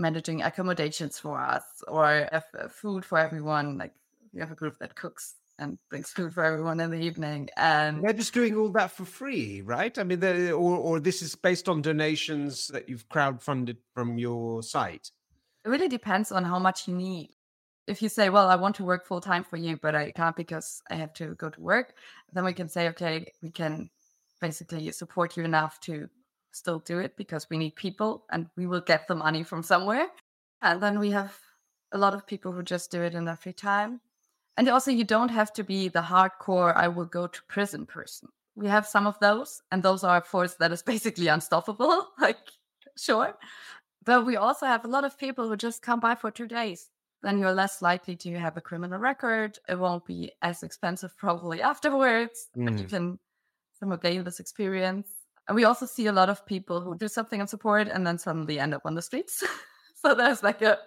managing 0.00 0.42
accommodations 0.42 1.18
for 1.18 1.38
us 1.38 1.64
or 1.86 2.28
uh, 2.32 2.40
food 2.68 3.04
for 3.04 3.18
everyone. 3.18 3.78
Like 3.78 3.92
we 4.32 4.40
have 4.40 4.50
a 4.50 4.56
group 4.56 4.78
that 4.78 4.94
cooks 4.94 5.34
and 5.58 5.78
brings 5.90 6.10
food 6.10 6.32
for 6.32 6.42
everyone 6.42 6.80
in 6.80 6.90
the 6.90 6.98
evening. 6.98 7.50
And 7.56 8.02
they're 8.02 8.14
just 8.14 8.34
doing 8.34 8.56
all 8.56 8.70
that 8.70 8.90
for 8.90 9.04
free, 9.04 9.60
right? 9.60 9.96
I 9.96 10.04
mean, 10.04 10.24
or 10.24 10.76
or 10.76 11.00
this 11.00 11.22
is 11.22 11.34
based 11.34 11.68
on 11.68 11.82
donations 11.82 12.68
that 12.68 12.88
you've 12.88 13.08
crowdfunded 13.08 13.76
from 13.94 14.18
your 14.18 14.62
site. 14.62 15.10
It 15.64 15.68
really 15.68 15.88
depends 15.88 16.32
on 16.32 16.44
how 16.44 16.58
much 16.58 16.88
you 16.88 16.94
need. 16.94 17.30
If 17.86 18.02
you 18.02 18.08
say, 18.08 18.30
"Well, 18.30 18.48
I 18.48 18.56
want 18.56 18.76
to 18.76 18.84
work 18.84 19.06
full 19.06 19.20
time 19.20 19.44
for 19.44 19.56
you, 19.56 19.76
but 19.76 19.94
I 19.94 20.10
can't 20.12 20.36
because 20.36 20.82
I 20.90 20.94
have 20.94 21.12
to 21.14 21.34
go 21.34 21.50
to 21.50 21.60
work," 21.60 21.94
then 22.32 22.44
we 22.44 22.54
can 22.54 22.68
say, 22.68 22.88
"Okay, 22.88 23.26
we 23.42 23.50
can 23.50 23.90
basically 24.40 24.90
support 24.92 25.36
you 25.36 25.44
enough 25.44 25.78
to 25.80 26.08
still 26.52 26.80
do 26.80 26.98
it 26.98 27.16
because 27.16 27.48
we 27.50 27.58
need 27.58 27.76
people 27.76 28.24
and 28.30 28.46
we 28.56 28.66
will 28.66 28.80
get 28.80 29.08
the 29.08 29.14
money 29.14 29.42
from 29.42 29.62
somewhere." 29.62 30.08
And 30.62 30.82
then 30.82 30.98
we 30.98 31.10
have 31.10 31.36
a 31.92 31.98
lot 31.98 32.14
of 32.14 32.26
people 32.26 32.52
who 32.52 32.62
just 32.62 32.90
do 32.90 33.02
it 33.02 33.14
in 33.14 33.24
their 33.24 33.36
free 33.36 33.52
time 33.52 34.00
and 34.60 34.68
also, 34.68 34.90
you 34.90 35.04
don't 35.04 35.30
have 35.30 35.54
to 35.54 35.64
be 35.64 35.88
the 35.88 36.02
hardcore, 36.02 36.76
I 36.76 36.88
will 36.88 37.06
go 37.06 37.26
to 37.26 37.42
prison 37.48 37.86
person. 37.86 38.28
We 38.56 38.66
have 38.66 38.86
some 38.86 39.06
of 39.06 39.18
those, 39.18 39.62
and 39.72 39.82
those 39.82 40.04
are 40.04 40.18
a 40.18 40.20
force 40.20 40.54
that 40.56 40.70
is 40.70 40.82
basically 40.92 41.28
unstoppable. 41.28 42.08
like, 42.20 42.36
sure. 42.94 43.38
But 44.04 44.26
we 44.26 44.36
also 44.36 44.66
have 44.66 44.84
a 44.84 44.88
lot 44.88 45.04
of 45.04 45.18
people 45.18 45.48
who 45.48 45.56
just 45.56 45.80
come 45.80 45.98
by 45.98 46.14
for 46.14 46.30
two 46.30 46.46
days. 46.46 46.90
Then 47.22 47.38
you're 47.38 47.54
less 47.54 47.80
likely 47.80 48.16
to 48.16 48.38
have 48.38 48.58
a 48.58 48.60
criminal 48.60 48.98
record. 48.98 49.58
It 49.66 49.78
won't 49.78 50.04
be 50.04 50.32
as 50.42 50.62
expensive 50.62 51.16
probably 51.16 51.62
afterwards. 51.72 52.48
Mm. 52.54 52.78
you 52.78 52.86
can 52.86 53.18
this 54.24 54.40
experience. 54.40 55.08
And 55.50 55.56
we 55.56 55.64
also 55.64 55.84
see 55.84 56.06
a 56.06 56.12
lot 56.12 56.28
of 56.28 56.46
people 56.46 56.80
who 56.80 56.96
do 56.96 57.08
something 57.08 57.40
in 57.40 57.48
support 57.48 57.88
and 57.88 58.06
then 58.06 58.18
suddenly 58.18 58.60
end 58.60 58.72
up 58.72 58.82
on 58.84 58.94
the 58.94 59.02
streets. 59.02 59.42
so 60.00 60.14
there's 60.14 60.44
like 60.44 60.62
a 60.62 60.78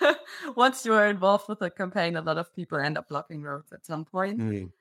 once 0.56 0.84
you 0.84 0.92
are 0.92 1.06
involved 1.06 1.48
with 1.48 1.62
a 1.62 1.70
campaign, 1.70 2.16
a 2.16 2.20
lot 2.20 2.36
of 2.36 2.52
people 2.52 2.78
end 2.78 2.98
up 2.98 3.08
blocking 3.08 3.42
roads 3.42 3.72
at 3.72 3.86
some 3.86 4.04
point. 4.04 4.40
Mm. 4.40 4.72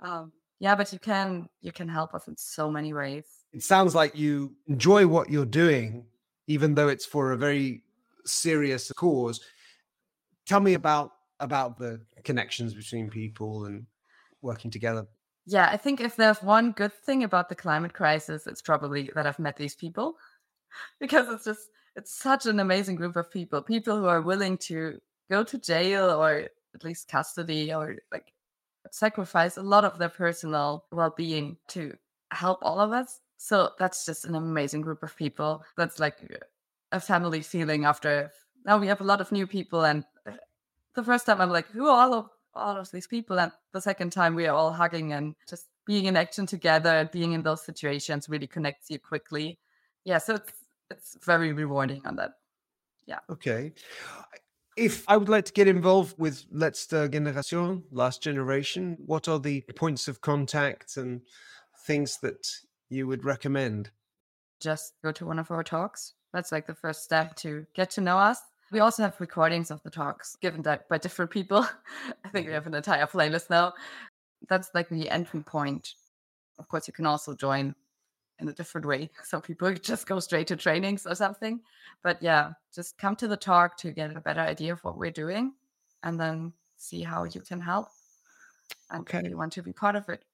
Um, 0.00 0.32
yeah, 0.58 0.74
but 0.74 0.92
you 0.92 0.98
can 0.98 1.48
you 1.60 1.70
can 1.70 1.88
help 1.88 2.12
us 2.12 2.26
in 2.26 2.36
so 2.36 2.72
many 2.72 2.92
ways. 2.92 3.24
It 3.52 3.62
sounds 3.62 3.94
like 3.94 4.16
you 4.18 4.56
enjoy 4.66 5.06
what 5.06 5.30
you're 5.30 5.44
doing, 5.44 6.04
even 6.48 6.74
though 6.74 6.88
it's 6.88 7.06
for 7.06 7.30
a 7.30 7.36
very 7.36 7.84
serious 8.24 8.90
cause. 8.90 9.40
Tell 10.44 10.58
me 10.58 10.74
about 10.74 11.12
about 11.38 11.78
the 11.78 12.00
connections 12.24 12.74
between 12.74 13.10
people 13.10 13.66
and 13.66 13.86
working 14.40 14.72
together. 14.72 15.06
Yeah, 15.46 15.68
I 15.70 15.76
think 15.76 16.00
if 16.00 16.16
there's 16.16 16.42
one 16.42 16.72
good 16.72 16.92
thing 16.92 17.24
about 17.24 17.48
the 17.48 17.54
climate 17.54 17.92
crisis, 17.92 18.46
it's 18.46 18.62
probably 18.62 19.10
that 19.14 19.26
I've 19.26 19.38
met 19.38 19.56
these 19.56 19.74
people. 19.74 20.16
Because 21.00 21.28
it's 21.28 21.44
just 21.44 21.68
it's 21.96 22.14
such 22.14 22.46
an 22.46 22.58
amazing 22.58 22.96
group 22.96 23.16
of 23.16 23.30
people 23.30 23.60
people 23.60 23.98
who 23.98 24.06
are 24.06 24.22
willing 24.22 24.56
to 24.56 24.98
go 25.30 25.44
to 25.44 25.58
jail 25.58 26.10
or 26.10 26.48
at 26.74 26.84
least 26.84 27.08
custody 27.08 27.74
or 27.74 27.96
like 28.10 28.32
sacrifice 28.90 29.58
a 29.58 29.62
lot 29.62 29.84
of 29.84 29.98
their 29.98 30.08
personal 30.08 30.86
well-being 30.92 31.58
to 31.68 31.94
help 32.32 32.60
all 32.62 32.80
of 32.80 32.92
us. 32.92 33.20
So 33.36 33.70
that's 33.78 34.06
just 34.06 34.24
an 34.24 34.34
amazing 34.34 34.80
group 34.80 35.02
of 35.02 35.14
people. 35.16 35.62
That's 35.76 36.00
like 36.00 36.18
a 36.92 37.00
family 37.00 37.42
feeling 37.42 37.84
after 37.84 38.30
now 38.64 38.78
we 38.78 38.86
have 38.86 39.00
a 39.00 39.04
lot 39.04 39.20
of 39.20 39.32
new 39.32 39.46
people 39.46 39.84
and 39.84 40.04
uh, 40.26 40.32
the 40.94 41.02
first 41.02 41.26
time 41.26 41.40
i'm 41.40 41.50
like 41.50 41.66
who 41.68 41.86
are 41.86 42.02
all 42.02 42.14
of 42.14 42.28
all 42.54 42.76
of 42.76 42.90
these 42.90 43.06
people 43.06 43.38
and 43.38 43.52
the 43.72 43.80
second 43.80 44.10
time 44.10 44.34
we 44.34 44.46
are 44.46 44.54
all 44.54 44.72
hugging 44.72 45.12
and 45.12 45.34
just 45.48 45.68
being 45.86 46.04
in 46.04 46.16
action 46.16 46.46
together 46.46 46.90
and 46.90 47.10
being 47.10 47.32
in 47.32 47.42
those 47.42 47.62
situations 47.62 48.28
really 48.28 48.46
connects 48.46 48.90
you 48.90 48.98
quickly 48.98 49.58
yeah 50.04 50.18
so 50.18 50.34
it's 50.34 50.52
it's 50.92 51.16
very 51.24 51.52
rewarding 51.52 52.02
on 52.06 52.16
that. 52.16 52.32
Yeah. 53.06 53.18
Okay. 53.30 53.72
If 54.76 55.04
I 55.08 55.16
would 55.16 55.28
like 55.28 55.44
to 55.46 55.52
get 55.52 55.68
involved 55.68 56.18
with 56.18 56.50
Letzte 56.52 57.10
Generation, 57.10 57.82
last 57.90 58.22
generation, 58.22 58.96
what 59.04 59.28
are 59.28 59.38
the 59.38 59.62
points 59.76 60.08
of 60.08 60.20
contact 60.20 60.96
and 60.96 61.22
things 61.86 62.18
that 62.22 62.48
you 62.88 63.06
would 63.06 63.24
recommend? 63.24 63.90
Just 64.60 64.94
go 65.02 65.12
to 65.12 65.26
one 65.26 65.38
of 65.38 65.50
our 65.50 65.64
talks. 65.64 66.14
That's 66.32 66.52
like 66.52 66.66
the 66.66 66.74
first 66.74 67.02
step 67.02 67.34
to 67.36 67.66
get 67.74 67.90
to 67.92 68.00
know 68.00 68.16
us. 68.16 68.40
We 68.72 68.80
also 68.80 69.02
have 69.02 69.20
recordings 69.20 69.70
of 69.70 69.82
the 69.82 69.90
talks 69.90 70.34
given 70.36 70.62
by 70.62 70.98
different 70.98 71.30
people. 71.30 71.58
I 72.24 72.28
think 72.30 72.46
we 72.46 72.52
mm-hmm. 72.52 72.54
have 72.54 72.66
an 72.66 72.74
entire 72.74 73.06
playlist 73.06 73.50
now. 73.50 73.74
That's 74.48 74.70
like 74.74 74.88
the 74.88 75.10
entry 75.10 75.42
point. 75.42 75.94
Of 76.58 76.68
course, 76.68 76.88
you 76.88 76.94
can 76.94 77.04
also 77.04 77.36
join 77.36 77.74
in 78.38 78.48
a 78.48 78.52
different 78.52 78.86
way. 78.86 79.10
Some 79.24 79.42
people 79.42 79.72
just 79.82 80.06
go 80.06 80.18
straight 80.20 80.46
to 80.46 80.56
trainings 80.56 81.06
or 81.06 81.14
something. 81.14 81.60
But 82.02 82.22
yeah, 82.22 82.52
just 82.74 82.96
come 82.96 83.14
to 83.16 83.28
the 83.28 83.36
talk 83.36 83.76
to 83.78 83.92
get 83.92 84.16
a 84.16 84.20
better 84.20 84.40
idea 84.40 84.72
of 84.72 84.82
what 84.84 84.96
we're 84.96 85.10
doing 85.10 85.52
and 86.02 86.18
then 86.18 86.54
see 86.78 87.02
how 87.02 87.24
you 87.24 87.42
can 87.42 87.60
help 87.60 87.88
and 88.90 89.02
okay. 89.02 89.28
you 89.28 89.36
want 89.36 89.52
to 89.52 89.62
be 89.62 89.72
part 89.72 89.96
of 89.96 90.08
it. 90.08 90.24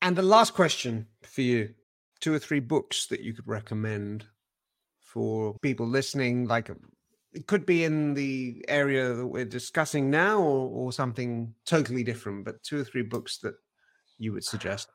And 0.00 0.16
the 0.16 0.22
last 0.22 0.54
question 0.54 1.06
for 1.22 1.42
you 1.42 1.74
two 2.20 2.32
or 2.32 2.38
three 2.38 2.60
books 2.60 3.06
that 3.08 3.20
you 3.20 3.34
could 3.34 3.46
recommend 3.46 4.24
for 4.98 5.56
people 5.62 5.86
listening, 5.86 6.46
like 6.46 6.70
it 7.34 7.46
could 7.46 7.66
be 7.66 7.84
in 7.84 8.14
the 8.14 8.64
area 8.68 9.12
that 9.12 9.26
we're 9.26 9.44
discussing 9.44 10.10
now 10.10 10.38
or, 10.38 10.68
or 10.70 10.92
something 10.92 11.54
totally 11.66 12.04
different, 12.04 12.44
but 12.44 12.62
two 12.62 12.80
or 12.80 12.84
three 12.84 13.02
books 13.02 13.38
that 13.38 13.54
you 14.18 14.32
would 14.32 14.44
suggest. 14.44 14.88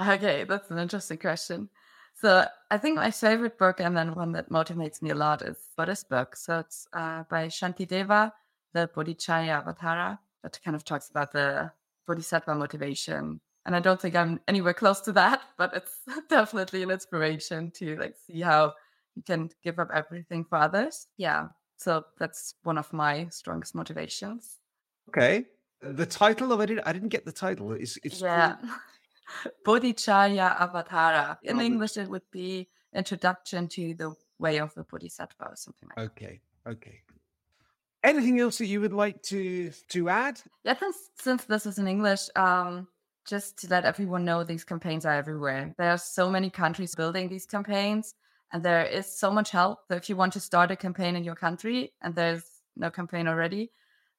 Okay, 0.00 0.44
that's 0.44 0.70
an 0.70 0.78
interesting 0.78 1.18
question. 1.18 1.68
So 2.14 2.46
I 2.70 2.78
think 2.78 2.96
my 2.96 3.10
favorite 3.10 3.58
book 3.58 3.80
and 3.80 3.96
then 3.96 4.14
one 4.14 4.32
that 4.32 4.50
motivates 4.50 5.00
me 5.00 5.10
a 5.10 5.14
lot 5.14 5.42
is 5.42 5.56
Buddhist 5.76 6.08
book. 6.10 6.36
So 6.36 6.58
it's 6.58 6.86
uh, 6.92 7.24
by 7.30 7.46
Shantideva, 7.46 8.32
the 8.74 8.90
Bodhicharya 8.94 9.64
Avatara, 9.64 10.18
that 10.42 10.60
kind 10.62 10.74
of 10.74 10.84
talks 10.84 11.08
about 11.08 11.32
the 11.32 11.72
Bodhisattva 12.06 12.54
motivation. 12.54 13.40
And 13.64 13.76
I 13.76 13.80
don't 13.80 14.00
think 14.00 14.16
I'm 14.16 14.40
anywhere 14.48 14.74
close 14.74 15.00
to 15.02 15.12
that, 15.12 15.42
but 15.58 15.74
it's 15.74 16.00
definitely 16.28 16.82
an 16.82 16.90
inspiration 16.90 17.70
to 17.72 17.96
like 17.96 18.16
see 18.26 18.40
how 18.40 18.74
you 19.14 19.22
can 19.22 19.50
give 19.62 19.78
up 19.78 19.88
everything 19.92 20.44
for 20.44 20.58
others. 20.58 21.06
Yeah. 21.16 21.48
So 21.76 22.04
that's 22.18 22.54
one 22.62 22.78
of 22.78 22.92
my 22.92 23.28
strongest 23.30 23.74
motivations. 23.74 24.58
Okay. 25.08 25.46
The 25.82 26.06
title 26.06 26.52
of 26.52 26.60
it, 26.60 26.78
I 26.84 26.92
didn't 26.92 27.08
get 27.08 27.24
the 27.24 27.32
title. 27.32 27.72
It's, 27.72 27.98
it's 28.04 28.20
yeah. 28.20 28.56
Bodhicharya 29.64 30.56
Avatara. 30.60 31.38
In 31.42 31.60
English, 31.60 31.96
it 31.96 32.08
would 32.08 32.30
be 32.30 32.68
Introduction 32.94 33.68
to 33.68 33.94
the 33.94 34.14
Way 34.38 34.58
of 34.58 34.74
the 34.74 34.82
Bodhisattva 34.82 35.50
or 35.50 35.56
something 35.56 35.88
like 35.88 35.96
that. 35.96 36.22
Okay, 36.22 36.40
okay. 36.66 37.00
Anything 38.02 38.40
else 38.40 38.58
that 38.58 38.66
you 38.66 38.80
would 38.80 38.92
like 38.92 39.22
to 39.24 39.70
to 39.90 40.08
add? 40.08 40.40
Yeah, 40.64 40.74
since, 40.78 40.96
since 41.20 41.44
this 41.44 41.66
is 41.66 41.78
in 41.78 41.86
English, 41.86 42.28
um, 42.34 42.88
just 43.26 43.58
to 43.58 43.68
let 43.68 43.84
everyone 43.84 44.24
know, 44.24 44.42
these 44.42 44.64
campaigns 44.64 45.04
are 45.06 45.14
everywhere. 45.14 45.74
There 45.78 45.90
are 45.90 45.98
so 45.98 46.30
many 46.30 46.50
countries 46.50 46.94
building 46.94 47.28
these 47.28 47.46
campaigns, 47.46 48.14
and 48.52 48.62
there 48.62 48.84
is 48.84 49.06
so 49.06 49.30
much 49.30 49.50
help. 49.50 49.80
So 49.88 49.94
if 49.94 50.08
you 50.08 50.16
want 50.16 50.32
to 50.34 50.40
start 50.40 50.70
a 50.70 50.76
campaign 50.76 51.16
in 51.16 51.24
your 51.24 51.36
country 51.36 51.92
and 52.02 52.14
there's 52.14 52.44
no 52.76 52.90
campaign 52.90 53.28
already, 53.28 53.70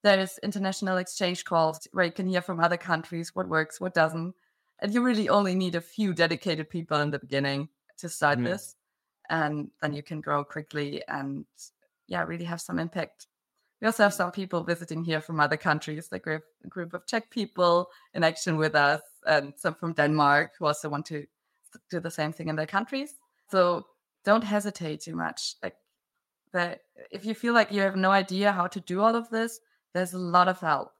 there 0.02 0.18
is 0.18 0.38
international 0.42 0.96
exchange 0.96 1.44
calls 1.44 1.86
where 1.92 2.04
you 2.04 2.12
can 2.12 2.26
hear 2.26 2.42
from 2.42 2.60
other 2.60 2.76
countries 2.76 3.34
what 3.34 3.48
works, 3.48 3.80
what 3.80 3.94
doesn't 3.94 4.34
and 4.82 4.92
you 4.92 5.00
really 5.00 5.28
only 5.28 5.54
need 5.54 5.76
a 5.76 5.80
few 5.80 6.12
dedicated 6.12 6.68
people 6.68 7.00
in 7.00 7.10
the 7.10 7.18
beginning 7.18 7.68
to 7.98 8.08
start 8.08 8.38
mm. 8.38 8.44
this 8.44 8.74
and 9.30 9.70
then 9.80 9.94
you 9.94 10.02
can 10.02 10.20
grow 10.20 10.44
quickly 10.44 11.02
and 11.08 11.46
yeah 12.08 12.22
really 12.24 12.44
have 12.44 12.60
some 12.60 12.78
impact 12.78 13.28
we 13.80 13.86
also 13.86 14.02
have 14.02 14.14
some 14.14 14.30
people 14.30 14.62
visiting 14.62 15.02
here 15.04 15.20
from 15.20 15.40
other 15.40 15.56
countries 15.56 16.08
like 16.10 16.26
we 16.26 16.32
have 16.32 16.42
a 16.64 16.68
group 16.68 16.92
of 16.92 17.06
czech 17.06 17.30
people 17.30 17.88
in 18.12 18.24
action 18.24 18.56
with 18.56 18.74
us 18.74 19.00
and 19.26 19.54
some 19.56 19.74
from 19.74 19.92
denmark 19.92 20.50
who 20.58 20.66
also 20.66 20.88
want 20.88 21.06
to 21.06 21.24
do 21.88 22.00
the 22.00 22.10
same 22.10 22.32
thing 22.32 22.48
in 22.48 22.56
their 22.56 22.66
countries 22.66 23.14
so 23.50 23.86
don't 24.24 24.44
hesitate 24.44 25.00
too 25.00 25.16
much 25.16 25.56
like 25.62 25.76
that 26.52 26.80
if 27.10 27.24
you 27.24 27.34
feel 27.34 27.54
like 27.54 27.72
you 27.72 27.80
have 27.80 27.96
no 27.96 28.10
idea 28.10 28.52
how 28.52 28.66
to 28.66 28.80
do 28.80 29.00
all 29.00 29.16
of 29.16 29.28
this 29.30 29.60
there's 29.94 30.12
a 30.12 30.18
lot 30.18 30.48
of 30.48 30.60
help 30.60 30.90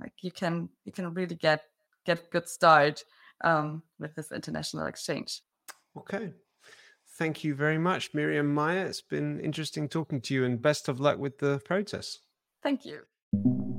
like 0.00 0.12
you 0.20 0.30
can 0.30 0.68
you 0.84 0.92
can 0.92 1.12
really 1.14 1.34
get 1.34 1.62
get 2.06 2.18
a 2.20 2.30
good 2.30 2.48
start 2.48 3.04
um, 3.44 3.82
with 3.98 4.14
this 4.14 4.32
international 4.32 4.86
exchange. 4.86 5.42
Okay. 5.96 6.32
Thank 7.18 7.44
you 7.44 7.54
very 7.54 7.78
much, 7.78 8.12
Miriam 8.12 8.52
Meyer. 8.52 8.84
It's 8.86 9.00
been 9.00 9.40
interesting 9.40 9.88
talking 9.88 10.20
to 10.22 10.34
you 10.34 10.44
and 10.44 10.60
best 10.60 10.88
of 10.88 11.00
luck 11.00 11.18
with 11.18 11.38
the 11.38 11.60
protests. 11.64 12.20
Thank 12.62 12.84
you. 12.84 13.75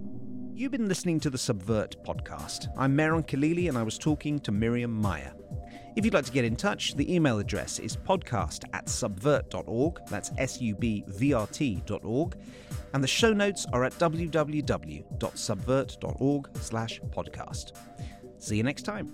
You've 0.58 0.72
been 0.72 0.88
listening 0.88 1.20
to 1.20 1.30
the 1.30 1.38
Subvert 1.38 2.04
podcast. 2.04 2.70
I'm 2.76 2.96
Meron 2.96 3.22
Khalili 3.22 3.70
and 3.70 3.78
I 3.78 3.84
was 3.84 4.00
talking 4.00 4.40
to 4.40 4.52
Miriam 4.52 4.92
Meyer. 4.92 5.32
If 5.96 6.04
you'd 6.04 6.16
like 6.16 6.26
to 6.26 6.32
get 6.32 6.46
in 6.46 6.56
touch, 6.56 6.96
the 6.96 7.14
email 7.14 7.38
address 7.38 7.78
is 7.78 7.96
podcast 7.96 8.64
at 8.74 8.88
subvrt.org. 8.88 10.00
That's 10.10 10.32
S 10.40 10.60
U 10.60 10.74
B 10.74 11.04
V 11.10 11.34
R 11.34 11.46
T.org. 11.46 12.36
And 12.96 13.04
the 13.04 13.08
show 13.08 13.34
notes 13.34 13.68
are 13.72 13.84
at 13.84 13.94
www.subvrt.org 13.94 16.58
slash 16.58 17.02
podcast. 17.02 17.78
See 18.40 18.58
you 18.58 18.64
next 18.64 18.82
time. 18.82 19.14